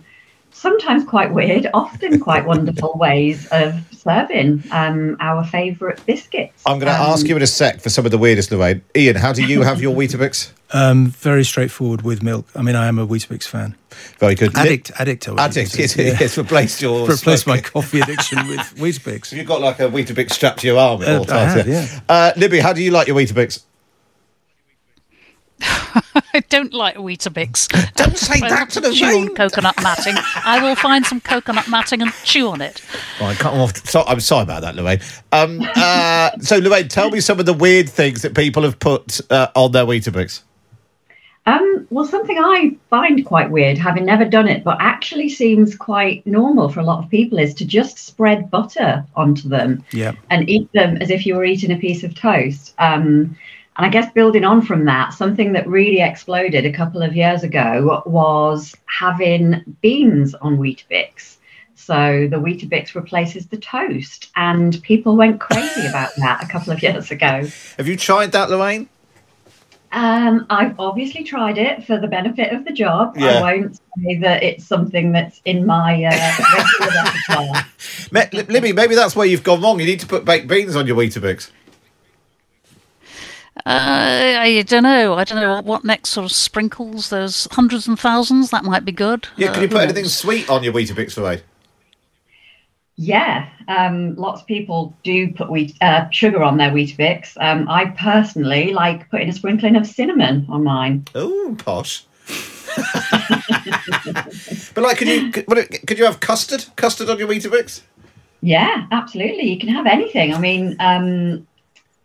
sometimes 0.52 1.04
quite 1.04 1.34
weird, 1.34 1.68
often 1.74 2.20
quite 2.20 2.46
wonderful 2.54 2.94
ways 2.96 3.48
of 3.48 3.74
serving 3.92 4.64
um, 4.72 5.18
our 5.20 5.44
favourite 5.44 6.06
biscuits. 6.06 6.62
I'm 6.66 6.80
going 6.80 6.94
to 6.94 7.02
um, 7.02 7.12
ask 7.12 7.28
you 7.28 7.36
in 7.36 7.42
a 7.42 7.48
sec 7.48 7.82
for 7.82 7.90
some 7.90 8.06
of 8.06 8.12
the 8.12 8.18
weirdest, 8.18 8.52
Lorraine. 8.52 8.84
Iain, 8.96 9.16
how 9.16 9.34
do 9.34 9.44
you 9.44 9.64
have 9.64 9.82
your 9.82 9.96
Weetabix? 9.96 10.52
Um, 10.72 11.08
very 11.08 11.44
straightforward 11.44 12.04
with 12.04 12.22
milk. 12.22 12.48
I 12.56 12.62
mean, 12.62 12.76
I 12.76 12.88
am 12.88 13.00
a 13.00 13.08
Weetabix 13.08 13.48
fan. 13.48 13.76
Very 14.20 14.36
good. 14.36 14.56
Addict, 14.56 14.92
addict. 15.00 15.28
Addict. 15.28 15.78
Yes, 15.78 15.98
yes. 15.98 16.38
Replaced 16.38 16.82
your 16.82 17.08
replaced 17.08 17.48
my 17.48 17.60
coffee 17.60 18.02
addiction 18.02 18.48
with 18.48 18.60
Weetabix. 18.76 19.32
You've 19.32 19.48
got 19.48 19.62
like 19.62 19.80
a 19.80 19.90
Weetabix 19.90 20.32
strapped 20.32 20.60
to 20.60 20.68
your 20.68 20.78
arm 20.78 21.02
at 21.02 21.10
uh, 21.10 21.18
all 21.18 21.26
times. 21.26 21.54
I 21.54 21.58
have, 21.58 21.68
yeah. 21.68 22.00
Uh, 22.08 22.32
Libby, 22.38 22.60
how 22.60 22.74
do 22.74 22.84
you 22.84 22.92
like 22.92 23.08
your 23.08 23.18
Weetabix? 23.18 23.64
I 25.62 26.42
don't 26.50 26.74
like 26.74 26.96
Weetabix. 26.96 27.94
Don't 27.96 28.18
say 28.18 28.40
that 28.40 28.70
to 28.72 28.80
the 28.80 28.92
chew 28.94 29.06
on 29.06 29.36
coconut 29.36 29.76
matting. 29.82 30.16
I 30.46 30.62
will 30.62 30.76
find 30.76 31.06
some 31.06 31.20
coconut 31.20 31.68
matting 31.68 32.02
and 32.02 32.14
chew 32.24 32.48
on 32.48 32.62
it. 32.62 32.82
Well, 33.20 33.30
I 33.30 33.34
cut 33.34 33.54
off. 33.54 33.76
So, 33.88 34.04
I'm 34.06 34.20
sorry 34.20 34.44
about 34.44 34.62
that, 34.62 34.76
Lorraine. 34.76 35.00
Um, 35.32 35.62
uh, 35.76 36.32
so, 36.40 36.60
Lorraine, 36.60 36.88
tell 36.88 37.10
me 37.10 37.20
some 37.20 37.40
of 37.40 37.46
the 37.46 37.54
weird 37.54 37.90
things 37.90 38.22
that 38.22 38.36
people 38.36 38.64
have 38.64 38.80
put 38.80 39.20
uh, 39.32 39.50
on 39.56 39.72
their 39.72 39.86
Weetabix. 39.86 40.42
Um, 41.50 41.88
well, 41.90 42.06
something 42.06 42.38
I 42.38 42.76
find 42.92 43.26
quite 43.26 43.50
weird, 43.50 43.80
having 43.80 44.06
never 44.06 44.26
done 44.26 44.48
it, 44.48 44.64
but 44.64 44.78
actually 44.80 45.30
seems 45.30 45.76
quite 45.76 46.26
normal 46.28 46.70
for 46.70 46.80
a 46.80 46.84
lot 46.84 47.04
of 47.04 47.10
people, 47.10 47.40
is 47.40 47.56
to 47.56 47.66
just 47.66 47.98
spread 47.98 48.52
butter 48.52 49.04
onto 49.16 49.50
them 49.50 49.84
yeah. 49.92 50.14
and 50.30 50.48
eat 50.48 50.72
them 50.74 50.98
as 50.98 51.10
if 51.10 51.26
you 51.26 51.36
were 51.36 51.44
eating 51.44 51.72
a 51.72 51.78
piece 51.78 52.04
of 52.04 52.14
toast. 52.14 52.76
Um, 52.78 53.36
and 53.78 53.86
I 53.88 53.90
guess 53.90 54.12
building 54.14 54.44
on 54.44 54.62
from 54.62 54.86
that, 54.86 55.14
something 55.14 55.54
that 55.54 55.66
really 55.68 56.02
exploded 56.02 56.66
a 56.66 56.74
couple 56.74 57.02
of 57.02 57.16
years 57.16 57.42
ago 57.42 58.04
was 58.06 58.76
having 58.86 59.64
beans 59.82 60.36
on 60.36 60.58
Weetabix. 60.58 61.38
So 61.74 62.28
the 62.30 62.38
Weetabix 62.38 62.94
replaces 62.94 63.48
the 63.48 63.58
toast, 63.58 64.30
and 64.36 64.80
people 64.84 65.16
went 65.16 65.40
crazy 65.40 65.88
about 65.88 66.12
that 66.18 66.44
a 66.44 66.48
couple 66.48 66.74
of 66.74 66.84
years 66.84 67.10
ago. 67.10 67.48
Have 67.78 67.88
you 67.88 67.98
tried 67.98 68.34
that, 68.34 68.52
Lorraine? 68.52 68.88
Um, 69.92 70.46
I've 70.50 70.80
obviously 70.80 71.24
tried 71.24 71.58
it 71.58 71.84
for 71.86 71.98
the 71.98 72.08
benefit 72.08 72.54
of 72.54 72.64
the 72.64 72.72
job. 72.72 73.18
Yeah. 73.18 73.40
I 73.40 73.42
won't 73.42 73.76
say 73.76 74.18
that 74.20 74.44
it's 74.44 74.66
something 74.66 75.12
that's 75.12 75.42
in 75.46 75.66
my 75.66 76.04
uh, 76.04 76.34
regular 76.80 77.04
repertoire. 78.12 78.44
Libby, 78.54 78.74
maybe 78.74 78.96
that's 78.96 79.16
where 79.16 79.26
you've 79.26 79.44
gone 79.44 79.62
wrong. 79.62 79.80
You 79.80 79.88
need 79.88 80.00
to 80.02 80.08
put 80.08 80.26
baked 80.26 80.48
beans 80.48 80.76
on 80.76 80.86
your 80.86 80.96
Weetabix. 80.96 81.50
Uh, 83.66 84.38
I 84.40 84.64
don't 84.68 84.84
know. 84.84 85.16
I 85.16 85.24
don't 85.24 85.42
know 85.42 85.62
what 85.62 85.84
next 85.84 86.12
sort 86.12 86.26
of 86.26 86.32
sprinkles. 86.32 87.10
There's 87.10 87.48
hundreds 87.52 87.88
and 87.88 88.00
thousands. 88.00 88.52
That 88.52 88.64
might 88.64 88.86
be 88.86 88.92
good. 88.92 89.28
Yeah, 89.38 89.48
can 89.48 89.60
uh, 89.60 89.62
you 89.64 89.68
put 89.70 89.82
anything 89.82 90.06
sweet 90.06 90.50
on 90.50 90.64
your 90.64 90.72
Weetabix 90.72 91.14
for 91.14 91.22
Yeah, 93.02 93.48
um, 93.70 94.14
lots 94.18 94.42
of 94.42 94.48
people 94.48 94.94
do 95.06 95.32
put 95.32 95.50
wheat, 95.50 95.74
uh, 95.80 96.10
sugar 96.10 96.44
on 96.44 96.58
their 96.58 96.70
Weetabix. 96.70 97.32
Um, 97.40 97.66
I 97.70 97.86
personally 97.92 98.74
like 98.74 99.10
putting 99.10 99.30
a 99.30 99.32
sprinkling 99.32 99.78
of 99.78 99.88
cinnamon 99.88 100.46
on 100.50 100.66
mine. 100.66 101.06
Oh, 101.16 101.56
posh. 101.58 102.04
but 104.74 104.84
like, 104.84 104.98
could 104.98 105.08
you 105.08 105.32
could, 105.32 105.48
could 105.88 105.98
you 105.98 106.04
have 106.04 106.20
custard? 106.20 106.66
Custard 106.76 107.10
on 107.10 107.18
your 107.18 107.30
Weetabix? 107.30 107.84
Yeah, 108.42 108.86
absolutely. 108.92 109.50
You 109.50 109.58
can 109.58 109.70
have 109.70 109.86
anything. 109.86 110.34
I 110.34 110.40
mean, 110.40 110.76
um, 110.82 111.48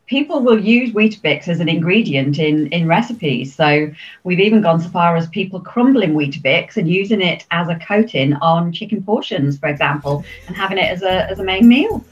people 0.06 0.40
will 0.40 0.58
use 0.58 0.92
Weetabix 0.92 1.48
as 1.48 1.60
an 1.60 1.68
ingredient 1.68 2.38
in, 2.38 2.66
in 2.68 2.86
recipes. 2.86 3.54
So 3.54 3.90
we've 4.22 4.40
even 4.40 4.60
gone 4.60 4.80
so 4.80 4.88
far 4.88 5.16
as 5.16 5.28
people 5.28 5.60
crumbling 5.60 6.14
Weetabix 6.14 6.76
and 6.76 6.88
using 6.88 7.20
it 7.20 7.46
as 7.50 7.68
a 7.68 7.76
coating 7.76 8.34
on 8.34 8.72
chicken 8.72 9.02
portions, 9.02 9.58
for 9.58 9.68
example, 9.68 10.24
and 10.46 10.56
having 10.56 10.78
it 10.78 10.90
as 10.90 11.02
a, 11.02 11.30
as 11.30 11.38
a 11.38 11.44
main 11.44 11.66
meal. 11.66 12.04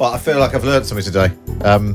Well, 0.00 0.14
I 0.14 0.18
feel 0.18 0.38
like 0.38 0.54
I've 0.54 0.64
learned 0.64 0.86
something 0.86 1.04
today. 1.04 1.30
Um, 1.62 1.94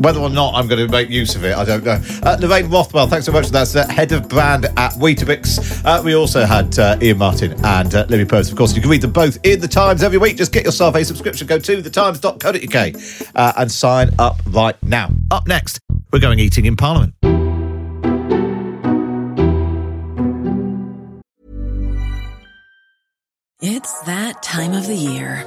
whether 0.00 0.18
or 0.18 0.28
not 0.28 0.54
I'm 0.54 0.66
going 0.66 0.84
to 0.84 0.90
make 0.90 1.08
use 1.08 1.36
of 1.36 1.44
it, 1.44 1.56
I 1.56 1.64
don't 1.64 1.84
know. 1.84 2.02
Uh, 2.24 2.36
Lorraine 2.40 2.68
Rothwell, 2.68 3.06
thanks 3.06 3.26
so 3.26 3.32
much. 3.32 3.50
That's 3.50 3.76
uh, 3.76 3.86
head 3.86 4.10
of 4.10 4.28
brand 4.28 4.64
at 4.64 4.94
Weetabix. 4.94 5.84
Uh, 5.84 6.02
we 6.02 6.16
also 6.16 6.46
had 6.46 6.76
uh, 6.80 6.98
Iain 7.00 7.16
Martin 7.16 7.54
and 7.64 7.94
uh, 7.94 8.06
Libby 8.08 8.24
Post. 8.24 8.50
Of 8.50 8.58
course, 8.58 8.74
you 8.74 8.82
can 8.82 8.90
read 8.90 9.02
them 9.02 9.12
both 9.12 9.38
in 9.44 9.60
the 9.60 9.68
Times 9.68 10.02
every 10.02 10.18
week. 10.18 10.36
Just 10.36 10.52
get 10.52 10.64
yourself 10.64 10.96
a 10.96 11.04
subscription. 11.04 11.46
Go 11.46 11.60
to 11.60 11.80
thetimes.co.uk 11.80 13.30
uh, 13.36 13.52
and 13.56 13.70
sign 13.70 14.10
up 14.18 14.40
right 14.48 14.82
now. 14.82 15.12
Up 15.30 15.46
next, 15.46 15.78
we're 16.12 16.18
going 16.18 16.40
eating 16.40 16.64
in 16.64 16.74
Parliament. 16.74 17.14
It's 23.60 24.00
that 24.00 24.42
time 24.42 24.72
of 24.72 24.88
the 24.88 24.96
year. 24.96 25.46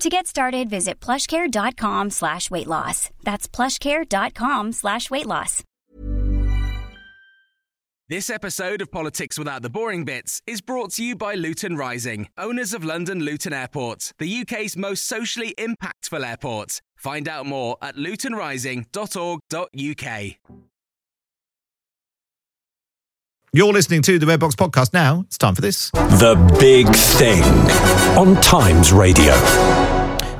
To 0.00 0.08
get 0.10 0.26
started, 0.26 0.68
visit 0.68 1.00
plushcare.com 1.00 2.10
slash 2.10 2.50
weight 2.50 2.66
loss. 2.66 3.08
That's 3.22 3.48
plushcare.com 3.48 4.72
slash 4.72 5.10
weight 5.10 5.24
loss. 5.26 5.62
This 8.10 8.28
episode 8.28 8.82
of 8.82 8.90
Politics 8.90 9.38
Without 9.38 9.62
the 9.62 9.70
Boring 9.70 10.04
Bits 10.04 10.42
is 10.46 10.60
brought 10.60 10.90
to 10.92 11.02
you 11.02 11.16
by 11.16 11.36
Luton 11.36 11.76
Rising, 11.76 12.28
owners 12.36 12.74
of 12.74 12.84
London 12.84 13.20
Luton 13.20 13.54
Airport, 13.54 14.12
the 14.18 14.42
UK's 14.42 14.76
most 14.76 15.04
socially 15.04 15.54
impactful 15.56 16.22
airport. 16.22 16.82
Find 16.96 17.26
out 17.26 17.46
more 17.46 17.78
at 17.80 17.96
lutonrising.org.uk. 17.96 20.73
You're 23.56 23.72
listening 23.72 24.02
to 24.02 24.18
the 24.18 24.26
Red 24.26 24.40
Box 24.40 24.56
podcast 24.56 24.92
now. 24.92 25.20
It's 25.28 25.38
time 25.38 25.54
for 25.54 25.60
this. 25.60 25.92
The 25.92 26.34
Big 26.58 26.88
Thing 26.88 27.40
on 28.18 28.34
Times 28.42 28.92
Radio. 28.92 29.32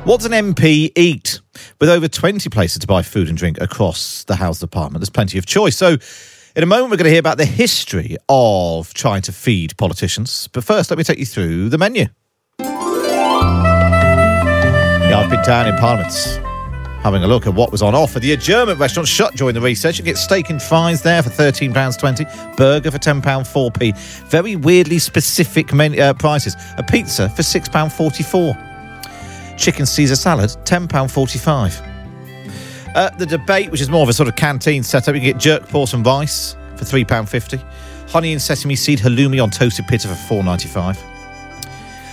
What's 0.03 0.24
an 0.24 0.33
MP 0.33 0.90
eat? 0.96 1.40
With 1.81 1.90
over 1.90 2.09
20 2.09 2.50
places 2.50 2.81
to 2.81 2.88
buy 2.88 3.03
food 3.03 3.29
and 3.29 3.38
drink 3.38 3.61
across 3.61 4.24
the 4.24 4.35
House 4.35 4.59
Department, 4.59 5.00
there's 5.00 5.11
plenty 5.11 5.38
of 5.38 5.46
choice. 5.46 5.77
So, 5.77 5.96
in 6.57 6.64
a 6.64 6.66
moment, 6.66 6.90
we're 6.90 6.96
going 6.96 7.05
to 7.05 7.11
hear 7.11 7.20
about 7.20 7.38
the 7.38 7.44
history 7.44 8.16
of 8.29 8.92
trying 8.94 9.22
to 9.22 9.33
feed 9.33 9.77
politicians. 9.77 10.48
But 10.53 10.64
first, 10.64 10.90
let 10.90 10.98
me 10.98 11.05
take 11.05 11.20
you 11.20 11.27
through 11.27 11.68
the 11.68 11.79
menu. 11.79 12.07
Yeah, 12.59 12.66
I've 15.20 15.31
been 15.31 15.44
down 15.44 15.68
in 15.68 15.77
Parliament 15.77 16.11
having 17.04 17.22
a 17.22 17.28
look 17.28 17.46
at 17.46 17.52
what 17.52 17.70
was 17.70 17.82
on 17.82 17.94
offer. 17.94 18.18
The 18.18 18.32
adjournment 18.32 18.80
restaurant 18.80 19.06
shut 19.06 19.34
during 19.34 19.54
the 19.54 19.60
research. 19.60 19.98
You 19.98 20.04
get 20.04 20.16
steak 20.16 20.48
and 20.48 20.60
fries 20.60 21.02
there 21.02 21.22
for 21.22 21.28
£13.20, 21.28 22.56
burger 22.56 22.90
for 22.90 22.98
£10, 22.98 23.22
4p. 23.22 23.94
Very 24.30 24.56
weirdly 24.56 24.98
specific 24.98 25.74
menu, 25.74 26.00
uh, 26.00 26.14
prices. 26.14 26.56
A 26.78 26.82
pizza 26.82 27.28
for 27.28 27.42
£6.44. 27.42 29.58
Chicken 29.58 29.84
Caesar 29.84 30.16
salad, 30.16 30.48
£10.45. 30.64 31.90
Uh, 32.96 33.10
the 33.18 33.26
debate, 33.26 33.70
which 33.70 33.82
is 33.82 33.90
more 33.90 34.02
of 34.02 34.08
a 34.08 34.14
sort 34.14 34.28
of 34.28 34.36
canteen 34.36 34.82
setup, 34.82 35.14
you 35.14 35.20
can 35.20 35.32
get 35.32 35.38
jerk 35.38 35.68
pork 35.68 35.92
and 35.92 36.06
rice 36.06 36.56
for 36.76 36.84
£3.50. 36.84 37.62
Honey 38.08 38.32
and 38.32 38.40
sesame 38.40 38.76
seed 38.76 38.98
halloumi 38.98 39.42
on 39.42 39.50
toasted 39.50 39.86
pita 39.88 40.08
for 40.08 40.14
four 40.14 40.42
ninety 40.42 40.68
five. 40.68 40.98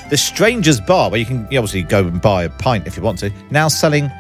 The 0.10 0.18
Strangers 0.18 0.82
Bar, 0.82 1.10
where 1.10 1.20
you 1.20 1.26
can 1.26 1.46
obviously 1.46 1.84
go 1.84 2.06
and 2.06 2.20
buy 2.20 2.44
a 2.44 2.50
pint 2.50 2.88
if 2.88 2.98
you 2.98 3.04
want 3.04 3.20
to, 3.20 3.32
now 3.52 3.70
selling 3.70 4.12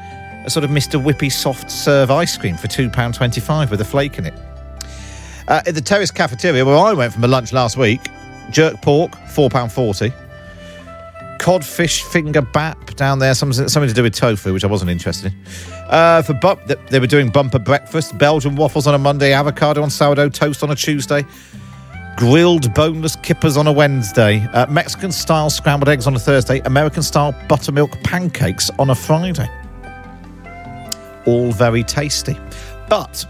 a 0.46 0.50
sort 0.50 0.64
of 0.64 0.70
Mr. 0.72 1.02
Whippy 1.02 1.32
soft 1.32 1.70
serve 1.70 2.12
ice 2.12 2.38
cream 2.38 2.58
for 2.58 2.68
£2.25 2.68 3.70
with 3.70 3.82
a 3.82 3.86
flake 3.86 4.18
in 4.18 4.26
it. 4.26 4.34
Uh, 5.48 5.62
at 5.66 5.76
the 5.76 5.82
Terrace 5.82 6.12
Cafeteria, 6.12 6.64
where 6.66 6.78
I 6.78 6.94
went 6.94 7.14
for 7.14 7.20
my 7.20 7.28
lunch 7.28 7.52
last 7.54 7.78
week, 7.78 8.02
jerk 8.52 8.82
pork, 8.82 9.12
£4.40. 9.12 10.14
Codfish 11.40 12.04
finger 12.04 12.42
bap 12.42 12.96
down 12.96 13.20
there, 13.20 13.34
something, 13.34 13.68
something 13.68 13.90
to 13.90 13.96
do 13.96 14.04
with 14.04 14.14
tofu, 14.14 14.54
which 14.54 14.64
I 14.64 14.68
wasn't 14.68 14.92
interested 14.92 15.34
in. 15.34 15.40
Uh, 15.90 16.22
for 16.22 16.34
bu- 16.36 16.76
They 16.90 17.00
were 17.00 17.08
doing 17.08 17.30
bumper 17.30 17.60
breakfast, 17.60 18.18
Belgian 18.18 18.56
waffles 18.56 18.86
on 18.86 18.94
a 18.94 19.00
Monday, 19.00 19.34
avocado 19.34 19.82
on 19.82 19.90
sourdough 19.90 20.30
toast 20.30 20.62
on 20.62 20.70
a 20.70 20.76
Tuesday, 20.76 21.26
grilled 22.16 22.72
boneless 22.76 23.16
kippers 23.16 23.58
on 23.58 23.66
a 23.66 23.72
Wednesday, 23.72 24.46
uh, 24.54 24.68
Mexican 24.68 25.12
style 25.12 25.50
scrambled 25.50 25.90
eggs 25.90 26.06
on 26.06 26.16
a 26.16 26.20
Thursday, 26.20 26.60
American 26.60 27.02
style 27.02 27.34
buttermilk 27.50 27.92
pancakes 28.04 28.70
on 28.78 28.92
a 28.92 28.96
Friday 28.96 29.50
all 31.26 31.52
very 31.52 31.84
tasty. 31.84 32.38
But 32.90 33.26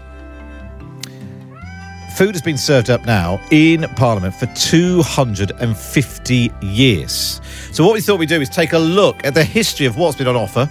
food 2.16 2.34
has 2.34 2.42
been 2.42 2.58
served 2.58 2.90
up 2.90 3.06
now 3.06 3.40
in 3.50 3.82
Parliament 3.96 4.34
for 4.34 4.46
250 4.46 6.52
years. 6.60 7.40
So, 7.72 7.84
what 7.84 7.94
we 7.94 8.00
thought 8.00 8.18
we'd 8.18 8.28
do 8.28 8.40
is 8.40 8.48
take 8.48 8.72
a 8.72 8.78
look 8.78 9.24
at 9.24 9.34
the 9.34 9.44
history 9.44 9.86
of 9.86 9.96
what's 9.96 10.16
been 10.16 10.28
on 10.28 10.36
offer, 10.36 10.66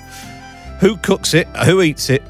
who 0.80 0.98
cooks 0.98 1.34
it, 1.34 1.48
who 1.66 1.82
eats 1.82 2.10
it, 2.10 2.24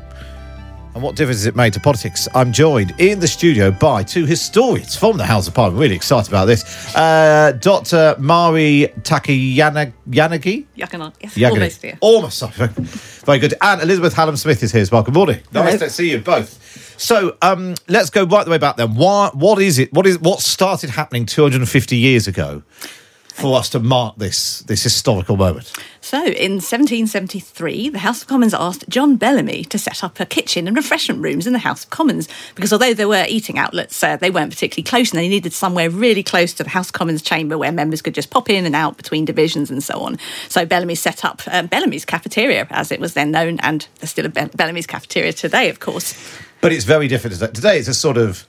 and 0.93 1.01
what 1.01 1.15
difference 1.15 1.39
has 1.39 1.45
it 1.45 1.55
made 1.55 1.71
to 1.73 1.79
politics? 1.79 2.27
I'm 2.35 2.51
joined 2.51 2.93
in 2.99 3.19
the 3.19 3.27
studio 3.27 3.71
by 3.71 4.03
two 4.03 4.25
historians 4.25 4.95
from 4.95 5.17
the 5.17 5.25
House 5.25 5.47
of 5.47 5.53
Parliament. 5.53 5.79
Really 5.81 5.95
excited 5.95 6.29
about 6.29 6.45
this. 6.45 6.93
Uh, 6.95 7.53
Dr. 7.61 8.15
Mari 8.19 8.91
Takayanagi. 9.01 10.65
Yakana, 10.77 11.13
yes, 11.21 11.35
Yagani. 11.35 11.51
almost 11.51 11.81
there. 11.81 11.97
Almost, 12.01 12.37
sorry. 12.39 12.67
Very 12.67 13.39
good. 13.39 13.53
And 13.61 13.81
Elizabeth 13.81 14.13
Hallam 14.13 14.35
Smith 14.35 14.61
is 14.63 14.71
here 14.73 14.81
as 14.81 14.91
well. 14.91 15.03
Good 15.03 15.13
morning. 15.13 15.39
Nice 15.53 15.73
Hello. 15.73 15.77
to 15.77 15.89
see 15.89 16.11
you 16.11 16.19
both. 16.19 16.99
So 16.99 17.37
um, 17.41 17.75
let's 17.87 18.09
go 18.09 18.25
right 18.25 18.43
the 18.43 18.51
way 18.51 18.57
back 18.57 18.75
then. 18.77 18.95
Why, 18.95 19.29
what 19.33 19.61
is 19.61 19.79
it? 19.79 19.93
What 19.93 20.05
is 20.05 20.19
what 20.19 20.39
started 20.41 20.89
happening 20.89 21.25
250 21.25 21.95
years 21.95 22.27
ago 22.27 22.63
for 23.33 23.57
us 23.57 23.69
to 23.69 23.79
mark 23.79 24.17
this 24.17 24.59
this 24.63 24.83
historical 24.83 25.37
moment? 25.37 25.71
So, 26.03 26.17
in 26.17 26.53
1773, 26.53 27.89
the 27.89 27.99
House 27.99 28.23
of 28.23 28.27
Commons 28.27 28.55
asked 28.55 28.89
John 28.89 29.17
Bellamy 29.17 29.63
to 29.65 29.77
set 29.77 30.03
up 30.03 30.19
a 30.19 30.25
kitchen 30.25 30.67
and 30.67 30.75
refreshment 30.75 31.21
rooms 31.21 31.45
in 31.45 31.53
the 31.53 31.59
House 31.59 31.83
of 31.83 31.91
Commons 31.91 32.27
because 32.55 32.73
although 32.73 32.95
there 32.95 33.07
were 33.07 33.25
eating 33.29 33.59
outlets, 33.59 34.03
uh, 34.03 34.17
they 34.17 34.31
weren't 34.31 34.51
particularly 34.51 34.83
close 34.83 35.11
and 35.11 35.19
they 35.19 35.29
needed 35.29 35.53
somewhere 35.53 35.91
really 35.91 36.23
close 36.23 36.53
to 36.53 36.63
the 36.63 36.71
House 36.71 36.87
of 36.87 36.93
Commons 36.93 37.21
chamber 37.21 37.55
where 37.55 37.71
members 37.71 38.01
could 38.01 38.15
just 38.15 38.31
pop 38.31 38.49
in 38.49 38.65
and 38.65 38.75
out 38.75 38.97
between 38.97 39.25
divisions 39.25 39.69
and 39.69 39.83
so 39.83 39.99
on. 39.99 40.17
So, 40.49 40.65
Bellamy 40.65 40.95
set 40.95 41.23
up 41.23 41.43
um, 41.51 41.67
Bellamy's 41.67 42.03
cafeteria, 42.03 42.65
as 42.71 42.91
it 42.91 42.99
was 42.99 43.13
then 43.13 43.29
known, 43.29 43.59
and 43.59 43.87
there's 43.99 44.09
still 44.09 44.25
a 44.25 44.29
Be- 44.29 44.45
Bellamy's 44.55 44.87
cafeteria 44.87 45.33
today, 45.33 45.69
of 45.69 45.81
course. 45.81 46.15
But 46.61 46.71
it's 46.71 46.85
very 46.85 47.07
different 47.09 47.35
today. 47.35 47.51
Today 47.51 47.77
it's 47.77 47.87
a 47.87 47.93
sort 47.93 48.17
of, 48.17 48.47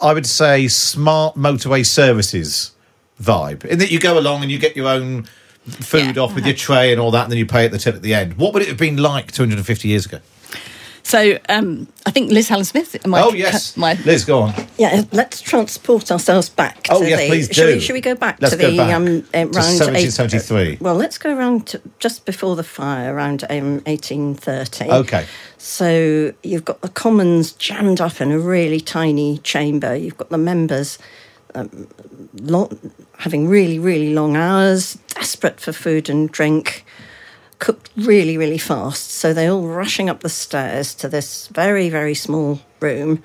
I 0.00 0.14
would 0.14 0.26
say, 0.26 0.68
smart 0.68 1.36
motorway 1.36 1.84
services 1.84 2.72
vibe 3.20 3.64
in 3.66 3.78
that 3.78 3.90
you 3.90 4.00
go 4.00 4.18
along 4.18 4.42
and 4.42 4.50
you 4.50 4.58
get 4.58 4.74
your 4.74 4.88
own 4.88 5.26
food 5.66 6.18
off 6.18 6.34
with 6.34 6.46
your 6.46 6.54
tray 6.54 6.92
and 6.92 7.00
all 7.00 7.10
that, 7.10 7.24
and 7.24 7.30
then 7.32 7.38
you 7.38 7.46
pay 7.46 7.64
at 7.64 7.72
the 7.72 7.78
tip 7.78 7.94
at 7.94 8.02
the 8.02 8.14
end. 8.14 8.34
What 8.38 8.52
would 8.54 8.62
it 8.62 8.68
have 8.68 8.78
been 8.78 8.96
like 8.96 9.32
250 9.32 9.88
years 9.88 10.06
ago? 10.06 10.20
So 11.02 11.38
um, 11.48 11.86
I 12.04 12.10
think 12.10 12.32
Liz 12.32 12.48
Hallam 12.48 12.64
Smith. 12.64 13.06
Might, 13.06 13.22
Oh, 13.22 13.32
yes. 13.32 13.76
might- 13.76 14.04
Liz, 14.04 14.24
go 14.24 14.40
on. 14.42 14.54
Yeah, 14.76 15.04
let's 15.12 15.40
transport 15.40 16.10
ourselves 16.10 16.48
back. 16.48 16.88
Oh, 16.90 17.00
to 17.00 17.08
yes, 17.08 17.20
the, 17.20 17.28
please 17.28 17.46
should 17.46 17.54
do. 17.54 17.66
We, 17.74 17.80
should 17.80 17.92
we 17.92 18.00
go 18.00 18.16
back 18.16 18.38
Let's 18.40 18.56
to 18.56 18.60
go 18.60 18.70
the 18.72 18.76
back 18.76 18.92
um, 18.92 19.04
uh, 19.06 19.08
to 19.08 19.38
around 19.38 19.54
1773. 19.54 20.78
well, 20.80 20.96
let's 20.96 21.16
go 21.16 21.32
around 21.36 21.68
to 21.68 21.80
just 22.00 22.26
before 22.26 22.56
the 22.56 22.64
fire, 22.64 23.14
around 23.14 23.44
um, 23.48 23.82
1830. 23.86 24.90
Okay. 24.90 25.26
So 25.58 26.32
you've 26.42 26.64
got 26.64 26.80
the 26.80 26.88
Commons 26.88 27.52
jammed 27.52 28.00
up 28.00 28.20
in 28.20 28.32
a 28.32 28.38
really 28.40 28.80
tiny 28.80 29.38
chamber. 29.38 29.94
You've 29.94 30.16
got 30.18 30.30
the 30.30 30.38
members 30.38 30.98
um, 31.54 31.88
lo- 32.34 32.70
having 33.18 33.48
really, 33.48 33.78
really 33.78 34.14
long 34.14 34.36
hours, 34.36 34.98
desperate 35.08 35.60
for 35.60 35.72
food 35.72 36.08
and 36.08 36.30
drink, 36.30 36.84
cooked 37.58 37.90
really, 37.96 38.36
really 38.36 38.58
fast. 38.58 39.10
So 39.10 39.32
they're 39.32 39.50
all 39.50 39.66
rushing 39.66 40.08
up 40.10 40.20
the 40.20 40.28
stairs 40.28 40.94
to 40.96 41.08
this 41.08 41.48
very, 41.48 41.88
very 41.88 42.14
small 42.14 42.60
room, 42.80 43.22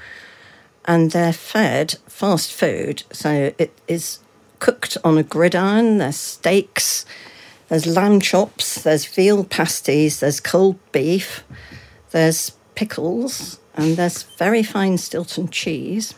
and 0.85 1.11
they're 1.11 1.33
fed 1.33 1.95
fast 2.07 2.53
food. 2.53 3.03
So 3.11 3.53
it 3.57 3.77
is 3.87 4.19
cooked 4.59 4.97
on 5.03 5.17
a 5.17 5.23
gridiron. 5.23 5.97
There's 5.97 6.17
steaks. 6.17 7.05
There's 7.71 7.87
lamb 7.87 8.19
chops, 8.19 8.83
there's 8.83 9.05
veal 9.05 9.45
pasties, 9.45 10.19
there's 10.19 10.41
cold 10.41 10.77
beef, 10.91 11.45
there's 12.09 12.51
pickles, 12.75 13.61
and 13.75 13.95
there's 13.95 14.23
very 14.37 14.61
fine 14.61 14.97
Stilton 14.97 15.47
cheese. 15.47 16.13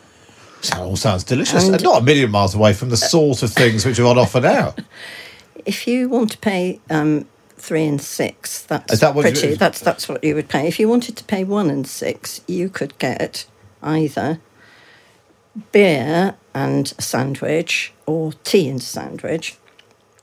That 0.69 0.79
all 0.79 0.95
sounds 0.95 1.23
delicious. 1.23 1.65
And- 1.65 1.75
And 1.75 1.83
not 1.83 2.01
a 2.01 2.05
million 2.05 2.31
miles 2.31 2.55
away 2.55 2.73
from 2.73 2.89
the 2.89 2.97
sort 2.97 3.43
of 3.43 3.51
things 3.51 3.85
which 3.85 3.99
are 3.99 4.05
on 4.05 4.17
offer 4.17 4.39
now. 4.41 4.75
If 5.65 5.87
you 5.87 6.09
want 6.09 6.31
to 6.31 6.37
pay 6.39 6.81
um, 6.89 7.25
three 7.55 7.85
and 7.85 8.01
six, 8.01 8.63
that's 8.63 8.99
that 8.99 9.15
what 9.15 9.21
pretty. 9.21 9.47
is? 9.49 9.57
That's 9.57 9.79
that's 9.79 10.09
what 10.09 10.21
you 10.21 10.35
would 10.35 10.49
pay. 10.49 10.67
If 10.67 10.77
you 10.77 10.89
wanted 10.89 11.15
to 11.15 11.23
pay 11.23 11.45
one 11.45 11.69
and 11.69 11.87
six, 11.87 12.41
you 12.47 12.67
could 12.67 12.97
get 12.97 13.45
either 13.81 14.41
beer 15.71 16.35
and 16.53 16.93
a 16.97 17.01
sandwich 17.01 17.93
or 18.05 18.33
tea 18.43 18.67
and 18.67 18.81
sandwich, 18.81 19.55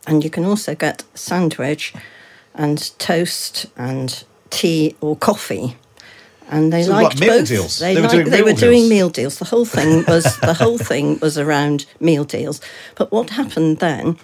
and 0.06 0.22
you 0.24 0.28
can 0.30 0.44
also 0.44 0.74
get 0.74 1.04
sandwich 1.14 1.94
and 2.54 2.90
toast 2.98 3.64
and 3.78 4.24
tea 4.50 4.94
or 5.00 5.16
coffee. 5.16 5.76
And 6.52 6.72
they 6.72 6.82
So 6.82 6.90
liked 6.92 7.20
both. 7.20 7.46
deals. 7.48 7.78
They, 7.78 7.94
They 7.94 8.00
were 8.00 8.08
liked- 8.08 8.14
doing 8.14 8.30
they 8.30 8.36
meal 8.42 8.44
were 8.46 8.52
doing 8.60 8.78
deals. 8.80 8.90
meal 8.90 9.08
deals. 9.10 9.38
The 9.38 9.44
whole 9.46 9.64
thing 9.64 10.04
was 10.08 10.36
the 10.40 10.54
whole 10.54 10.78
thing 10.78 11.18
was 11.20 11.38
around 11.38 11.86
meal 12.00 12.24
deals. 12.24 12.60
But 12.96 13.12
what 13.12 13.30
happened 13.30 13.78
then? 13.78 14.16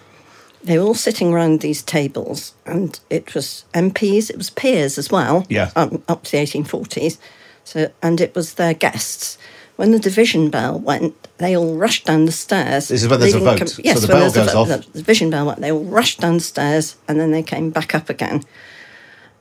They 0.64 0.76
were 0.78 0.84
all 0.84 0.94
sitting 0.94 1.32
around 1.32 1.60
these 1.60 1.80
tables, 1.82 2.52
and 2.66 2.98
it 3.08 3.34
was 3.36 3.64
MPs, 3.72 4.30
it 4.30 4.36
was 4.36 4.50
peers 4.50 4.98
as 4.98 5.08
well. 5.12 5.46
Yeah. 5.48 5.70
Um, 5.76 6.02
up 6.08 6.24
to 6.24 6.32
the 6.32 6.38
1840s. 6.38 7.18
So, 7.62 7.92
and 8.02 8.20
it 8.20 8.34
was 8.34 8.54
their 8.54 8.74
guests. 8.74 9.38
When 9.76 9.92
the 9.92 9.98
division 10.00 10.50
bell 10.50 10.78
went, 10.80 11.14
they 11.38 11.56
all 11.56 11.76
rushed 11.76 12.06
down 12.06 12.24
the 12.24 12.32
stairs. 12.32 12.88
This 12.88 13.02
is 13.04 13.08
when 13.08 13.20
there's 13.20 13.34
a 13.34 13.38
vote. 13.38 13.58
com- 13.58 13.68
yes, 13.84 14.00
So 14.00 14.06
the 14.06 14.12
when 14.12 14.22
bell 14.22 14.30
there's 14.30 14.48
a 14.48 14.52
goes 14.52 14.54
off. 14.54 14.68
The 14.92 14.98
division 14.98 15.30
bell 15.30 15.46
went. 15.46 15.60
They 15.60 15.70
all 15.70 15.84
rushed 15.84 16.18
down 16.20 16.34
the 16.38 16.40
stairs, 16.40 16.96
and 17.06 17.20
then 17.20 17.30
they 17.30 17.42
came 17.44 17.70
back 17.70 17.94
up 17.94 18.10
again 18.10 18.42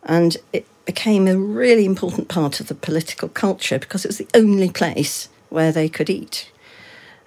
and 0.03 0.37
it 0.53 0.67
became 0.85 1.27
a 1.27 1.37
really 1.37 1.85
important 1.85 2.27
part 2.27 2.59
of 2.59 2.67
the 2.67 2.75
political 2.75 3.29
culture 3.29 3.79
because 3.79 4.05
it 4.05 4.09
was 4.09 4.17
the 4.17 4.27
only 4.33 4.69
place 4.69 5.29
where 5.49 5.71
they 5.71 5.89
could 5.89 6.09
eat. 6.09 6.51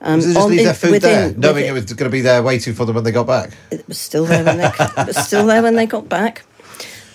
Um, 0.00 0.20
they 0.20 0.32
just 0.32 0.48
leave 0.48 0.64
their 0.64 0.74
food 0.74 0.90
within- 0.92 1.10
there, 1.10 1.34
knowing 1.36 1.54
within- 1.54 1.70
it 1.70 1.72
was 1.72 1.84
going 1.84 2.10
to 2.10 2.10
be 2.10 2.20
there 2.20 2.42
waiting 2.42 2.74
for 2.74 2.86
them 2.86 2.94
when 2.94 3.04
they 3.04 3.10
got 3.10 3.26
back? 3.26 3.50
it 3.70 3.86
was 3.88 3.98
still 3.98 4.24
there 4.26 4.44
when 4.44 4.58
they 4.58 4.66
it 4.66 5.06
was 5.06 5.16
still 5.16 5.46
there 5.46 5.62
when 5.62 5.74
they 5.74 5.86
got 5.86 6.08
back. 6.08 6.44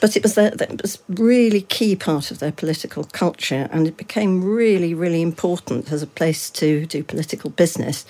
But 0.01 0.17
it 0.17 0.23
was 0.23 0.33
their, 0.35 0.51
that 0.51 0.81
was 0.81 0.99
really 1.07 1.61
key 1.61 1.95
part 1.95 2.29
of 2.29 2.39
their 2.39 2.51
political 2.51 3.05
culture, 3.05 3.69
and 3.71 3.87
it 3.87 3.95
became 3.95 4.43
really, 4.43 4.93
really 4.93 5.21
important 5.21 5.93
as 5.93 6.01
a 6.01 6.07
place 6.07 6.49
to 6.49 6.85
do 6.85 7.03
political 7.05 7.51
business. 7.51 8.05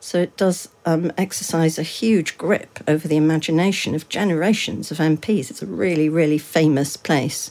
So 0.00 0.18
it 0.18 0.36
does 0.36 0.68
um, 0.84 1.12
exercise 1.18 1.78
a 1.78 1.82
huge 1.82 2.38
grip 2.38 2.78
over 2.86 3.08
the 3.08 3.16
imagination 3.16 3.94
of 3.94 4.08
generations 4.08 4.90
of 4.90 4.98
MPs. 4.98 5.50
It's 5.50 5.62
a 5.62 5.66
really, 5.66 6.08
really 6.08 6.38
famous 6.38 6.96
place. 6.96 7.50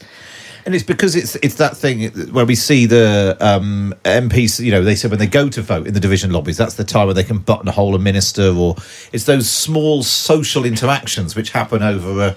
And 0.66 0.74
it's 0.74 0.84
because 0.84 1.16
it's 1.16 1.36
it's 1.38 1.56
that 1.56 1.78
thing 1.78 2.10
where 2.32 2.46
we 2.46 2.56
see 2.56 2.88
the 2.88 3.38
um, 3.40 3.94
MPs. 4.04 4.64
You 4.64 4.72
know, 4.72 4.84
they 4.84 4.96
said 4.96 5.12
when 5.12 5.20
they 5.20 5.28
go 5.28 5.48
to 5.48 5.62
vote 5.62 5.86
in 5.86 5.94
the 5.94 6.00
division 6.00 6.32
lobbies, 6.32 6.58
that's 6.58 6.74
the 6.74 6.84
time 6.84 7.06
where 7.06 7.14
they 7.14 7.24
can 7.24 7.38
buttonhole 7.38 7.94
a 7.94 8.00
minister, 8.00 8.52
or 8.52 8.76
it's 9.14 9.26
those 9.26 9.48
small 9.48 10.02
social 10.02 10.66
interactions 10.66 11.36
which 11.36 11.52
happen 11.52 11.84
over 11.84 12.30
a 12.30 12.36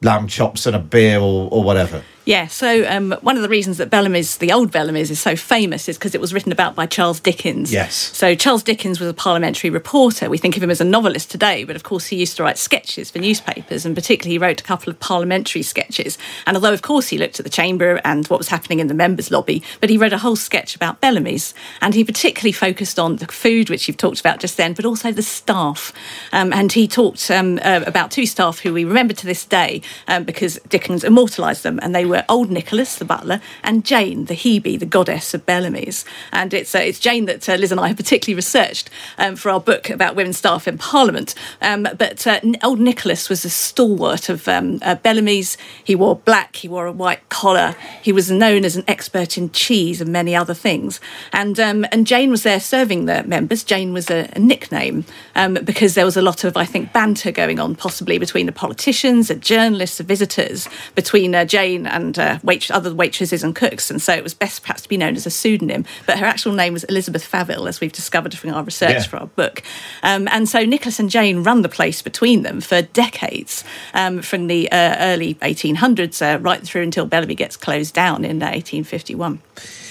lamb 0.00 0.28
chops 0.28 0.64
and 0.64 0.74
a 0.74 0.78
beer 0.78 1.18
or, 1.18 1.48
or 1.50 1.62
whatever. 1.62 2.02
Yeah, 2.26 2.48
so 2.48 2.84
um, 2.88 3.12
one 3.20 3.36
of 3.36 3.42
the 3.42 3.48
reasons 3.48 3.78
that 3.78 3.88
Bellamy's, 3.88 4.38
the 4.38 4.50
old 4.50 4.72
Bellamy's, 4.72 5.12
is 5.12 5.20
so 5.20 5.36
famous 5.36 5.88
is 5.88 5.96
because 5.96 6.12
it 6.12 6.20
was 6.20 6.34
written 6.34 6.50
about 6.50 6.74
by 6.74 6.84
Charles 6.84 7.20
Dickens. 7.20 7.72
Yes. 7.72 7.94
So 7.94 8.34
Charles 8.34 8.64
Dickens 8.64 8.98
was 8.98 9.08
a 9.08 9.14
parliamentary 9.14 9.70
reporter. 9.70 10.28
We 10.28 10.36
think 10.36 10.56
of 10.56 10.62
him 10.62 10.70
as 10.70 10.80
a 10.80 10.84
novelist 10.84 11.30
today, 11.30 11.62
but 11.62 11.76
of 11.76 11.84
course 11.84 12.08
he 12.08 12.16
used 12.16 12.36
to 12.38 12.42
write 12.42 12.58
sketches 12.58 13.12
for 13.12 13.20
newspapers, 13.20 13.86
and 13.86 13.94
particularly 13.94 14.32
he 14.32 14.38
wrote 14.38 14.60
a 14.60 14.64
couple 14.64 14.90
of 14.90 14.98
parliamentary 14.98 15.62
sketches. 15.62 16.18
And 16.46 16.56
although, 16.56 16.72
of 16.72 16.82
course, 16.82 17.06
he 17.06 17.16
looked 17.16 17.38
at 17.38 17.44
the 17.44 17.50
chamber 17.50 18.00
and 18.04 18.26
what 18.26 18.38
was 18.40 18.48
happening 18.48 18.80
in 18.80 18.88
the 18.88 18.94
members' 18.94 19.30
lobby, 19.30 19.62
but 19.80 19.88
he 19.88 19.96
read 19.96 20.12
a 20.12 20.18
whole 20.18 20.34
sketch 20.34 20.74
about 20.74 21.00
Bellamy's, 21.00 21.54
and 21.80 21.94
he 21.94 22.02
particularly 22.02 22.50
focused 22.50 22.98
on 22.98 23.16
the 23.16 23.26
food, 23.26 23.70
which 23.70 23.86
you've 23.86 23.98
talked 23.98 24.18
about 24.18 24.40
just 24.40 24.56
then, 24.56 24.72
but 24.72 24.84
also 24.84 25.12
the 25.12 25.22
staff. 25.22 25.92
Um, 26.32 26.52
and 26.52 26.72
he 26.72 26.88
talked 26.88 27.30
um, 27.30 27.60
uh, 27.62 27.82
about 27.86 28.10
two 28.10 28.26
staff 28.26 28.58
who 28.58 28.74
we 28.74 28.84
remember 28.84 29.14
to 29.14 29.26
this 29.26 29.44
day 29.44 29.80
um, 30.08 30.24
because 30.24 30.58
Dickens 30.68 31.04
immortalised 31.04 31.62
them, 31.62 31.78
and 31.84 31.94
they 31.94 32.04
were 32.04 32.15
old 32.28 32.50
Nicholas, 32.50 32.96
the 32.96 33.04
butler, 33.04 33.40
and 33.62 33.84
Jane, 33.84 34.26
the 34.26 34.34
Hebe, 34.34 34.78
the 34.78 34.86
goddess 34.86 35.34
of 35.34 35.46
Bellamy's. 35.46 36.04
And 36.32 36.52
it's 36.54 36.74
uh, 36.74 36.78
it's 36.78 36.98
Jane 36.98 37.26
that 37.26 37.48
uh, 37.48 37.54
Liz 37.54 37.72
and 37.72 37.80
I 37.80 37.88
have 37.88 37.96
particularly 37.96 38.36
researched 38.36 38.90
um, 39.18 39.36
for 39.36 39.50
our 39.50 39.60
book 39.60 39.90
about 39.90 40.16
women 40.16 40.32
staff 40.32 40.68
in 40.68 40.78
Parliament. 40.78 41.34
Um, 41.60 41.88
but 41.98 42.26
uh, 42.26 42.40
old 42.62 42.80
Nicholas 42.80 43.28
was 43.28 43.44
a 43.44 43.50
stalwart 43.50 44.28
of 44.28 44.46
um, 44.48 44.78
uh, 44.82 44.94
Bellamy's. 44.96 45.56
He 45.82 45.94
wore 45.94 46.16
black, 46.16 46.56
he 46.56 46.68
wore 46.68 46.86
a 46.86 46.92
white 46.92 47.28
collar. 47.28 47.74
He 48.02 48.12
was 48.12 48.30
known 48.30 48.64
as 48.64 48.76
an 48.76 48.84
expert 48.88 49.36
in 49.38 49.50
cheese 49.50 50.00
and 50.00 50.12
many 50.12 50.34
other 50.34 50.54
things. 50.54 51.00
And 51.32 51.58
um, 51.58 51.86
and 51.92 52.06
Jane 52.06 52.30
was 52.30 52.42
there 52.42 52.60
serving 52.60 53.06
the 53.06 53.22
members. 53.24 53.64
Jane 53.64 53.92
was 53.92 54.10
a, 54.10 54.28
a 54.34 54.38
nickname 54.38 55.04
um, 55.34 55.54
because 55.54 55.94
there 55.94 56.04
was 56.04 56.16
a 56.16 56.22
lot 56.22 56.44
of, 56.44 56.56
I 56.56 56.64
think, 56.64 56.92
banter 56.92 57.32
going 57.32 57.58
on, 57.58 57.74
possibly 57.74 58.18
between 58.18 58.46
the 58.46 58.52
politicians, 58.52 59.28
the 59.28 59.34
journalists, 59.34 59.98
the 59.98 60.04
visitors, 60.04 60.68
between 60.94 61.34
uh, 61.34 61.44
Jane 61.44 61.86
and 61.86 62.05
uh, 62.18 62.38
wait- 62.42 62.70
other 62.70 62.94
waitresses 62.94 63.42
and 63.42 63.54
cooks. 63.54 63.90
And 63.90 64.00
so 64.02 64.12
it 64.12 64.22
was 64.22 64.34
best 64.34 64.62
perhaps 64.62 64.82
to 64.82 64.88
be 64.88 64.96
known 64.96 65.16
as 65.16 65.26
a 65.26 65.30
pseudonym. 65.30 65.84
But 66.06 66.18
her 66.18 66.26
actual 66.26 66.52
name 66.52 66.72
was 66.72 66.84
Elizabeth 66.84 67.24
Faville, 67.30 67.68
as 67.68 67.80
we've 67.80 67.92
discovered 67.92 68.36
from 68.36 68.52
our 68.54 68.62
research 68.62 68.90
Yeah. 68.90 69.02
for 69.02 69.16
our 69.18 69.26
book. 69.26 69.62
Um, 70.02 70.28
and 70.30 70.48
so 70.48 70.64
Nicholas 70.64 70.98
and 70.98 71.10
Jane 71.10 71.42
run 71.42 71.62
the 71.62 71.68
place 71.68 72.02
between 72.02 72.42
them 72.42 72.60
for 72.60 72.82
decades, 72.82 73.64
um, 73.94 74.22
from 74.22 74.46
the 74.48 74.70
uh, 74.70 74.96
early 75.00 75.34
1800s 75.36 76.20
uh, 76.20 76.38
right 76.40 76.62
through 76.62 76.82
until 76.82 77.06
Bellamy 77.06 77.34
gets 77.34 77.56
closed 77.56 77.94
down 77.94 78.24
in 78.24 78.42
uh, 78.42 78.46
1851. 78.46 79.40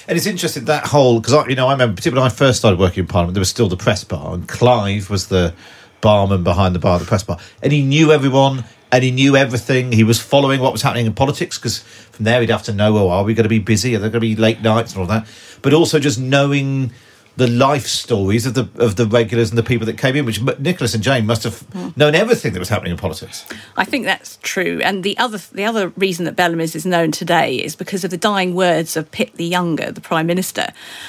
And 0.08 0.18
it's 0.18 0.28
interesting 0.28 0.66
that 0.66 0.86
whole 0.86 1.20
because 1.20 1.34
I, 1.34 1.48
you 1.48 1.56
know, 1.56 1.68
I 1.68 1.72
remember 1.72 1.96
particularly 1.96 2.24
when 2.24 2.32
I 2.32 2.36
first 2.36 2.60
started 2.60 2.80
working 2.80 3.02
in 3.04 3.08
Parliament, 3.08 3.34
there 3.34 3.42
was 3.42 3.50
still 3.50 3.68
the 3.70 3.78
press 3.78 4.04
bar, 4.04 4.36
and 4.36 4.48
Clive 4.48 5.10
was 5.10 5.28
the 5.30 5.54
barman 6.02 6.44
behind 6.44 6.76
the 6.76 6.80
bar, 6.80 7.00
the 7.00 7.06
press 7.06 7.24
bar, 7.24 7.40
and 7.64 7.72
he 7.74 7.82
knew 7.82 8.12
everyone 8.12 8.64
and 8.92 9.04
he 9.04 9.12
knew 9.12 9.36
everything. 9.36 9.92
He 9.92 10.04
was 10.04 10.22
following 10.22 10.62
what 10.62 10.72
was 10.72 10.82
happening 10.82 11.06
in 11.06 11.14
politics 11.14 11.58
because 11.58 11.80
from 11.80 12.26
there 12.26 12.42
he'd 12.42 12.50
have 12.50 12.64
to 12.64 12.74
know, 12.74 12.98
oh, 12.98 13.10
are 13.10 13.24
we 13.24 13.34
going 13.34 13.44
to 13.44 13.50
be 13.50 13.60
busy? 13.60 13.96
Are 13.96 14.00
there 14.00 14.10
going 14.10 14.22
to 14.22 14.28
be 14.28 14.36
late 14.36 14.62
nights 14.62 14.94
and 14.94 15.02
all 15.02 15.08
that? 15.08 15.28
But 15.62 15.74
also 15.74 16.00
just 16.00 16.20
knowing 16.20 16.92
the 17.38 17.48
life 17.48 17.86
stories 17.86 18.46
of 18.46 18.54
the 18.54 18.68
of 18.78 18.96
the 18.96 19.06
regulars 19.06 19.50
and 19.50 19.58
the 19.58 19.64
people 19.64 19.86
that 19.86 19.98
came 19.98 20.16
in, 20.16 20.26
which 20.26 20.42
Nicholas 20.60 20.94
and 20.94 21.04
Jane 21.04 21.26
must 21.26 21.44
have 21.44 21.64
known 21.98 22.16
everything 22.16 22.54
that 22.54 22.60
was 22.60 22.70
happening 22.70 22.92
in 22.92 22.98
politics. 22.98 23.46
I 23.76 23.84
think 23.86 24.06
that's 24.06 24.40
true. 24.42 24.80
And 24.84 25.04
the 25.04 25.18
other 25.18 25.40
the 25.52 25.66
other 25.66 25.90
reason 25.90 26.26
that 26.26 26.36
Bellamy's 26.36 26.76
is 26.76 26.86
known 26.86 27.12
today 27.12 27.56
is 27.58 27.76
because 27.76 28.04
of 28.04 28.12
the 28.12 28.18
dying 28.18 28.56
words 28.56 28.96
of 28.96 29.12
Pitt 29.12 29.34
the 29.36 29.46
Younger, 29.46 29.92
the 29.92 30.02
Prime 30.02 30.28
Minister, 30.28 30.68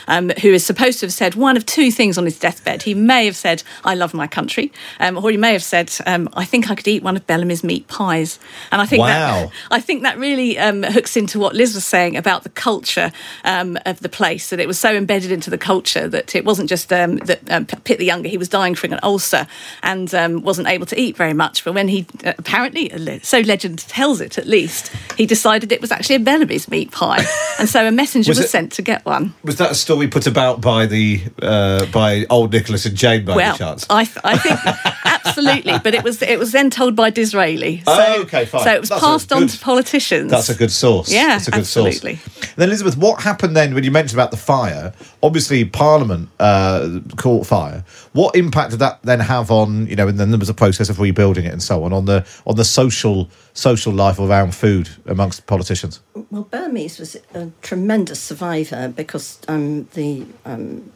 um, 0.09 0.31
who 0.43 0.49
is 0.53 0.67
supposed 0.67 1.01
to 1.01 1.07
have 1.07 1.13
said 1.13 1.35
one 1.35 1.57
of 1.57 1.65
two 1.65 1.91
things 1.91 2.19
on 2.19 2.25
his 2.25 2.39
deathbed. 2.39 2.83
He 2.83 2.95
may 2.95 3.27
have 3.27 3.37
said, 3.37 3.63
"I 3.85 3.95
love 3.95 4.13
my 4.13 4.27
country," 4.27 4.73
um, 5.01 5.17
or 5.17 5.31
he 5.31 5.37
may 5.37 5.53
have 5.53 5.63
said, 5.63 5.93
um, 6.07 6.29
"I 6.35 6.45
think 6.45 6.71
I 6.71 6.75
could 6.75 6.89
eat 6.89 7.03
one 7.03 7.17
of 7.17 7.27
Bellamy's 7.27 7.63
meat 7.63 7.87
pies." 7.89 8.39
And 8.73 8.81
I 8.83 8.87
think 8.87 9.01
Wow. 9.01 9.47
that 9.47 9.53
I 9.71 9.81
think 9.81 10.03
that 10.03 10.19
really 10.19 10.59
um, 10.59 10.83
hooks 10.83 11.17
into 11.17 11.39
what 11.39 11.55
Liz 11.55 11.75
was 11.75 11.85
saying 11.85 12.17
about 12.17 12.43
the 12.43 12.49
culture 12.51 13.13
um, 13.45 13.79
of 13.87 14.01
the 14.01 14.09
place. 14.09 14.51
That 14.51 14.61
it 14.61 14.67
was 14.67 14.79
so 14.79 14.95
embedded 14.95 15.31
into 15.31 15.51
the 15.51 15.59
culture 15.59 16.09
that 16.17 16.35
it 16.35 16.45
wasn't 16.45 16.69
just 16.69 16.91
um, 16.93 17.17
that 17.19 17.41
um, 17.51 17.67
Pitt 17.67 17.99
the 17.99 18.05
Younger. 18.07 18.29
He 18.29 18.39
was 18.39 18.49
dying 18.49 18.75
from 18.75 18.93
an 18.95 19.01
ulcer 19.03 19.47
and 19.83 20.13
um, 20.15 20.43
wasn't 20.43 20.69
able 20.69 20.87
to 20.87 20.99
eat 20.99 21.17
very 21.17 21.35
much. 21.35 21.63
But 21.65 21.75
when 21.75 21.89
he 21.89 22.07
uh, 22.25 22.33
apparently, 22.39 22.91
so 23.23 23.41
legend 23.41 23.81
tells 23.81 24.21
it 24.21 24.39
at 24.39 24.47
least, 24.47 24.89
he 25.17 25.27
decided 25.27 25.71
it 25.73 25.81
was 25.83 25.93
actually 25.93 26.17
a 26.17 26.21
Bellamy's 26.21 26.69
meat 26.69 26.91
pie, 26.91 27.25
and 27.59 27.69
so 27.69 27.87
a 27.87 27.93
messenger 27.93 28.31
Was 28.31 28.39
was, 28.39 28.47
it- 28.47 28.51
sent 28.51 28.73
to 28.73 28.83
get 28.83 29.05
one. 29.05 29.35
Was 29.45 29.57
that 29.57 29.71
a 29.71 29.75
story 29.75 30.09
put 30.09 30.27
about 30.27 30.61
by 30.61 30.87
the 30.87 31.23
uh, 31.43 31.85
by 31.87 32.25
old 32.31 32.53
Nicholas 32.53 32.87
and 32.87 32.97
Jane 32.97 33.25
by 33.25 33.37
well, 33.37 33.49
any 33.51 33.59
chance? 33.59 33.87
I, 33.91 34.05
th- 34.05 34.19
I 34.25 34.39
think 34.39 34.59
absolutely, 35.05 35.79
but 35.85 35.95
it 35.95 36.03
was 36.03 36.23
it 36.23 36.39
was 36.39 36.53
then 36.53 36.71
told 36.71 36.97
by 36.97 37.11
Disraeli. 37.11 37.83
So, 37.85 37.93
Oh, 37.99 38.23
okay, 38.23 38.47
fine. 38.47 38.65
So 38.65 38.73
it 38.73 38.81
was 38.81 38.89
That's 38.89 39.03
passed 39.03 39.33
on 39.33 39.47
to 39.49 39.59
politicians. 39.59 40.31
That's 40.31 40.49
a 40.49 40.55
good 40.55 40.71
source. 40.71 41.13
Yeah, 41.13 41.29
That's 41.29 41.49
a 41.49 41.51
good 41.51 41.61
absolutely. 41.61 42.17
source. 42.17 42.55
Then, 42.57 42.69
Elizabeth, 42.69 42.97
what 42.97 43.23
happened 43.23 43.55
then 43.57 43.75
when 43.75 43.85
you 43.85 43.91
mentioned 43.91 44.19
about 44.19 44.31
the 44.31 44.37
fire? 44.37 44.93
Obviously, 45.23 45.65
Parliament 45.65 46.06
uh, 46.39 47.01
caught 47.17 47.47
fire. 47.47 47.85
What 48.13 48.37
impact 48.37 48.71
did 48.71 48.81
that 48.81 49.03
then 49.03 49.21
have 49.21 49.51
on 49.51 49.87
you 49.87 49.97
know? 49.97 50.09
And 50.09 50.19
then 50.19 50.31
there 50.31 50.39
was 50.39 50.49
a 50.49 50.55
process 50.55 50.89
of 50.89 51.01
rebuilding 51.01 51.45
it 51.45 51.53
and 51.53 51.63
so 51.63 51.85
on 51.85 51.93
on 51.93 52.05
the 52.07 52.27
on 52.47 52.57
the 52.57 52.65
social 52.65 53.31
social 53.55 53.93
life 53.93 54.19
around 54.19 54.55
food 54.55 54.91
amongst 55.07 55.47
politicians. 55.47 56.01
Well, 56.31 56.45
Bellamy's 56.45 56.99
was 56.99 57.17
a 57.35 57.51
tremendous 57.63 58.21
survivor 58.21 58.89
because 58.89 59.39
um, 59.49 59.89
the 59.95 60.27
um, 60.45 60.93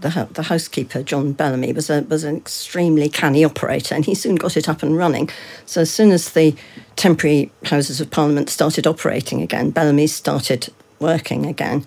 the, 0.00 0.28
the 0.32 0.42
housekeeper 0.44 1.02
John 1.02 1.32
Bellamy 1.32 1.72
was 1.72 1.90
a 1.90 2.02
was 2.02 2.24
an 2.24 2.36
extremely 2.36 3.08
canny 3.08 3.44
operator, 3.44 3.94
and 3.94 4.04
he 4.04 4.14
soon 4.14 4.36
got 4.36 4.56
it 4.56 4.68
up 4.68 4.82
and 4.82 4.96
running. 4.96 5.30
So 5.66 5.82
as 5.82 5.90
soon 5.90 6.10
as 6.10 6.32
the 6.32 6.54
temporary 6.96 7.50
Houses 7.66 8.00
of 8.00 8.10
Parliament 8.10 8.50
started 8.50 8.86
operating 8.86 9.42
again, 9.42 9.70
Bellamy 9.70 10.06
started 10.06 10.72
working 10.98 11.46
again, 11.46 11.86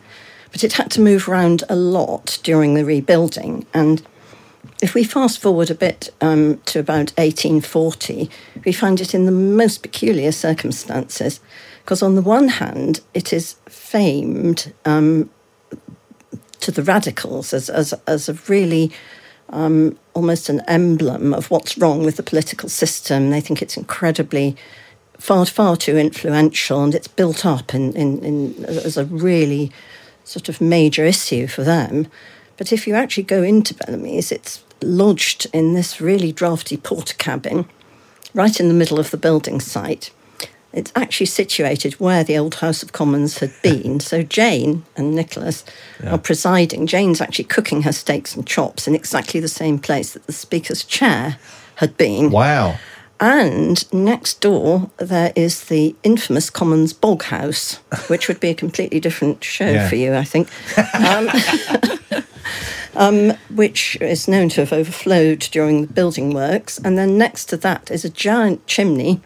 but 0.54 0.63
it 0.63 0.74
had 0.74 0.89
to 0.92 1.02
move 1.02 1.28
around 1.28 1.63
a 1.68 1.76
lot 1.76 2.39
during 2.44 2.76
the 2.76 2.86
rebuilding 2.86 3.66
and. 3.74 4.02
If 4.82 4.94
we 4.94 5.06
fast 5.06 5.39
forward 5.42 5.72
a 5.72 5.76
bit 5.76 6.10
um, 6.20 6.58
to 6.66 6.80
about 6.80 7.13
1840, 7.16 8.30
we 8.66 8.74
find 8.74 9.00
it 9.00 9.13
in 9.13 9.26
the 9.26 9.32
most 9.32 9.82
peculiar 9.82 10.34
circumstances. 10.34 11.39
Because, 11.84 12.02
on 12.02 12.16
the 12.16 12.22
one 12.22 12.50
hand, 12.50 13.00
it 13.13 13.32
is 13.32 13.56
famed 13.68 14.74
um, 14.84 15.30
to 16.62 16.72
the 16.72 16.84
radicals 16.84 17.54
as, 17.54 17.70
as, 17.70 17.94
as 18.08 18.28
a 18.28 18.34
really 18.48 18.92
um, 19.50 19.98
almost 20.13 20.50
an 20.50 20.62
emblem 20.68 21.34
of 21.34 21.52
what's 21.52 21.78
wrong 21.78 22.04
with 22.04 22.18
the 22.18 22.24
political 22.24 22.70
system. 22.70 23.30
They 23.30 23.42
think 23.42 23.62
it's 23.62 23.78
incredibly 23.78 24.56
far, 25.18 25.46
far 25.46 25.78
too 25.78 25.98
influential 25.98 26.84
and 26.84 26.96
it's 26.96 27.08
built 27.08 27.46
up 27.46 27.74
in, 27.74 27.94
in, 27.94 28.24
in, 28.24 28.66
as 28.66 28.98
a 28.98 29.06
really 29.06 29.72
sort 30.23 30.49
of 30.49 30.62
major 30.62 31.05
issue 31.05 31.47
for 31.47 31.63
them. 31.63 32.07
But 32.57 32.71
if 32.71 32.88
you 32.88 32.93
actually 32.95 33.23
go 33.23 33.43
into 33.43 33.73
Bellamy's, 33.73 34.31
it's 34.31 34.63
lodged 34.81 35.47
in 35.53 35.73
this 35.73 35.99
really 36.01 36.31
drafty 36.31 36.77
Portakabin 36.77 37.65
right 38.33 38.59
in 38.59 38.67
the 38.67 38.73
middle 38.73 38.99
of 38.99 39.12
the 39.12 39.17
building 39.17 39.59
site. 39.59 40.12
It's 40.71 40.91
actually 40.95 41.27
situated 41.27 41.93
where 41.99 42.23
the 42.23 42.38
old 42.38 42.55
House 42.55 42.81
of 42.81 42.93
Commons 42.93 43.38
had 43.39 43.53
been. 43.62 43.99
So 43.99 44.23
Jane 44.23 44.83
and 44.97 45.15
Nicholas 45.15 45.63
Yeah. 46.03 46.13
are 46.13 46.17
presiding. 46.17 46.88
Jane's 46.88 47.21
actually 47.21 47.45
cooking 47.45 47.83
her 47.83 47.91
steaks 47.91 48.36
and 48.36 48.45
chops 48.47 48.88
in 48.88 48.95
exactly 48.95 49.39
the 49.39 49.47
same 49.47 49.77
place 49.77 50.13
that 50.13 50.25
the 50.25 50.33
Speaker's 50.33 50.83
chair 50.83 51.38
had 51.75 51.95
been. 51.97 52.31
Wow. 52.31 52.77
And 53.23 53.93
next 53.93 54.41
door, 54.41 54.91
there 54.97 55.31
is 55.33 55.63
the 55.69 55.95
infamous 56.03 56.49
Commons 56.49 56.91
Bog 56.91 57.23
House, 57.23 57.75
which 58.07 58.27
would 58.27 58.41
be 58.41 58.49
a 58.49 58.53
completely 58.53 58.99
different 58.99 59.41
show 59.45 59.69
Yeah. 59.69 59.88
for 59.88 59.95
you, 59.95 60.13
I 60.13 60.25
think. 60.25 60.49
Um, 60.93 61.29
um, 62.97 63.38
which 63.49 63.95
is 64.01 64.27
known 64.27 64.49
to 64.49 64.62
have 64.62 64.73
overflowed 64.73 65.39
during 65.39 65.83
the 65.86 65.93
building 65.93 66.33
works. 66.33 66.77
And 66.79 66.97
then 66.97 67.17
next 67.17 67.45
to 67.45 67.57
that 67.57 67.89
is 67.89 68.03
a 68.03 68.09
giant 68.09 68.67
chimney 68.67 69.21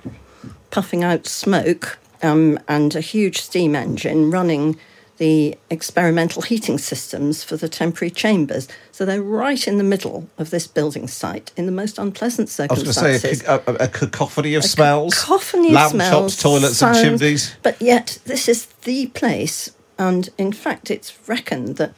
puffing 0.69 1.03
out 1.03 1.25
smoke 1.25 1.97
um, 2.21 2.59
and 2.67 2.95
a 2.95 3.01
huge 3.01 3.39
steam 3.41 3.75
engine 3.75 4.29
running 4.29 4.77
the 5.17 5.57
experimental 5.69 6.41
heating 6.43 6.77
systems 6.77 7.43
for 7.43 7.57
the 7.57 7.67
temporary 7.67 8.11
chambers. 8.11 8.67
So 8.91 9.05
they're 9.05 9.21
right 9.21 9.67
in 9.67 9.77
the 9.77 9.83
middle 9.83 10.29
of 10.37 10.49
this 10.49 10.67
building 10.67 11.07
site 11.07 11.51
in 11.57 11.65
the 11.65 11.71
most 11.71 11.97
unpleasant 11.97 12.49
circumstances. 12.49 12.97
I 12.97 13.13
was 13.13 13.21
going 13.21 13.35
to 13.35 13.35
say 13.35 13.45
a, 13.45 13.71
a, 13.71 13.85
a 13.85 13.87
cacophony 13.87 14.53
of 14.55 14.63
smells, 14.63 15.13
cacophony 15.15 15.75
of 15.75 15.91
smells, 15.91 16.37
toilets, 16.37 16.77
sounds, 16.77 16.99
and 16.99 17.19
chimneys. 17.19 17.55
But 17.63 17.81
yet, 17.81 18.19
this 18.25 18.47
is 18.47 18.67
the 18.83 19.07
place, 19.07 19.71
and 19.97 20.29
in 20.37 20.51
fact, 20.51 20.91
it's 20.91 21.17
reckoned 21.27 21.77
that 21.77 21.93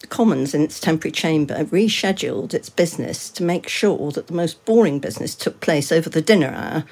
the 0.00 0.06
Commons 0.08 0.52
in 0.52 0.62
its 0.62 0.80
temporary 0.80 1.12
chamber 1.12 1.64
rescheduled 1.64 2.52
its 2.54 2.68
business 2.68 3.30
to 3.30 3.42
make 3.42 3.68
sure 3.68 4.10
that 4.12 4.26
the 4.26 4.34
most 4.34 4.62
boring 4.64 4.98
business 4.98 5.34
took 5.34 5.60
place 5.60 5.90
over 5.92 6.10
the 6.10 6.20
dinner 6.22 6.52
hour, 6.54 6.84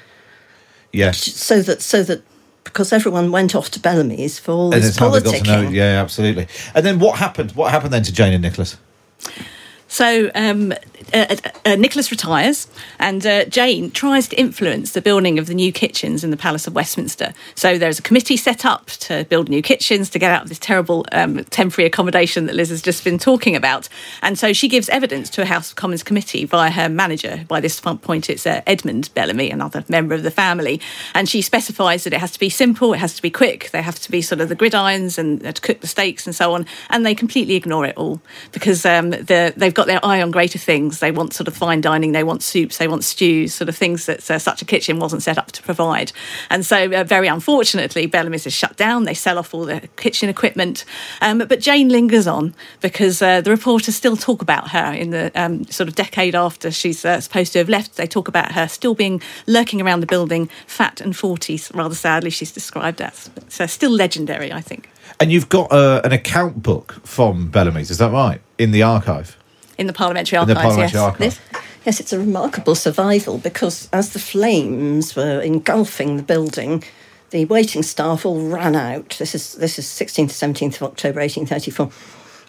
Yes. 0.93 1.19
so 1.19 1.61
that 1.61 1.81
so 1.81 2.03
that 2.03 2.23
because 2.71 2.93
everyone 2.93 3.31
went 3.31 3.53
off 3.55 3.69
to 3.71 3.79
Bellamy's 3.79 4.39
for 4.39 4.51
all 4.53 4.73
And 4.73 4.81
this 4.81 4.89
it's 4.89 4.97
how 4.97 5.09
they 5.09 5.19
got 5.21 5.33
politicking. 5.35 5.63
know. 5.63 5.69
Yeah, 5.69 6.01
absolutely. 6.01 6.47
And 6.73 6.85
then 6.85 6.99
what 6.99 7.17
happened? 7.19 7.51
What 7.51 7.71
happened 7.71 7.93
then 7.93 8.03
to 8.03 8.11
Jane 8.13 8.33
and 8.33 8.41
Nicholas? 8.41 8.77
So 9.91 10.31
um, 10.35 10.71
uh, 11.13 11.35
uh, 11.65 11.75
Nicholas 11.75 12.11
retires, 12.11 12.69
and 12.97 13.25
uh, 13.25 13.43
Jane 13.45 13.91
tries 13.91 14.29
to 14.29 14.39
influence 14.39 14.93
the 14.93 15.01
building 15.01 15.37
of 15.37 15.47
the 15.47 15.53
new 15.53 15.73
kitchens 15.73 16.23
in 16.23 16.31
the 16.31 16.37
Palace 16.37 16.65
of 16.65 16.73
Westminster. 16.73 17.33
So 17.55 17.77
there's 17.77 17.99
a 17.99 18.01
committee 18.01 18.37
set 18.37 18.63
up 18.63 18.85
to 18.85 19.25
build 19.25 19.49
new 19.49 19.61
kitchens 19.61 20.09
to 20.11 20.19
get 20.19 20.31
out 20.31 20.43
of 20.43 20.49
this 20.49 20.59
terrible 20.59 21.05
um, 21.11 21.43
temporary 21.45 21.87
accommodation 21.87 22.45
that 22.45 22.55
Liz 22.55 22.69
has 22.69 22.81
just 22.81 23.03
been 23.03 23.17
talking 23.17 23.53
about. 23.53 23.89
And 24.21 24.39
so 24.39 24.53
she 24.53 24.69
gives 24.69 24.87
evidence 24.87 25.29
to 25.31 25.41
a 25.41 25.45
House 25.45 25.71
of 25.71 25.75
Commons 25.75 26.03
committee 26.03 26.45
via 26.45 26.71
her 26.71 26.87
manager. 26.87 27.43
By 27.49 27.59
this 27.59 27.81
point, 27.81 28.29
it's 28.29 28.47
uh, 28.47 28.61
Edmund 28.65 29.09
Bellamy, 29.13 29.51
another 29.51 29.83
member 29.89 30.15
of 30.15 30.23
the 30.23 30.31
family, 30.31 30.79
and 31.13 31.27
she 31.27 31.41
specifies 31.41 32.05
that 32.05 32.13
it 32.13 32.21
has 32.21 32.31
to 32.31 32.39
be 32.39 32.49
simple, 32.49 32.93
it 32.93 32.99
has 32.99 33.13
to 33.15 33.21
be 33.21 33.29
quick, 33.29 33.71
they 33.71 33.81
have 33.81 33.99
to 33.99 34.09
be 34.09 34.21
sort 34.21 34.39
of 34.39 34.47
the 34.47 34.55
gridirons 34.55 35.17
and 35.17 35.45
uh, 35.45 35.51
to 35.51 35.61
cook 35.61 35.81
the 35.81 35.87
steaks 35.87 36.25
and 36.25 36.33
so 36.33 36.53
on. 36.53 36.65
And 36.89 37.05
they 37.05 37.13
completely 37.13 37.55
ignore 37.55 37.85
it 37.85 37.97
all 37.97 38.21
because 38.53 38.85
um, 38.85 39.09
the, 39.09 39.53
they've 39.57 39.73
got 39.73 39.80
their 39.87 40.03
eye 40.05 40.21
on 40.21 40.31
greater 40.31 40.59
things. 40.59 40.99
They 40.99 41.11
want 41.11 41.33
sort 41.33 41.47
of 41.47 41.55
fine 41.55 41.81
dining, 41.81 42.11
they 42.11 42.23
want 42.23 42.43
soups, 42.43 42.77
they 42.77 42.87
want 42.87 43.03
stews, 43.03 43.53
sort 43.53 43.69
of 43.69 43.75
things 43.75 44.05
that 44.05 44.29
uh, 44.29 44.39
such 44.39 44.61
a 44.61 44.65
kitchen 44.65 44.99
wasn't 44.99 45.23
set 45.23 45.37
up 45.37 45.51
to 45.53 45.63
provide. 45.63 46.11
And 46.49 46.65
so, 46.65 46.91
uh, 46.91 47.03
very 47.03 47.27
unfortunately, 47.27 48.05
Bellamy's 48.05 48.45
is 48.45 48.53
shut 48.53 48.77
down. 48.77 49.03
They 49.05 49.13
sell 49.13 49.37
off 49.37 49.53
all 49.53 49.65
the 49.65 49.87
kitchen 49.97 50.29
equipment. 50.29 50.85
Um, 51.21 51.39
but 51.39 51.59
Jane 51.59 51.89
lingers 51.89 52.27
on 52.27 52.53
because 52.81 53.21
uh, 53.21 53.41
the 53.41 53.51
reporters 53.51 53.95
still 53.95 54.17
talk 54.17 54.41
about 54.41 54.69
her 54.69 54.93
in 54.93 55.11
the 55.11 55.31
um, 55.35 55.65
sort 55.65 55.87
of 55.87 55.95
decade 55.95 56.35
after 56.35 56.71
she's 56.71 57.05
uh, 57.05 57.19
supposed 57.19 57.53
to 57.53 57.59
have 57.59 57.69
left. 57.69 57.97
They 57.97 58.07
talk 58.07 58.27
about 58.27 58.51
her 58.53 58.67
still 58.67 58.95
being 58.95 59.21
lurking 59.47 59.81
around 59.81 60.01
the 60.01 60.07
building, 60.07 60.49
fat 60.67 61.01
and 61.01 61.15
40, 61.15 61.59
rather 61.73 61.95
sadly, 61.95 62.29
she's 62.29 62.51
described 62.51 63.01
as. 63.01 63.29
So, 63.47 63.65
still 63.65 63.91
legendary, 63.91 64.51
I 64.51 64.61
think, 64.61 64.89
And 65.19 65.31
you've 65.31 65.49
got 65.49 65.71
uh, 65.71 66.01
an 66.03 66.11
account 66.11 66.61
book 66.63 67.01
from 67.03 67.49
Bellamy's, 67.49 67.91
is 67.91 67.97
that 67.97 68.11
right? 68.11 68.41
In 68.57 68.71
the 68.71 68.83
archive. 68.83 69.37
In 69.81 69.87
the 69.87 69.93
parliamentary 69.93 70.39
In 70.39 70.47
the 70.47 70.55
archives. 70.55 70.75
parliamentary 70.75 70.99
yes. 70.99 71.03
archive. 71.03 71.21
Yes, 71.53 71.63
yes, 71.85 71.99
it's 71.99 72.13
a 72.13 72.19
remarkable 72.19 72.75
survival 72.75 73.37
because 73.39 73.89
as 73.91 74.13
the 74.13 74.19
flames 74.19 75.15
were 75.15 75.41
engulfing 75.41 76.17
the 76.17 76.23
building, 76.23 76.83
the 77.31 77.45
waiting 77.45 77.83
staff 77.83 78.25
all 78.25 78.41
ran 78.41 78.75
out. 78.75 79.17
This 79.19 79.35
is 79.35 79.53
this 79.55 79.77
is 79.79 79.85
16th 79.85 80.37
to 80.39 80.47
17th 80.47 80.75
of 80.75 80.83
October 80.83 81.19
1834. 81.19 81.91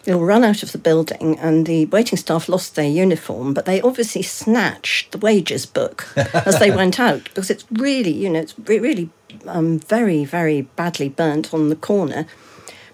They 0.03 0.13
all 0.13 0.25
ran 0.25 0.43
out 0.43 0.63
of 0.63 0.73
the 0.73 0.77
building, 0.77 1.39
and 1.39 1.65
the 1.65 1.85
waiting 1.85 2.17
staff 2.17 2.49
lost 2.49 2.75
their 2.75 2.89
uniform, 2.89 3.53
but 3.53 3.65
they 3.65 3.79
obviously 3.81 4.21
snatched 4.21 5.13
the 5.13 5.17
wages 5.17 5.65
book 5.65 6.07
as 6.33 6.59
they 6.59 6.71
went 6.71 6.99
out 6.99 7.23
because 7.23 7.49
it's 7.49 7.65
really, 7.71 8.11
you 8.11 8.29
know, 8.29 8.41
it's 8.41 8.55
really 8.59 9.09
um, 9.47 9.79
very, 9.79 10.25
very 10.25 10.61
badly 10.61 11.07
burnt 11.07 11.53
on 11.53 11.69
the 11.69 11.77
corner. 11.77 12.25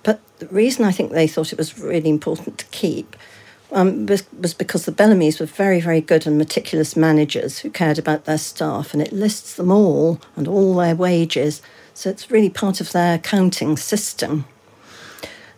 But 0.04 0.22
the 0.38 0.46
reason 0.48 0.86
I 0.86 0.92
think 0.92 1.12
they 1.12 1.28
thought 1.28 1.52
it 1.52 1.58
was 1.58 1.80
really 1.80 2.10
important 2.10 2.60
to 2.60 2.66
keep 2.68 3.16
um, 3.72 4.06
was, 4.06 4.24
was 4.40 4.54
because 4.54 4.86
the 4.86 4.92
Bellamys 4.92 5.40
were 5.40 5.46
very, 5.46 5.80
very 5.80 6.02
good 6.02 6.26
and 6.26 6.38
meticulous 6.38 6.96
managers 6.96 7.60
who 7.60 7.70
cared 7.70 8.00
about 8.00 8.26
their 8.26 8.38
staff, 8.38 8.94
and 8.94 9.02
it 9.02 9.14
lists 9.14 9.56
them 9.56 9.72
all 9.72 10.20
and 10.36 10.48
all 10.48 10.76
their 10.76 10.96
wages. 10.96 11.62
So 11.94 12.10
it's 12.10 12.32
really 12.32 12.50
part 12.50 12.82
of 12.82 12.92
their 12.92 13.16
accounting 13.16 13.78
system. 13.78 14.46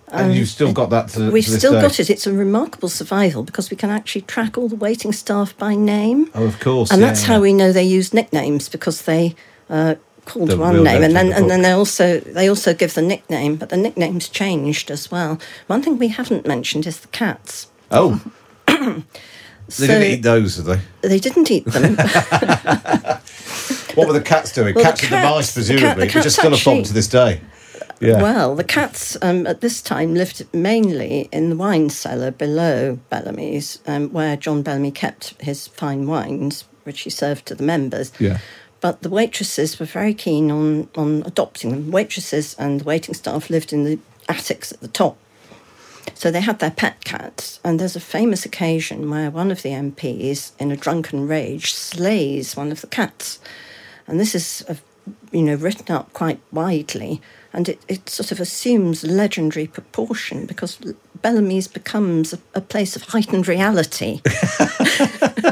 And 0.08 0.36
you've 0.36 0.50
still 0.50 0.74
got 0.74 0.90
that 0.90 1.08
to, 1.10 1.32
We've 1.32 1.46
to 1.46 1.58
still 1.58 1.72
day. 1.72 1.82
got 1.82 2.00
it. 2.00 2.10
It's 2.10 2.28
a 2.28 2.34
remarkable 2.34 2.90
survival 2.90 3.44
because 3.44 3.72
we 3.72 3.78
can 3.78 3.90
actually 3.90 4.24
track 4.24 4.58
all 4.58 4.68
the 4.68 4.76
waiting 4.76 5.14
staff 5.14 5.58
by 5.58 5.74
name. 5.74 6.30
Oh, 6.36 6.44
of 6.44 6.60
course. 6.60 6.92
and 6.92 7.00
yeah, 7.00 7.08
that's 7.08 7.22
yeah. 7.22 7.28
how 7.28 7.42
we 7.42 7.54
know 7.54 7.72
they 7.72 7.84
use 7.84 8.14
nicknames 8.14 8.68
because 8.68 9.04
they 9.04 9.36
uh, 9.70 9.96
called 10.26 10.50
The 10.50 10.58
one 10.58 10.84
name 10.84 11.02
and 11.02 11.16
then 11.16 11.30
the 11.30 11.36
and 11.38 11.50
then 11.50 11.62
they 11.62 11.72
also 11.72 12.20
they 12.20 12.50
also 12.50 12.74
give 12.74 12.94
the 12.94 13.02
nickname, 13.02 13.56
but 13.56 13.70
the 13.70 13.78
nicknames 13.78 14.28
changed 14.28 14.92
as 14.92 15.10
well. 15.10 15.40
One 15.68 15.82
thing 15.82 15.98
we 15.98 16.10
haven't 16.10 16.46
mentioned 16.46 16.86
is 16.86 17.00
the 17.00 17.08
cats. 17.08 17.68
Oh. 17.92 18.22
they 18.68 19.04
So- 19.70 19.88
didn't 19.88 20.04
eat 20.04 20.22
those, 20.24 20.58
did 20.58 20.66
they? 20.66 21.08
They 21.08 21.20
didn't 21.20 21.50
eat 21.52 21.66
them. 21.66 21.96
What 23.96 24.08
were 24.08 24.14
the 24.14 24.22
cats 24.22 24.54
doing? 24.54 24.74
Well, 24.74 24.84
the 24.86 24.90
cats 24.90 25.02
the 25.02 25.08
cats- 25.08 25.36
mice, 25.36 25.54
the 25.54 25.62
cat- 25.62 25.68
the 25.68 25.74
presumably, 25.74 26.06
which 26.08 26.26
is 26.26 26.34
still 26.36 26.54
a 26.54 26.58
problem 26.58 26.84
to 26.86 26.94
this 26.94 27.08
day. 27.08 27.42
Yeah. 28.00 28.22
Well, 28.22 28.56
the 28.56 28.64
cats 28.64 29.18
um, 29.22 29.46
at 29.46 29.60
this 29.62 29.82
time 29.82 30.14
lived 30.16 30.46
mainly 30.54 31.28
in 31.34 31.50
the 31.50 31.56
wine 31.58 31.90
cellar 31.90 32.32
below 32.32 33.00
Bellamy's, 33.10 33.80
um, 33.86 34.10
where 34.12 34.38
John 34.38 34.62
Bellamy 34.64 34.92
kept 34.92 35.40
his 35.42 35.68
fine 35.68 36.08
wines, 36.08 36.64
which 36.84 37.02
he 37.02 37.10
served 37.10 37.46
to 37.48 37.56
the 37.56 37.64
members. 37.64 38.12
Yeah. 38.18 38.40
but 38.80 39.02
the 39.02 39.10
waitresses 39.10 39.78
were 39.80 39.86
very 39.86 40.14
keen 40.14 40.50
on, 40.50 40.88
on 40.96 41.22
adopting 41.26 41.70
them. 41.72 41.92
Waitresses 41.92 42.56
and 42.58 42.80
the 42.80 42.86
waiting 42.86 43.14
staff 43.14 43.50
lived 43.50 43.72
in 43.74 43.84
the 43.84 44.00
attics 44.30 44.72
at 44.72 44.80
the 44.80 44.88
top. 44.88 45.18
So 46.14 46.32
they 46.32 46.42
had 46.42 46.60
their 46.60 46.72
pet 46.72 47.04
cats, 47.04 47.60
and 47.64 47.80
there's 47.80 47.96
a 47.96 48.00
famous 48.00 48.46
occasion 48.46 49.10
where 49.10 49.32
one 49.32 49.52
of 49.52 49.62
the 49.62 49.70
MPs, 49.70 50.52
in 50.60 50.72
a 50.72 50.78
drunken 50.78 51.28
rage, 51.28 51.74
slays 51.74 52.56
one 52.56 52.72
of 52.72 52.82
the 52.82 52.88
cats. 52.88 53.40
And 54.08 54.20
this 54.20 54.36
is, 54.36 54.64
uh, 54.70 54.76
you 55.32 55.42
know, 55.42 55.56
written 55.56 55.94
up 55.94 56.14
quite 56.14 56.40
widely, 56.52 57.22
and 57.54 57.68
it, 57.70 57.82
it 57.88 58.10
sort 58.10 58.32
of 58.32 58.40
assumes 58.40 59.04
legendary 59.04 59.68
proportion 59.68 60.46
because 60.46 60.80
Bellamy's 61.22 61.68
becomes 61.68 62.34
a, 62.34 62.40
a 62.56 62.62
place 62.62 62.96
of 62.96 63.04
heightened 63.04 63.48
reality. 63.48 64.22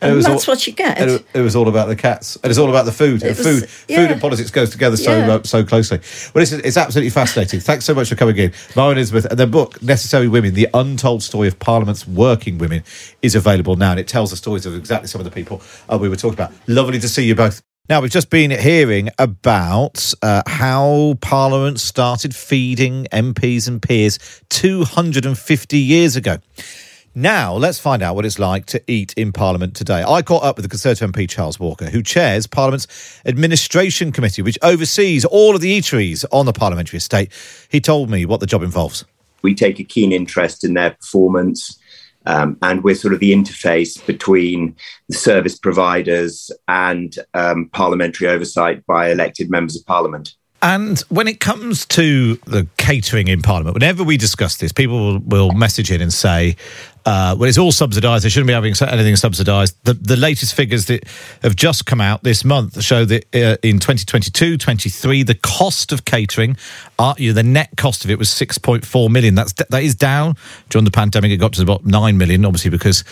and, 0.00 0.12
it 0.12 0.14
was 0.14 0.26
that's 0.26 0.48
all- 0.48 0.52
what 0.54 0.66
you 0.66 0.72
get. 0.72 0.98
And 0.98 1.10
it, 1.10 1.26
it 1.34 1.40
was 1.40 1.54
all 1.56 1.68
about 1.68 1.88
the 1.88 1.96
cats, 1.96 2.36
and 2.42 2.50
it's 2.50 2.58
all 2.58 2.68
about 2.70 2.84
the 2.84 2.92
food. 2.92 3.22
Was- 3.22 3.40
food, 3.40 3.68
yeah. 3.88 3.96
food 3.96 4.10
and 4.12 4.20
politics 4.20 4.50
goes 4.50 4.70
together 4.70 4.96
so 4.96 5.16
Yeah. 5.16 5.34
uh, 5.34 5.42
so 5.42 5.64
closely. 5.64 5.98
Well, 6.34 6.42
it's, 6.42 6.52
it's 6.52 6.76
absolutely 6.76 7.10
fascinating. 7.10 7.60
Thanks 7.60 7.84
so 7.84 7.94
much 7.94 8.08
for 8.08 8.14
coming 8.16 8.36
in, 8.36 8.52
Mari 8.76 8.92
Elizabeth. 8.94 9.26
And 9.26 9.38
the 9.38 9.46
book 9.46 9.82
"Necessary 9.82 10.28
Women: 10.28 10.54
The 10.54 10.68
Untold 10.74 11.22
Story 11.22 11.48
of 11.48 11.58
Parliament's 11.58 12.06
Working 12.06 12.58
Women" 12.58 12.82
is 13.22 13.34
available 13.34 13.76
now, 13.76 13.90
and 13.92 14.00
it 14.00 14.08
tells 14.08 14.30
the 14.30 14.36
stories 14.36 14.66
of 14.66 14.74
exactly 14.74 15.08
some 15.08 15.20
of 15.20 15.24
the 15.24 15.30
people 15.30 15.62
uh, 15.88 15.98
we 15.98 16.08
were 16.08 16.16
talking 16.16 16.34
about. 16.34 16.52
Lovely 16.66 16.98
to 17.00 17.08
see 17.08 17.24
you 17.24 17.34
both. 17.34 17.62
Now, 17.90 18.02
we've 18.02 18.10
just 18.10 18.28
been 18.28 18.50
hearing 18.50 19.08
about 19.18 20.12
uh, 20.20 20.42
how 20.46 21.14
Parliament 21.22 21.80
started 21.80 22.34
feeding 22.34 23.06
MPs 23.10 23.66
and 23.66 23.80
peers 23.80 24.18
250 24.50 25.78
years 25.78 26.14
ago. 26.14 26.36
Now, 27.18 27.54
let's 27.54 27.80
find 27.80 28.00
out 28.00 28.14
what 28.14 28.24
it's 28.24 28.38
like 28.38 28.66
to 28.66 28.80
eat 28.86 29.12
in 29.14 29.32
Parliament 29.32 29.74
today. 29.74 30.04
I 30.06 30.22
caught 30.22 30.44
up 30.44 30.56
with 30.56 30.64
the 30.64 30.68
Conservative 30.68 31.10
MP 31.10 31.28
Charles 31.28 31.58
Walker, 31.58 31.86
who 31.86 32.00
chairs 32.00 32.46
Parliament's 32.46 32.86
Administration 33.26 34.12
Committee, 34.12 34.40
which 34.40 34.56
oversees 34.62 35.24
all 35.24 35.56
of 35.56 35.60
the 35.60 35.76
eateries 35.76 36.24
on 36.30 36.46
the 36.46 36.52
parliamentary 36.52 36.98
estate. 36.98 37.32
He 37.70 37.80
told 37.80 38.08
me 38.08 38.24
what 38.24 38.38
the 38.38 38.46
job 38.46 38.62
involves. 38.62 39.04
we 39.42 39.52
take 39.52 39.80
a 39.80 39.84
keen 39.84 40.12
interest 40.12 40.62
in 40.62 40.74
their 40.74 40.92
performance. 40.92 41.76
Um, 42.24 42.56
and 42.62 42.84
we're 42.84 42.94
sort 42.94 43.14
of 43.14 43.18
the 43.18 43.32
interface 43.32 44.04
between 44.06 44.76
the 45.08 45.16
service 45.16 45.58
providers 45.58 46.52
and 46.68 47.16
um, 47.34 47.68
parliamentary 47.72 48.28
oversight 48.28 48.86
by 48.86 49.10
elected 49.10 49.50
members 49.50 49.74
of 49.74 49.84
parliament. 49.86 50.36
And 50.60 50.98
when 51.08 51.28
it 51.28 51.38
comes 51.38 51.86
to 51.86 52.34
the 52.46 52.66
catering 52.78 53.28
in 53.28 53.42
Parliament, 53.42 53.74
whenever 53.74 54.02
we 54.02 54.16
discuss 54.16 54.56
this, 54.56 54.72
people 54.72 54.98
will, 54.98 55.18
will 55.20 55.52
message 55.52 55.92
in 55.92 56.00
and 56.00 56.12
say, 56.12 56.56
uh, 57.04 57.36
well, 57.38 57.48
it's 57.48 57.58
all 57.58 57.72
subsidised. 57.72 58.24
They 58.24 58.28
shouldn't 58.28 58.48
be 58.48 58.52
having 58.52 58.74
anything 58.82 59.16
subsidised. 59.16 59.76
The, 59.84 59.94
the 59.94 60.16
latest 60.16 60.54
figures 60.54 60.86
that 60.86 61.04
have 61.42 61.56
just 61.56 61.86
come 61.86 62.00
out 62.00 62.22
this 62.22 62.44
month 62.44 62.82
show 62.82 63.04
that 63.04 63.24
uh, 63.34 63.56
in 63.62 63.78
2022 63.78 64.58
23, 64.58 65.22
the 65.22 65.34
cost 65.34 65.92
of 65.92 66.04
catering, 66.04 66.56
uh, 66.98 67.14
you 67.18 67.30
know, 67.30 67.34
the 67.34 67.42
net 67.42 67.70
cost 67.76 68.04
of 68.04 68.10
it 68.10 68.18
was 68.18 68.28
6.4 68.28 69.10
million. 69.10 69.34
That's, 69.34 69.52
that 69.52 69.82
is 69.82 69.94
down. 69.94 70.36
During 70.70 70.84
the 70.84 70.90
pandemic, 70.90 71.30
it 71.30 71.36
got 71.36 71.52
to 71.54 71.62
about 71.62 71.84
9 71.84 72.18
million, 72.18 72.44
obviously, 72.44 72.70
because 72.70 73.04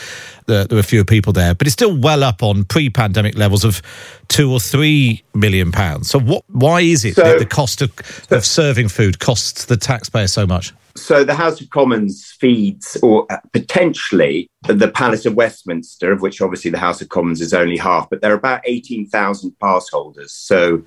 the, 0.47 0.67
there 0.69 0.77
were 0.77 0.83
fewer 0.83 1.05
people 1.05 1.33
there. 1.33 1.55
But 1.55 1.67
it's 1.67 1.75
still 1.75 1.97
well 1.97 2.25
up 2.25 2.43
on 2.43 2.65
pre 2.65 2.91
pandemic 2.91 3.37
levels 3.37 3.65
of 3.65 3.83
two 4.29 4.53
or 4.53 4.61
three 4.61 5.23
million 5.35 5.73
pounds. 5.73 6.11
So, 6.11 6.19
what? 6.19 6.45
why 6.49 6.81
is 6.81 7.05
it 7.05 7.17
that 7.17 7.39
the 7.39 7.47
cost 7.47 7.83
of, 7.83 7.93
of 8.31 8.45
serving 8.45 8.89
food 8.89 9.19
costs 9.19 9.65
the 9.67 9.77
taxpayer 9.77 10.27
so 10.27 10.47
much? 10.47 10.73
So 10.97 11.25
the 11.25 11.35
House 11.35 11.61
of 11.61 11.69
Commons 11.71 12.35
feeds, 12.41 12.97
or 13.03 13.27
uh, 13.31 13.39
potentially, 13.53 14.49
the 14.67 14.91
Palace 14.91 15.27
of 15.27 15.35
Westminster, 15.35 16.13
of 16.13 16.23
which 16.23 16.41
obviously 16.41 16.71
the 16.71 16.79
House 16.79 17.03
of 17.03 17.09
Commons 17.09 17.41
is 17.41 17.53
only 17.53 17.77
half, 17.77 18.09
but 18.09 18.23
there 18.23 18.33
are 18.33 18.37
about 18.37 18.63
18,000 18.65 19.59
pass 19.61 19.89
holders. 19.91 20.33
So 20.33 20.83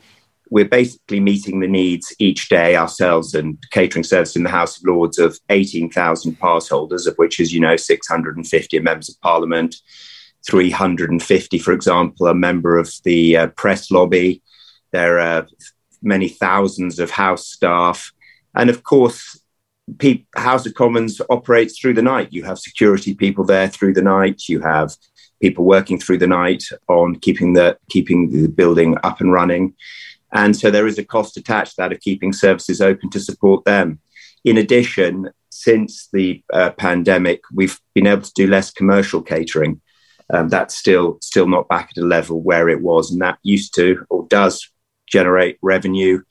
we're 0.50 0.66
basically 0.66 1.20
meeting 1.20 1.60
the 1.60 1.68
needs 1.68 2.14
each 2.18 2.50
day 2.50 2.76
ourselves 2.76 3.36
and 3.36 3.58
catering 3.72 4.04
service 4.04 4.36
in 4.36 4.44
the 4.44 4.50
House 4.50 4.78
of 4.78 4.84
Lords 4.86 5.20
of 5.20 5.38
18,000 5.50 6.40
pass 6.40 6.70
holders, 6.70 7.06
of 7.06 7.16
which, 7.18 7.40
as 7.40 7.54
you 7.54 7.60
know, 7.60 7.76
650 7.76 8.78
are 8.78 8.82
members 8.82 9.10
of 9.10 9.22
Parliament, 9.22 9.76
350, 10.48 11.60
for 11.60 11.72
example, 11.72 12.28
a 12.28 12.34
member 12.34 12.78
of 12.78 12.92
the 13.04 13.38
uh, 13.38 13.48
press 13.50 13.92
lobby. 13.92 14.42
There 14.92 15.20
are 15.20 15.48
many 16.02 16.30
thousands 16.30 16.98
of 17.00 17.12
House 17.12 17.48
staff. 17.48 18.12
And 18.56 18.70
of 18.70 18.84
course, 18.84 19.39
Pe- 19.98 20.26
House 20.36 20.66
of 20.66 20.74
Commons 20.74 21.22
operates 21.30 21.80
through 21.80 21.94
the 21.94 22.02
night. 22.02 22.30
You 22.32 22.44
have 22.44 22.60
security 22.60 23.14
people 23.14 23.44
there 23.44 23.68
through 23.68 23.94
the 23.94 24.02
night. 24.02 24.44
You 24.48 24.60
have 24.62 24.96
people 25.42 25.66
working 25.66 26.00
through 26.00 26.18
the 26.18 26.28
night 26.28 26.64
on 26.88 27.16
keeping 27.16 27.54
the 27.54 27.78
keeping 27.90 28.30
the 28.30 28.48
building 28.48 28.98
up 29.04 29.22
and 29.22 29.32
running, 29.32 29.76
and 30.32 30.56
so 30.56 30.70
there 30.70 30.88
is 30.88 30.98
a 30.98 31.04
cost 31.04 31.38
attached 31.38 31.72
to 31.72 31.82
that 31.82 31.92
of 31.92 32.00
keeping 32.02 32.34
services 32.34 32.82
open 32.82 33.10
to 33.12 33.20
support 33.20 33.66
them. 33.66 34.00
In 34.46 34.58
addition, 34.58 35.30
since 35.50 36.08
the 36.14 36.44
uh, 36.54 36.72
pandemic, 36.72 37.42
we've 37.54 37.80
been 37.94 38.08
able 38.08 38.22
to 38.22 38.34
do 38.34 38.48
less 38.48 38.72
commercial 38.72 39.22
catering. 39.22 39.82
Um, 40.32 40.48
that's 40.48 40.76
still 40.76 41.18
still 41.22 41.48
not 41.48 41.68
back 41.68 41.90
at 41.92 42.02
a 42.02 42.06
level 42.06 42.42
where 42.42 42.70
it 42.70 42.82
was, 42.82 43.12
and 43.12 43.22
that 43.22 43.40
used 43.44 43.74
to 43.76 44.06
or 44.10 44.28
does 44.30 44.70
generate 45.08 45.58
revenue 45.62 46.22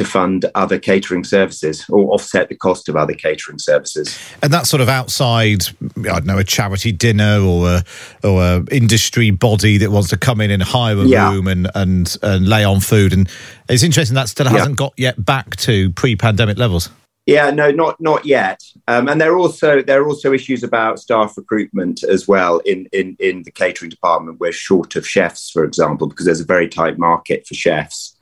to 0.00 0.04
fund 0.06 0.46
other 0.54 0.78
catering 0.78 1.24
services 1.24 1.84
or 1.90 2.14
offset 2.14 2.48
the 2.48 2.54
cost 2.54 2.88
of 2.88 2.96
other 2.96 3.12
catering 3.12 3.58
services. 3.58 4.18
And 4.42 4.50
that's 4.50 4.70
sort 4.70 4.80
of 4.80 4.88
outside, 4.88 5.64
I 5.98 6.02
don't 6.02 6.24
know, 6.24 6.38
a 6.38 6.44
charity 6.44 6.90
dinner 6.90 7.38
or 7.38 7.68
a 7.68 7.84
or 8.24 8.42
a 8.42 8.64
industry 8.72 9.30
body 9.30 9.76
that 9.76 9.90
wants 9.90 10.08
to 10.08 10.16
come 10.16 10.40
in 10.40 10.50
and 10.50 10.62
hire 10.62 10.96
a 10.96 11.04
Yeah. 11.04 11.30
room 11.30 11.46
and, 11.46 11.70
and 11.74 12.16
and 12.22 12.48
lay 12.48 12.64
on 12.64 12.80
food. 12.80 13.12
And 13.12 13.28
it's 13.68 13.82
interesting 13.82 14.14
that 14.14 14.30
still 14.30 14.48
hasn't 14.48 14.76
got 14.76 14.94
yet 14.96 15.22
back 15.22 15.56
to 15.56 15.90
pre-pandemic 15.90 16.56
levels. 16.56 16.88
Yeah, 17.26 17.50
no, 17.50 17.70
not 17.70 18.00
not 18.00 18.24
yet. 18.24 18.62
Um, 18.88 19.06
and 19.06 19.20
there 19.20 19.32
are 19.34 19.38
also 19.38 19.82
there 19.82 20.00
are 20.00 20.06
also 20.08 20.32
issues 20.32 20.62
about 20.62 20.98
staff 20.98 21.36
recruitment 21.36 22.02
as 22.04 22.26
well 22.26 22.60
in, 22.60 22.88
in 22.92 23.18
in 23.20 23.42
the 23.42 23.50
catering 23.50 23.90
department. 23.90 24.40
We're 24.40 24.52
short 24.52 24.96
of 24.96 25.06
chefs, 25.06 25.50
for 25.50 25.62
example, 25.62 26.06
because 26.08 26.24
there's 26.24 26.40
a 26.40 26.46
very 26.46 26.68
tight 26.70 26.98
market 26.98 27.46
for 27.46 27.54
chefs 27.54 28.16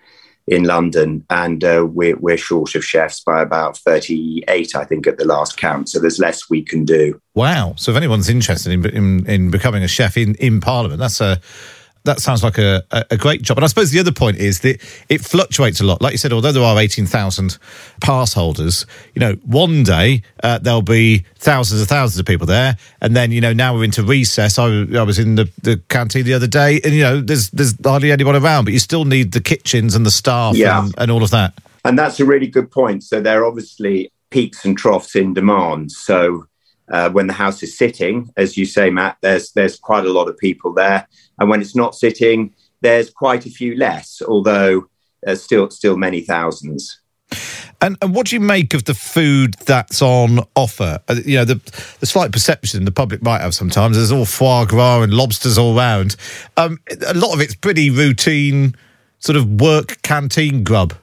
in 0.49 0.64
London, 0.64 1.24
and 1.30 1.62
uh, 1.62 1.86
we're 1.88 2.16
we're 2.16 2.38
short 2.38 2.74
of 2.74 2.84
chefs 2.84 3.20
by 3.20 3.42
about 3.42 3.76
thirty 3.76 4.42
eight, 4.49 4.74
I 4.74 4.84
think, 4.84 5.07
at 5.07 5.18
the 5.18 5.24
last 5.24 5.57
count. 5.57 5.88
So 5.88 6.01
there's 6.01 6.18
less 6.18 6.49
we 6.51 6.62
can 6.62 6.84
do. 6.84 7.20
Wow! 7.34 7.74
So 7.76 7.90
if 7.90 7.96
anyone's 7.96 8.28
interested 8.28 8.72
in 8.72 8.84
in, 8.86 9.26
in 9.26 9.51
becoming 9.51 9.82
a 9.82 9.88
chef 9.88 10.16
in, 10.16 10.34
in 10.36 10.61
Parliament, 10.61 11.01
that's 11.01 11.20
a 11.20 11.40
that 12.05 12.20
sounds 12.20 12.42
like 12.42 12.59
a, 12.59 12.82
a, 13.11 13.16
great 13.16 13.42
job. 13.42 13.59
And 13.59 13.64
I 13.64 13.66
suppose 13.68 13.90
the 13.90 14.01
other 14.01 14.12
point 14.12 14.38
is 14.38 14.61
that 14.61 14.80
it 15.09 15.20
fluctuates 15.20 15.80
a 15.80 15.84
lot. 15.84 16.01
Like 16.01 16.12
you 16.12 16.18
said, 16.18 16.32
although 16.32 16.53
there 16.53 16.62
are 16.62 16.78
18,000 16.78 17.59
pass 18.01 18.32
holders, 18.32 18.86
you 19.14 19.20
know, 19.20 19.34
one 19.44 19.82
day 19.82 20.22
uh, 20.42 20.59
there'll 20.59 20.82
be 20.82 21.24
thousands 21.36 21.80
and 21.80 21.88
thousands 21.88 22.18
of 22.18 22.26
people 22.26 22.46
there. 22.46 22.76
And 23.01 23.14
then, 23.14 23.30
you 23.30 23.40
know, 23.40 23.53
now 23.53 23.74
we're 23.74 23.84
into 23.84 24.03
recess. 24.03 24.59
I, 24.59 24.66
I 24.66 25.03
was 25.03 25.18
in 25.18 25.34
the, 25.34 25.51
the 25.62 25.80
canteen 25.88 26.24
the 26.24 26.34
other 26.34 26.46
day 26.46 26.80
and, 26.82 26.94
you 26.94 27.03
know, 27.03 27.20
there's, 27.20 27.51
there's 27.51 27.74
hardly 27.84 28.11
anyone 28.11 28.36
around, 28.36 28.64
but 28.64 28.72
you 28.72 28.78
still 28.78 29.05
need 29.05 29.32
the 29.32 29.40
kitchens 29.40 29.94
and 29.94 30.07
the 30.07 30.11
staff 30.11 30.57
Yeah. 30.57 30.84
and, 30.84 30.94
and 30.99 31.11
all 31.11 31.22
of 31.22 31.30
that. 31.30 31.55
And 31.84 31.99
that's 31.99 32.20
a 32.20 32.24
really 32.24 32.49
good 32.49 32.70
point. 32.70 33.05
So 33.05 33.20
there 33.20 33.42
are 33.42 33.44
obviously 33.44 34.11
peaks 34.30 34.64
and 34.64 34.76
troughs 34.76 35.14
in 35.14 35.34
demand. 35.34 35.92
So 35.92 36.47
uh, 36.91 37.11
when 37.11 37.26
the 37.26 37.32
house 37.32 37.62
is 37.62 37.76
sitting, 37.76 38.30
as 38.36 38.57
you 38.57 38.66
say, 38.66 38.91
Matt, 38.91 39.18
there's 39.20 39.53
there's 39.53 39.78
quite 39.78 40.05
a 40.05 40.12
lot 40.12 40.28
of 40.28 40.36
people 40.39 40.72
there, 40.72 41.07
and 41.39 41.49
when 41.49 41.61
it's 41.61 41.76
not 41.76 41.95
sitting, 41.95 42.55
there's 42.80 43.11
quite 43.11 43.47
a 43.47 43.51
few 43.51 43.76
less. 43.76 44.22
Although 44.26 44.89
there's 45.22 45.43
still 45.43 45.70
still 45.70 45.97
many 45.97 46.20
thousands. 46.20 47.01
And, 47.80 47.97
and 48.03 48.14
what 48.14 48.26
do 48.26 48.36
you 48.36 48.41
make 48.41 48.74
of 48.74 48.84
the 48.84 48.95
food 48.95 49.55
that's 49.66 50.03
on 50.03 50.41
offer? 50.57 50.99
Uh, 51.09 51.16
you 51.24 51.36
know, 51.36 51.45
the, 51.45 51.61
the 52.01 52.07
slight 52.07 52.32
perception 52.32 52.84
the 52.84 52.91
public 52.91 53.22
might 53.22 53.41
have 53.41 53.55
sometimes 53.55 53.97
there's 53.97 54.11
all 54.11 54.24
foie 54.24 54.64
gras 54.64 55.03
and 55.03 55.14
lobsters 55.14 55.59
all 55.59 55.76
round. 55.76 56.16
Um, 56.57 56.78
a 57.07 57.14
lot 57.14 57.34
of 57.34 57.41
it's 57.41 57.55
pretty 57.55 57.91
routine, 57.91 58.74
sort 59.20 59.36
of 59.36 59.61
work 59.61 60.03
canteen 60.03 60.64
grub. 60.64 60.95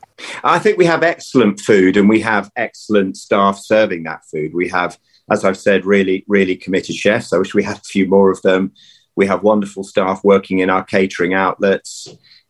I 0.43 0.59
think 0.59 0.77
we 0.77 0.85
have 0.85 1.03
excellent 1.03 1.59
food, 1.59 1.97
and 1.97 2.09
we 2.09 2.21
have 2.21 2.51
excellent 2.55 3.17
staff 3.17 3.59
serving 3.59 4.03
that 4.03 4.25
food. 4.25 4.53
We 4.53 4.67
have, 4.69 4.97
as 5.31 5.43
I've 5.43 5.57
said, 5.57 5.85
really 5.85 6.23
really 6.27 6.55
committed 6.55 6.95
chefs. 6.95 7.33
I 7.33 7.37
wish 7.37 7.53
we 7.53 7.63
had 7.63 7.77
a 7.77 7.81
few 7.81 8.07
more 8.07 8.31
of 8.31 8.41
them. 8.41 8.71
We 9.15 9.27
have 9.27 9.43
wonderful 9.43 9.83
staff 9.83 10.23
working 10.23 10.59
in 10.59 10.69
our 10.69 10.83
catering 10.83 11.33
outlets 11.33 12.07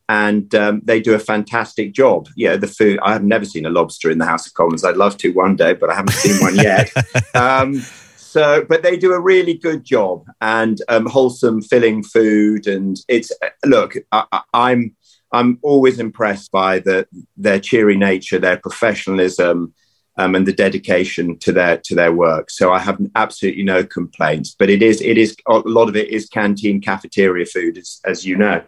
and 0.07 0.53
um, 0.53 0.81
they 0.83 0.99
do 0.99 1.13
a 1.15 1.19
fantastic 1.19 1.93
job. 1.93 2.27
Yeah, 2.35 2.57
the 2.57 2.67
food. 2.67 2.99
I 3.01 3.13
have 3.13 3.23
never 3.23 3.45
seen 3.45 3.65
a 3.65 3.69
lobster 3.69 4.11
in 4.11 4.19
the 4.19 4.25
House 4.25 4.45
of 4.45 4.53
Commons. 4.53 4.83
I'd 4.83 4.97
love 4.97 5.17
to 5.17 5.31
one 5.31 5.55
day, 5.55 5.73
but 5.73 5.89
I 5.89 5.95
haven't 5.95 6.13
seen 6.13 6.39
one 6.41 6.55
yet. 6.55 6.91
um, 7.35 7.81
so, 8.15 8.65
but 8.67 8.83
they 8.83 8.97
do 8.97 9.13
a 9.13 9.19
really 9.19 9.55
good 9.55 9.83
job 9.83 10.25
and 10.41 10.79
um, 10.89 11.05
wholesome, 11.07 11.61
filling 11.61 12.03
food. 12.03 12.67
And 12.67 12.99
it's 13.07 13.31
look, 13.65 13.95
I, 14.11 14.25
I- 14.31 14.41
I'm 14.53 14.95
I'm 15.31 15.57
always 15.63 15.99
impressed 15.99 16.51
by 16.51 16.79
the 16.79 17.07
their 17.35 17.59
cheery 17.59 17.97
nature, 17.97 18.37
their 18.37 18.57
professionalism. 18.57 19.73
Um, 20.17 20.33
and 20.33 20.47
the 20.47 20.53
dedication 20.53 21.37
to 21.39 21.51
their 21.51 21.77
to 21.77 21.93
their 21.93 22.13
work. 22.13 22.49
So 22.49 22.71
I 22.71 22.79
have 22.79 22.97
absolutely 23.15 23.63
no 23.63 23.83
complaints. 23.83 24.55
But 24.57 24.69
it 24.69 24.81
is 24.81 25.01
it 25.01 25.17
is 25.17 25.35
a 25.45 25.57
lot 25.65 25.89
of 25.89 25.95
it 25.97 26.09
is 26.09 26.27
canteen 26.27 26.79
cafeteria 26.79 27.45
food, 27.45 27.77
as, 27.77 27.99
as 28.05 28.25
you 28.25 28.37
know. 28.37 28.61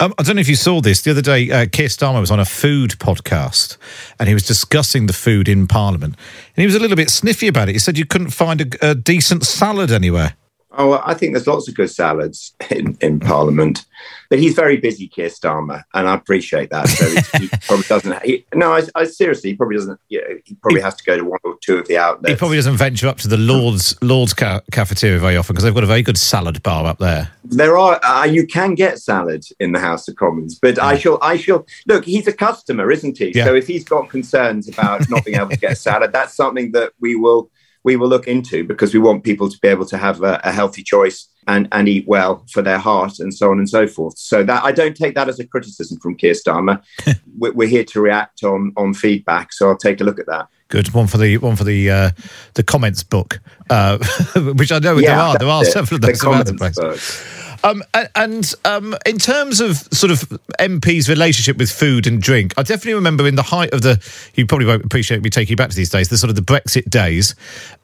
Um, 0.00 0.12
I 0.18 0.24
don't 0.24 0.36
know 0.36 0.40
if 0.40 0.48
you 0.48 0.56
saw 0.56 0.80
this 0.80 1.02
the 1.02 1.12
other 1.12 1.22
day. 1.22 1.50
Uh, 1.50 1.66
Keir 1.66 1.86
Starmer 1.86 2.20
was 2.20 2.30
on 2.30 2.40
a 2.40 2.44
food 2.44 2.90
podcast, 2.98 3.76
and 4.18 4.28
he 4.28 4.34
was 4.34 4.44
discussing 4.44 5.06
the 5.06 5.12
food 5.12 5.48
in 5.48 5.68
Parliament, 5.68 6.16
and 6.56 6.62
he 6.62 6.66
was 6.66 6.74
a 6.74 6.80
little 6.80 6.96
bit 6.96 7.10
sniffy 7.10 7.46
about 7.46 7.68
it. 7.68 7.72
He 7.72 7.78
said 7.78 7.96
you 7.96 8.04
couldn't 8.04 8.30
find 8.30 8.60
a, 8.60 8.90
a 8.90 8.94
decent 8.94 9.44
salad 9.44 9.92
anywhere. 9.92 10.34
Oh, 10.76 11.00
I 11.04 11.14
think 11.14 11.32
there's 11.32 11.46
lots 11.46 11.68
of 11.68 11.74
good 11.74 11.90
salads 11.90 12.54
in, 12.70 12.96
in 13.00 13.20
Parliament, 13.20 13.84
but 14.28 14.38
he's 14.38 14.54
very 14.54 14.76
busy, 14.76 15.08
Keir 15.08 15.28
Starmer, 15.28 15.84
and 15.94 16.08
I 16.08 16.14
appreciate 16.14 16.70
that. 16.70 16.88
So 16.88 17.38
he 17.38 17.48
probably 17.66 17.84
doesn't. 17.84 18.22
He, 18.24 18.44
no, 18.54 18.72
I, 18.72 18.82
I, 18.94 19.04
seriously, 19.04 19.50
he 19.50 19.56
probably 19.56 19.76
doesn't. 19.76 20.00
You 20.08 20.20
know, 20.20 20.38
he 20.44 20.54
probably 20.56 20.80
has 20.80 20.94
to 20.96 21.04
go 21.04 21.16
to 21.16 21.24
one 21.24 21.38
or 21.44 21.56
two 21.60 21.78
of 21.78 21.86
the 21.86 21.98
outlets. 21.98 22.30
He 22.30 22.36
probably 22.36 22.56
doesn't 22.56 22.76
venture 22.76 23.08
up 23.08 23.18
to 23.18 23.28
the 23.28 23.36
Lords 23.36 24.00
Lords 24.02 24.34
ca- 24.34 24.62
cafeteria 24.72 25.18
very 25.18 25.36
often 25.36 25.54
because 25.54 25.64
they've 25.64 25.74
got 25.74 25.84
a 25.84 25.88
very 25.88 26.02
good 26.02 26.18
salad 26.18 26.62
bar 26.62 26.86
up 26.86 26.98
there. 26.98 27.30
There 27.44 27.78
are 27.78 28.00
uh, 28.04 28.24
you 28.24 28.46
can 28.46 28.74
get 28.74 28.98
salad 28.98 29.44
in 29.60 29.72
the 29.72 29.80
House 29.80 30.08
of 30.08 30.16
Commons, 30.16 30.58
but 30.58 30.78
I 30.78 30.98
shall 30.98 31.18
I 31.22 31.36
shall 31.36 31.66
look. 31.86 32.04
He's 32.04 32.26
a 32.26 32.32
customer, 32.32 32.90
isn't 32.90 33.18
he? 33.18 33.32
Yeah. 33.34 33.44
So 33.44 33.54
if 33.54 33.66
he's 33.66 33.84
got 33.84 34.10
concerns 34.10 34.68
about 34.68 35.08
not 35.08 35.24
being 35.24 35.36
able 35.36 35.50
to 35.50 35.56
get 35.56 35.78
salad, 35.78 36.12
that's 36.12 36.34
something 36.34 36.72
that 36.72 36.92
we 37.00 37.14
will 37.14 37.50
we 37.84 37.96
will 37.96 38.08
look 38.08 38.26
into 38.26 38.64
because 38.64 38.92
we 38.92 38.98
want 38.98 39.22
people 39.22 39.48
to 39.48 39.58
be 39.58 39.68
able 39.68 39.86
to 39.86 39.98
have 39.98 40.22
a, 40.22 40.40
a, 40.42 40.50
healthy 40.50 40.82
choice 40.82 41.28
and, 41.46 41.68
and 41.70 41.86
eat 41.86 42.08
well 42.08 42.44
for 42.50 42.62
their 42.62 42.78
heart 42.78 43.18
and 43.18 43.32
so 43.32 43.50
on 43.50 43.58
and 43.58 43.68
so 43.68 43.86
forth. 43.86 44.18
So 44.18 44.42
that 44.42 44.64
I 44.64 44.72
don't 44.72 44.96
take 44.96 45.14
that 45.14 45.28
as 45.28 45.38
a 45.38 45.46
criticism 45.46 45.98
from 46.00 46.16
Keir 46.16 46.32
Starmer. 46.32 46.82
we're, 47.38 47.52
we're, 47.52 47.68
here 47.68 47.84
to 47.84 48.00
react 48.00 48.42
on 48.42 48.72
on 48.76 48.94
feedback, 48.94 49.52
so 49.52 49.68
I'll 49.68 49.76
take 49.76 50.00
a 50.00 50.04
look 50.04 50.18
at 50.18 50.26
that. 50.26 50.48
Good 50.68 50.92
one 50.94 51.06
for 51.06 51.18
the 51.18 51.36
one 51.38 51.56
for 51.56 51.64
the 51.64 51.90
uh, 51.90 52.10
the 52.54 52.62
comments 52.62 53.02
book, 53.02 53.40
uh, 53.68 53.98
which 54.56 54.72
I 54.72 54.78
know 54.78 54.96
yeah, 54.96 55.08
there 55.08 55.18
are 55.18 55.38
there 55.38 55.48
are 55.48 55.62
it. 55.62 55.66
several 55.66 55.96
of 55.96 56.00
the 56.00 56.06
those 56.08 56.44
the 56.44 56.54
place. 56.54 56.76
book. 56.76 57.43
Um, 57.64 57.82
and 58.14 58.52
um, 58.66 58.94
in 59.06 59.16
terms 59.16 59.62
of 59.62 59.78
sort 59.90 60.10
of 60.10 60.20
MP's 60.60 61.08
relationship 61.08 61.56
with 61.56 61.70
food 61.70 62.06
and 62.06 62.20
drink, 62.20 62.52
I 62.58 62.62
definitely 62.62 62.92
remember 62.92 63.26
in 63.26 63.36
the 63.36 63.42
height 63.42 63.72
of 63.72 63.80
the, 63.80 63.98
you 64.34 64.44
probably 64.44 64.66
won't 64.66 64.84
appreciate 64.84 65.22
me 65.22 65.30
taking 65.30 65.52
you 65.52 65.56
back 65.56 65.70
to 65.70 65.76
these 65.76 65.88
days, 65.88 66.10
the 66.10 66.18
sort 66.18 66.28
of 66.28 66.36
the 66.36 66.42
Brexit 66.42 66.90
days, 66.90 67.34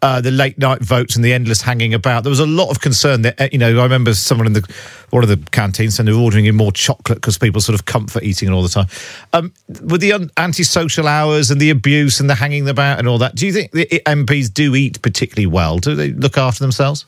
uh, 0.02 0.20
the 0.20 0.30
late 0.30 0.58
night 0.58 0.82
votes 0.82 1.16
and 1.16 1.24
the 1.24 1.32
endless 1.32 1.62
hanging 1.62 1.94
about. 1.94 2.24
There 2.24 2.30
was 2.30 2.40
a 2.40 2.46
lot 2.46 2.70
of 2.70 2.82
concern 2.82 3.22
that, 3.22 3.40
uh, 3.40 3.48
you 3.50 3.56
know, 3.56 3.80
I 3.80 3.82
remember 3.82 4.12
someone 4.12 4.46
in 4.46 4.52
the, 4.52 4.70
one 5.08 5.22
of 5.22 5.30
the 5.30 5.38
canteens 5.50 5.98
and 5.98 6.06
they're 6.06 6.14
ordering 6.14 6.44
in 6.44 6.56
more 6.56 6.72
chocolate 6.72 7.16
because 7.16 7.38
people 7.38 7.62
sort 7.62 7.74
of 7.74 7.86
comfort 7.86 8.22
eating 8.22 8.50
all 8.50 8.62
the 8.62 8.68
time. 8.68 8.86
Um, 9.32 9.50
with 9.82 10.02
the 10.02 10.12
un- 10.12 10.30
antisocial 10.36 11.08
hours 11.08 11.50
and 11.50 11.58
the 11.58 11.70
abuse 11.70 12.20
and 12.20 12.28
the 12.28 12.34
hanging 12.34 12.68
about 12.68 12.98
and 12.98 13.08
all 13.08 13.16
that, 13.16 13.34
do 13.34 13.46
you 13.46 13.52
think 13.54 13.72
the 13.72 13.86
MPs 13.86 14.52
do 14.52 14.74
eat 14.74 15.00
particularly 15.00 15.46
well? 15.46 15.78
Do 15.78 15.94
they 15.94 16.10
look 16.10 16.36
after 16.36 16.62
themselves? 16.62 17.06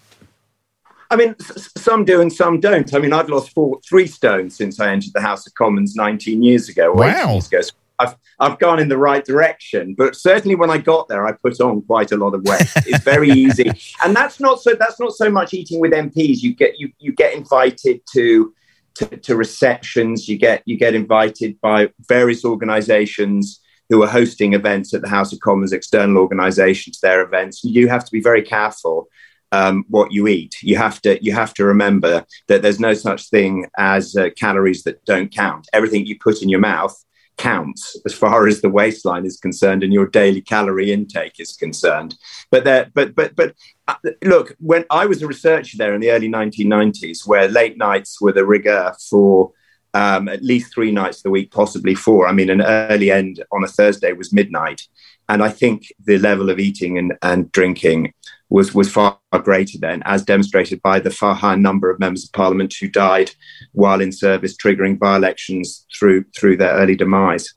I 1.13 1.17
mean, 1.17 1.35
s- 1.41 1.71
some 1.77 2.07
do 2.07 2.23
and 2.23 2.33
some 2.33 2.59
don't. 2.59 2.93
I 2.95 2.99
mean, 2.99 3.13
I've 3.13 3.29
lost 3.29 3.53
four, 3.53 3.79
three 3.87 4.07
stones 4.07 4.57
since 4.57 4.81
I 4.81 4.91
entered 4.91 5.13
the 5.13 5.21
House 5.21 5.47
of 5.47 5.53
Commons 5.55 5.95
19 5.95 6.43
years 6.43 6.71
ago. 6.71 6.91
Wow. 6.91 7.35
Years 7.35 7.49
ago. 7.49 7.61
So 7.61 7.73
I've, 7.99 8.17
I've 8.41 8.59
gone 8.59 8.79
in 8.79 8.89
the 8.89 8.97
right 8.97 9.23
direction, 9.23 9.95
but 9.97 10.17
certainly 10.17 10.55
when 10.55 10.71
I 10.71 10.79
got 10.79 11.09
there, 11.09 11.27
I 11.27 11.33
put 11.33 11.61
on 11.61 11.83
quite 11.83 12.13
a 12.13 12.17
lot 12.17 12.35
of 12.35 12.43
weight. 12.45 12.67
It's 12.87 13.05
very 13.05 13.29
easy, 13.31 13.71
and 14.03 14.17
that's 14.17 14.41
not 14.41 14.63
so. 14.63 14.75
That's 14.75 14.99
not 14.99 15.13
so 15.13 15.31
much 15.31 15.53
eating 15.53 15.81
with 15.81 15.93
MPs. 15.93 16.43
You 16.43 16.55
get 16.55 16.81
you 16.81 16.91
you 16.99 17.13
get 17.13 17.35
invited 17.35 18.01
to 18.15 18.55
to, 18.95 19.07
to 19.07 19.37
receptions. 19.37 20.29
You 20.29 20.39
get 20.39 20.63
you 20.65 20.79
get 20.79 20.95
invited 20.95 21.61
by 21.61 21.91
various 22.09 22.43
organisations 22.45 23.61
who 23.91 24.03
are 24.03 24.09
hosting 24.09 24.55
events 24.55 24.95
at 24.95 25.03
the 25.03 25.09
House 25.09 25.33
of 25.35 25.41
Commons, 25.41 25.73
external 25.75 26.17
organisations, 26.17 27.01
their 27.01 27.21
events. 27.21 27.63
You 27.63 27.89
have 27.89 28.05
to 28.07 28.11
be 28.11 28.23
very 28.23 28.43
careful 28.43 29.09
um, 29.53 29.85
what 29.89 30.13
you 30.13 30.27
eat. 30.27 30.57
You 30.63 30.77
have 30.77 31.01
to 31.03 31.23
you 31.23 31.33
have 31.33 31.55
to 31.55 31.65
remember 31.65 32.25
that 32.49 32.63
there's 32.63 32.81
no 32.81 32.95
such 32.95 33.29
thing 33.29 33.67
as 33.79 34.17
uh, 34.17 34.31
calories 34.37 34.83
that 34.85 35.05
don't 35.05 35.33
count. 35.33 35.69
Everything 35.73 36.07
you 36.07 36.19
put 36.19 36.43
in 36.43 36.49
your 36.49 36.61
mouth 36.61 36.97
counts 37.39 37.97
as 38.05 38.15
far 38.15 38.47
as 38.47 38.61
the 38.61 38.69
waistline 38.69 39.25
is 39.25 39.39
concerned 39.39 39.83
and 39.83 39.93
your 39.93 40.07
daily 40.07 40.41
calorie 40.41 40.93
intake 40.93 41.39
is 41.39 41.53
concerned. 41.53 42.15
But 42.51 42.65
there, 42.65 42.91
but 42.95 43.15
but 43.15 43.37
but 43.37 43.55
uh, 43.87 43.95
look, 44.25 44.57
when 44.59 44.85
I 44.91 45.07
was 45.07 45.23
a 45.23 45.27
researcher 45.27 45.77
there 45.77 45.95
in 45.95 46.01
the 46.01 46.11
early 46.11 46.29
1990s, 46.29 47.27
where 47.27 47.49
late 47.49 47.77
nights 47.77 48.21
were 48.21 48.33
the 48.33 48.47
rigor 48.47 48.95
for 49.11 49.53
um, 49.95 50.29
at 50.29 50.43
least 50.43 50.73
three 50.73 50.91
nights 50.91 51.23
the 51.23 51.31
week, 51.31 51.51
possibly 51.51 51.95
four. 51.95 52.27
I 52.27 52.33
mean, 52.33 52.49
an 52.49 52.63
early 52.63 53.11
end 53.11 53.45
on 53.53 53.65
a 53.65 53.69
Thursday 53.69 54.13
was 54.13 54.33
midnight. 54.33 54.89
And 55.29 55.43
I 55.43 55.51
think 55.51 55.93
the 56.05 56.19
level 56.19 56.51
of 56.51 56.59
eating 56.59 56.99
and, 56.99 57.15
and 57.23 57.53
drinking 57.53 58.13
was, 58.53 58.75
was 58.75 58.91
far 58.91 59.19
greater 59.43 59.79
then, 59.79 60.03
as 60.05 60.23
demonstrated 60.23 60.81
by 60.83 61.01
the 61.01 61.11
far 61.11 61.35
higher 61.35 61.57
number 61.57 61.91
of 61.91 61.99
members 61.99 62.25
of 62.25 62.33
parliament 62.33 62.75
who 62.79 62.87
died 62.87 63.31
while 63.73 64.01
in 64.01 64.13
service, 64.13 64.55
triggering 64.57 64.99
by 64.99 65.17
elections 65.17 65.87
through, 65.99 66.25
through 66.39 66.57
their 66.57 66.73
early 66.75 66.95
demise. 66.95 67.55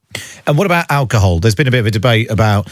And 0.47 0.57
what 0.57 0.65
about 0.65 0.85
alcohol? 0.89 1.39
There's 1.39 1.55
been 1.55 1.67
a 1.67 1.71
bit 1.71 1.81
of 1.81 1.85
a 1.87 1.91
debate 1.91 2.31
about 2.31 2.69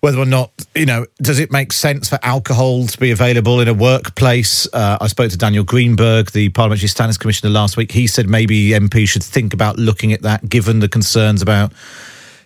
whether 0.00 0.18
or 0.18 0.26
not, 0.26 0.52
you 0.74 0.84
know, 0.84 1.06
does 1.22 1.38
it 1.38 1.50
make 1.50 1.72
sense 1.72 2.10
for 2.10 2.18
alcohol 2.22 2.86
to 2.86 2.98
be 2.98 3.10
available 3.10 3.60
in 3.60 3.68
a 3.68 3.72
workplace? 3.72 4.66
Uh, 4.72 4.98
I 5.00 5.06
spoke 5.06 5.30
to 5.30 5.38
Daniel 5.38 5.64
Greenberg, 5.64 6.32
the 6.32 6.50
Parliamentary 6.50 6.88
Standards 6.88 7.16
Commissioner, 7.16 7.50
last 7.50 7.76
week. 7.76 7.92
He 7.92 8.06
said 8.06 8.28
maybe 8.28 8.70
MP 8.70 9.08
should 9.08 9.22
think 9.22 9.54
about 9.54 9.78
looking 9.78 10.12
at 10.12 10.22
that, 10.22 10.46
given 10.46 10.80
the 10.80 10.88
concerns 10.90 11.40
about, 11.40 11.72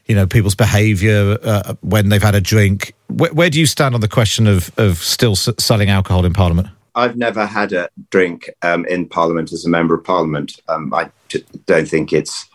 you 0.07 0.15
know, 0.15 0.27
people's 0.27 0.55
behaviour 0.55 1.37
uh, 1.43 1.75
when 1.81 2.11
they've 2.11 2.23
had 2.23 2.37
a 2.37 2.41
drink. 2.41 2.95
Where, 3.09 3.33
where, 3.33 3.51
do 3.51 3.59
you 3.59 3.67
stand 3.67 3.95
on 3.95 4.01
the 4.01 4.09
question 4.09 4.47
of, 4.47 4.71
of 4.79 4.99
still 4.99 5.33
s- 5.33 5.49
selling 5.59 5.89
alcohol 5.91 6.25
in 6.25 6.33
Parliament? 6.33 6.69
I've 6.95 7.17
never 7.17 7.47
had 7.47 7.73
a 7.73 7.89
drink 8.11 8.51
um, 8.63 8.85
in 8.87 9.09
Parliament 9.09 9.53
as 9.53 9.65
a 9.65 9.69
member 9.69 9.95
of 9.95 10.05
Parliament. 10.05 10.61
Um, 10.69 10.93
I 10.93 11.11
t- 11.29 11.45
don't 11.67 11.89
think 11.89 12.13
it's 12.13 12.47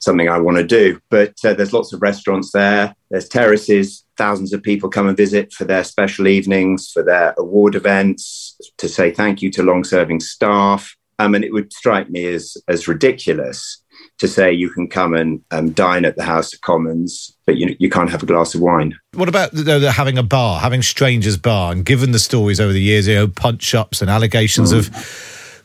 something 0.00 0.28
I 0.28 0.38
want 0.38 0.58
to 0.58 0.64
do. 0.64 1.00
But 1.10 1.34
uh, 1.44 1.54
there's 1.54 1.72
lots 1.72 1.92
of 1.92 2.02
restaurants 2.02 2.52
there. 2.52 2.94
There's 3.10 3.28
terraces. 3.28 4.04
Thousands 4.16 4.52
of 4.52 4.62
people 4.62 4.88
come 4.88 5.08
and 5.08 5.16
visit 5.16 5.52
for 5.52 5.64
their 5.64 5.82
special 5.82 6.28
evenings, 6.28 6.90
for 6.90 7.02
their 7.02 7.34
award 7.36 7.74
events, 7.74 8.56
to 8.78 8.88
say 8.88 9.10
thank 9.10 9.42
you 9.42 9.50
to 9.52 9.62
long-serving 9.62 10.20
staff. 10.20 10.94
Um, 11.18 11.34
and 11.34 11.44
it 11.44 11.52
would 11.52 11.72
strike 11.72 12.10
me 12.10 12.26
as 12.26 12.56
as 12.66 12.88
ridiculous 12.88 13.83
to 14.18 14.28
say 14.28 14.52
you 14.52 14.70
can 14.70 14.88
come 14.88 15.14
and 15.14 15.42
um, 15.50 15.70
dine 15.72 16.04
at 16.04 16.16
the 16.16 16.22
House 16.22 16.52
of 16.54 16.60
Commons, 16.60 17.36
but 17.46 17.56
you 17.56 17.74
you 17.78 17.90
can't 17.90 18.10
have 18.10 18.22
a 18.22 18.26
glass 18.26 18.54
of 18.54 18.60
wine. 18.60 18.96
What 19.14 19.28
about 19.28 19.52
having 19.52 20.18
a 20.18 20.22
bar, 20.22 20.60
having 20.60 20.82
strangers 20.82 21.36
bar, 21.36 21.72
and 21.72 21.84
given 21.84 22.12
the 22.12 22.18
stories 22.18 22.60
over 22.60 22.72
the 22.72 22.82
years, 22.82 23.08
you 23.08 23.14
know, 23.14 23.28
punch 23.28 23.74
ups 23.74 24.00
and 24.00 24.10
allegations 24.10 24.72
mm. 24.72 24.78
of 24.78 24.90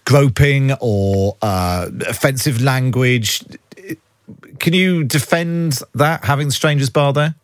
groping 0.09 0.71
or 0.81 1.37
uh, 1.43 1.87
offensive 2.07 2.61
language. 2.61 3.43
Can 4.59 4.73
you 4.73 5.03
defend 5.03 5.81
that 5.93 6.25
having 6.25 6.47
the 6.47 6.53
strangers 6.53 6.89
bar 6.89 7.13
there? 7.13 7.35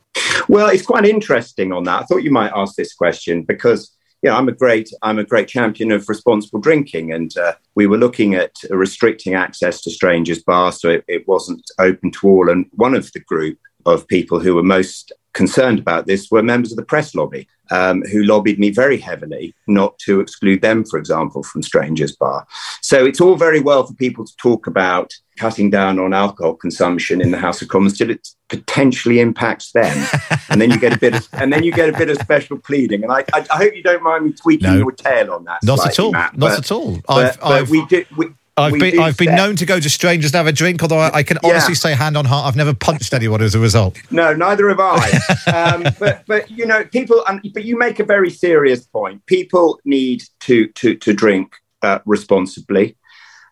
Well, 0.47 0.69
it's 0.69 0.85
quite 0.85 1.05
interesting 1.05 1.71
on 1.71 1.83
that. 1.83 2.01
I 2.01 2.05
thought 2.05 2.23
you 2.23 2.31
might 2.31 2.51
ask 2.55 2.75
this 2.75 2.93
question 2.93 3.43
because 3.43 3.94
you 4.25 4.31
know, 4.31 4.37
I'm 4.37 4.49
a 4.49 4.53
great 4.53 4.89
I'm 5.03 5.19
a 5.19 5.23
great 5.23 5.47
champion 5.47 5.91
of 5.91 6.09
responsible 6.09 6.59
drinking, 6.59 7.13
and 7.13 7.37
uh, 7.37 7.53
we 7.75 7.85
were 7.85 7.99
looking 7.99 8.33
at 8.33 8.55
restricting 8.71 9.35
access 9.35 9.81
to 9.81 9.91
strangers' 9.91 10.41
bars 10.41 10.81
so 10.81 10.89
it, 10.89 11.05
it 11.07 11.27
wasn't 11.27 11.63
open 11.77 12.09
to 12.09 12.27
all. 12.27 12.49
And 12.49 12.65
one 12.71 12.95
of 12.95 13.11
the 13.11 13.19
group 13.19 13.59
of 13.85 14.07
people 14.07 14.39
who 14.39 14.55
were 14.55 14.63
most 14.63 15.11
concerned 15.33 15.77
about 15.77 16.07
this 16.07 16.31
were 16.31 16.41
members 16.41 16.71
of 16.71 16.77
the 16.77 16.85
press 16.85 17.13
lobby, 17.13 17.47
um, 17.69 18.01
who 18.11 18.23
lobbied 18.23 18.57
me 18.57 18.71
very 18.71 18.97
heavily 18.97 19.53
not 19.67 19.95
to 19.99 20.21
exclude 20.21 20.63
them, 20.63 20.83
for 20.85 20.97
example, 20.97 21.43
from 21.43 21.61
Strangers 21.61 22.15
Bar. 22.15 22.47
So 22.81 23.05
it's 23.05 23.21
all 23.21 23.35
very 23.35 23.59
well 23.59 23.85
for 23.85 23.93
people 23.93 24.25
to 24.25 24.35
talk 24.37 24.65
about 24.65 25.13
cutting 25.37 25.69
down 25.69 25.99
on 25.99 26.13
alcohol 26.13 26.55
consumption 26.55 27.21
in 27.21 27.31
the 27.31 27.37
House 27.37 27.61
of 27.61 27.67
Commons 27.67 27.97
till 27.97 28.09
it 28.09 28.27
potentially 28.49 29.19
impacts 29.19 29.71
them, 29.71 30.07
and 30.49 30.61
then 30.61 30.71
you 30.71 30.79
get 30.79 30.93
a 30.93 30.97
bit 30.99 31.15
of 31.15 31.27
and 31.33 31.51
then 31.51 31.63
you 31.63 31.71
get 31.71 31.89
a 31.89 31.97
bit 31.97 32.09
of 32.09 32.17
special 32.17 32.57
pleading. 32.57 33.03
And 33.03 33.11
I, 33.11 33.23
I, 33.33 33.45
I 33.51 33.57
hope 33.57 33.75
you 33.75 33.83
don't 33.83 34.03
mind 34.03 34.25
me 34.25 34.31
tweaking 34.33 34.69
No. 34.71 34.77
your 34.77 34.91
tail 34.91 35.31
on 35.33 35.43
that. 35.45 35.63
Not 35.63 35.85
at 35.85 35.99
all. 35.99 36.11
Matt, 36.11 36.37
Not 36.37 36.49
but- 36.51 36.59
at 36.59 36.71
all. 36.71 36.99
But, 37.07 37.15
I've- 37.17 37.37
but 37.41 37.51
I've- 37.51 37.71
we 37.71 37.85
did. 37.85 38.07
We, 38.17 38.27
I've 38.57 38.71
we 38.71 38.79
been 38.79 38.99
I've 39.01 39.17
been 39.17 39.35
known 39.35 39.57
to 39.57 39.65
go 39.65 39.81
to 39.81 39.89
strangers 39.89 40.31
to 40.31 40.37
have 40.37 40.47
a 40.47 40.53
drink, 40.53 40.81
although 40.81 40.99
I, 40.99 41.15
I 41.15 41.23
can 41.23 41.37
Yeah. 41.43 41.49
honestly 41.49 41.75
say 41.75 41.93
hand 41.93 42.15
on 42.15 42.23
heart, 42.23 42.45
I've 42.47 42.55
never 42.55 42.73
punched 42.73 43.13
anyone 43.13 43.41
as 43.41 43.53
a 43.53 43.59
result. 43.59 43.97
No, 44.11 44.33
neither 44.33 44.69
have 44.69 44.79
I. 44.79 45.19
um, 45.53 45.83
but 45.99 46.23
but 46.25 46.49
you 46.49 46.65
know, 46.65 46.85
people. 46.85 47.21
And, 47.27 47.41
but 47.53 47.65
you 47.65 47.77
make 47.77 47.99
a 47.99 48.05
very 48.05 48.29
serious 48.29 48.85
point. 48.85 49.25
People 49.25 49.81
need 49.83 50.23
to 50.41 50.67
to 50.67 50.95
to 50.95 51.11
drink 51.13 51.57
uh, 51.81 51.99
responsibly. 52.05 52.95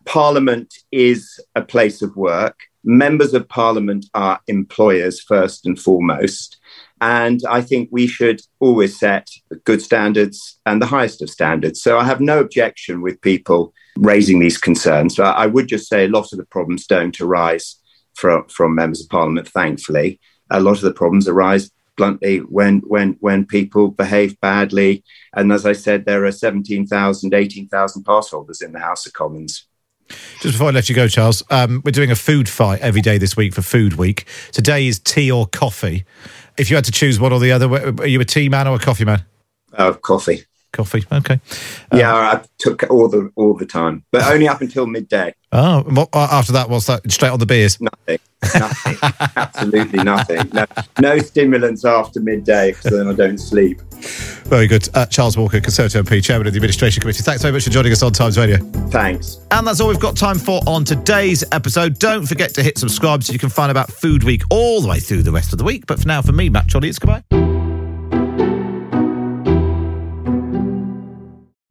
Parliament 0.04 0.74
is 0.92 1.40
a 1.54 1.62
place 1.62 2.02
of 2.02 2.16
work. 2.16 2.58
Members 2.84 3.32
of 3.34 3.48
Parliament 3.48 4.06
are 4.14 4.40
employers 4.46 5.20
first 5.20 5.66
and 5.66 5.78
foremost. 5.78 6.58
And 7.00 7.40
I 7.48 7.60
think 7.60 7.88
we 7.90 8.06
should 8.06 8.40
always 8.60 8.98
set 8.98 9.28
good 9.64 9.82
standards 9.82 10.58
and 10.66 10.80
the 10.80 10.86
highest 10.86 11.22
of 11.22 11.30
standards. 11.30 11.82
So 11.82 11.98
I 11.98 12.04
have 12.04 12.20
no 12.20 12.40
objection 12.40 13.02
with 13.02 13.20
people 13.20 13.72
raising 13.96 14.40
these 14.40 14.58
concerns. 14.58 15.18
I 15.18 15.46
would 15.46 15.68
just 15.68 15.88
say 15.88 16.04
a 16.04 16.08
lot 16.08 16.32
of 16.32 16.38
the 16.38 16.46
problems 16.46 16.86
don't 16.86 17.18
arise 17.20 17.76
from, 18.14 18.46
from 18.48 18.74
members 18.74 19.02
of 19.02 19.08
parliament, 19.08 19.48
thankfully. 19.48 20.20
A 20.50 20.60
lot 20.60 20.76
of 20.76 20.82
the 20.82 20.92
problems 20.92 21.28
arise 21.28 21.70
bluntly 21.96 22.38
when 22.38 22.78
when 22.86 23.16
when 23.20 23.46
people 23.46 23.88
behave 23.88 24.40
badly. 24.40 25.04
And 25.34 25.52
as 25.52 25.64
I 25.66 25.72
said, 25.72 26.04
there 26.04 26.24
are 26.24 26.32
17,000, 26.32 27.34
18,000 27.34 28.04
pass 28.04 28.30
holders 28.30 28.60
in 28.60 28.72
the 28.72 28.80
House 28.80 29.06
of 29.06 29.12
Commons. 29.12 29.66
Just 30.40 30.54
before 30.54 30.68
I 30.68 30.70
let 30.70 30.88
you 30.88 30.94
go, 30.94 31.08
Charles, 31.08 31.42
um, 31.50 31.82
we're 31.84 31.90
doing 31.90 32.10
a 32.10 32.16
food 32.16 32.48
fight 32.48 32.80
every 32.80 33.00
day 33.00 33.18
this 33.18 33.36
week 33.36 33.54
for 33.54 33.62
Food 33.62 33.94
Week. 33.94 34.26
Today 34.52 34.86
is 34.86 34.98
tea 34.98 35.30
or 35.30 35.46
coffee. 35.46 36.04
If 36.56 36.70
you 36.70 36.76
had 36.76 36.84
to 36.84 36.92
choose 36.92 37.18
one 37.18 37.32
or 37.32 37.40
the 37.40 37.52
other, 37.52 37.68
are 38.00 38.06
you 38.06 38.20
a 38.20 38.24
tea 38.24 38.48
man 38.48 38.68
or 38.68 38.76
a 38.76 38.78
coffee 38.78 39.04
man? 39.04 39.24
Uh, 39.72 39.94
coffee. 39.94 40.44
Coffee. 40.74 41.04
Okay. 41.10 41.40
yeah, 41.92 42.14
I 42.14 42.42
took 42.58 42.82
all 42.90 43.08
the 43.08 43.30
all 43.36 43.54
the 43.54 43.66
time, 43.66 44.04
but 44.10 44.22
only 44.24 44.48
up 44.48 44.60
until 44.60 44.86
midday. 44.86 45.34
Oh, 45.52 46.08
after 46.12 46.52
that, 46.52 46.68
what's 46.68 46.86
that? 46.86 47.10
Straight 47.12 47.30
on 47.30 47.38
the 47.38 47.46
beers. 47.46 47.80
Nothing. 47.80 48.18
Nothing. 48.54 48.96
Absolutely 49.36 50.02
nothing. 50.02 50.50
No, 50.52 50.66
no 51.00 51.18
stimulants 51.18 51.84
after 51.84 52.20
midday 52.20 52.72
because 52.72 52.90
then 52.90 53.06
I 53.06 53.12
don't 53.12 53.38
sleep. 53.38 53.80
Very 54.46 54.66
good. 54.66 54.88
Uh, 54.94 55.06
Charles 55.06 55.36
Walker, 55.36 55.60
Conservative 55.60 56.04
MP, 56.04 56.22
Chairman 56.22 56.48
of 56.48 56.52
the 56.52 56.58
Administration 56.58 57.00
Committee. 57.00 57.22
Thanks 57.22 57.42
very 57.42 57.52
much 57.52 57.64
for 57.64 57.70
joining 57.70 57.92
us 57.92 58.02
on 58.02 58.12
Times 58.12 58.36
Radio. 58.36 58.56
Thanks. 58.90 59.38
And 59.52 59.66
that's 59.66 59.80
all 59.80 59.88
we've 59.88 60.00
got 60.00 60.16
time 60.16 60.38
for 60.38 60.60
on 60.66 60.84
today's 60.84 61.44
episode. 61.52 61.98
Don't 62.00 62.26
forget 62.26 62.52
to 62.54 62.62
hit 62.62 62.76
subscribe 62.76 63.22
so 63.22 63.32
you 63.32 63.38
can 63.38 63.48
find 63.48 63.70
about 63.70 63.92
Food 63.92 64.24
Week 64.24 64.42
all 64.50 64.80
the 64.80 64.88
way 64.88 64.98
through 64.98 65.22
the 65.22 65.32
rest 65.32 65.52
of 65.52 65.58
the 65.58 65.64
week. 65.64 65.86
But 65.86 66.00
for 66.00 66.08
now, 66.08 66.20
for 66.20 66.32
me, 66.32 66.48
Matt 66.48 66.70
Chorley, 66.70 66.88
it's 66.88 66.98
goodbye. 66.98 67.43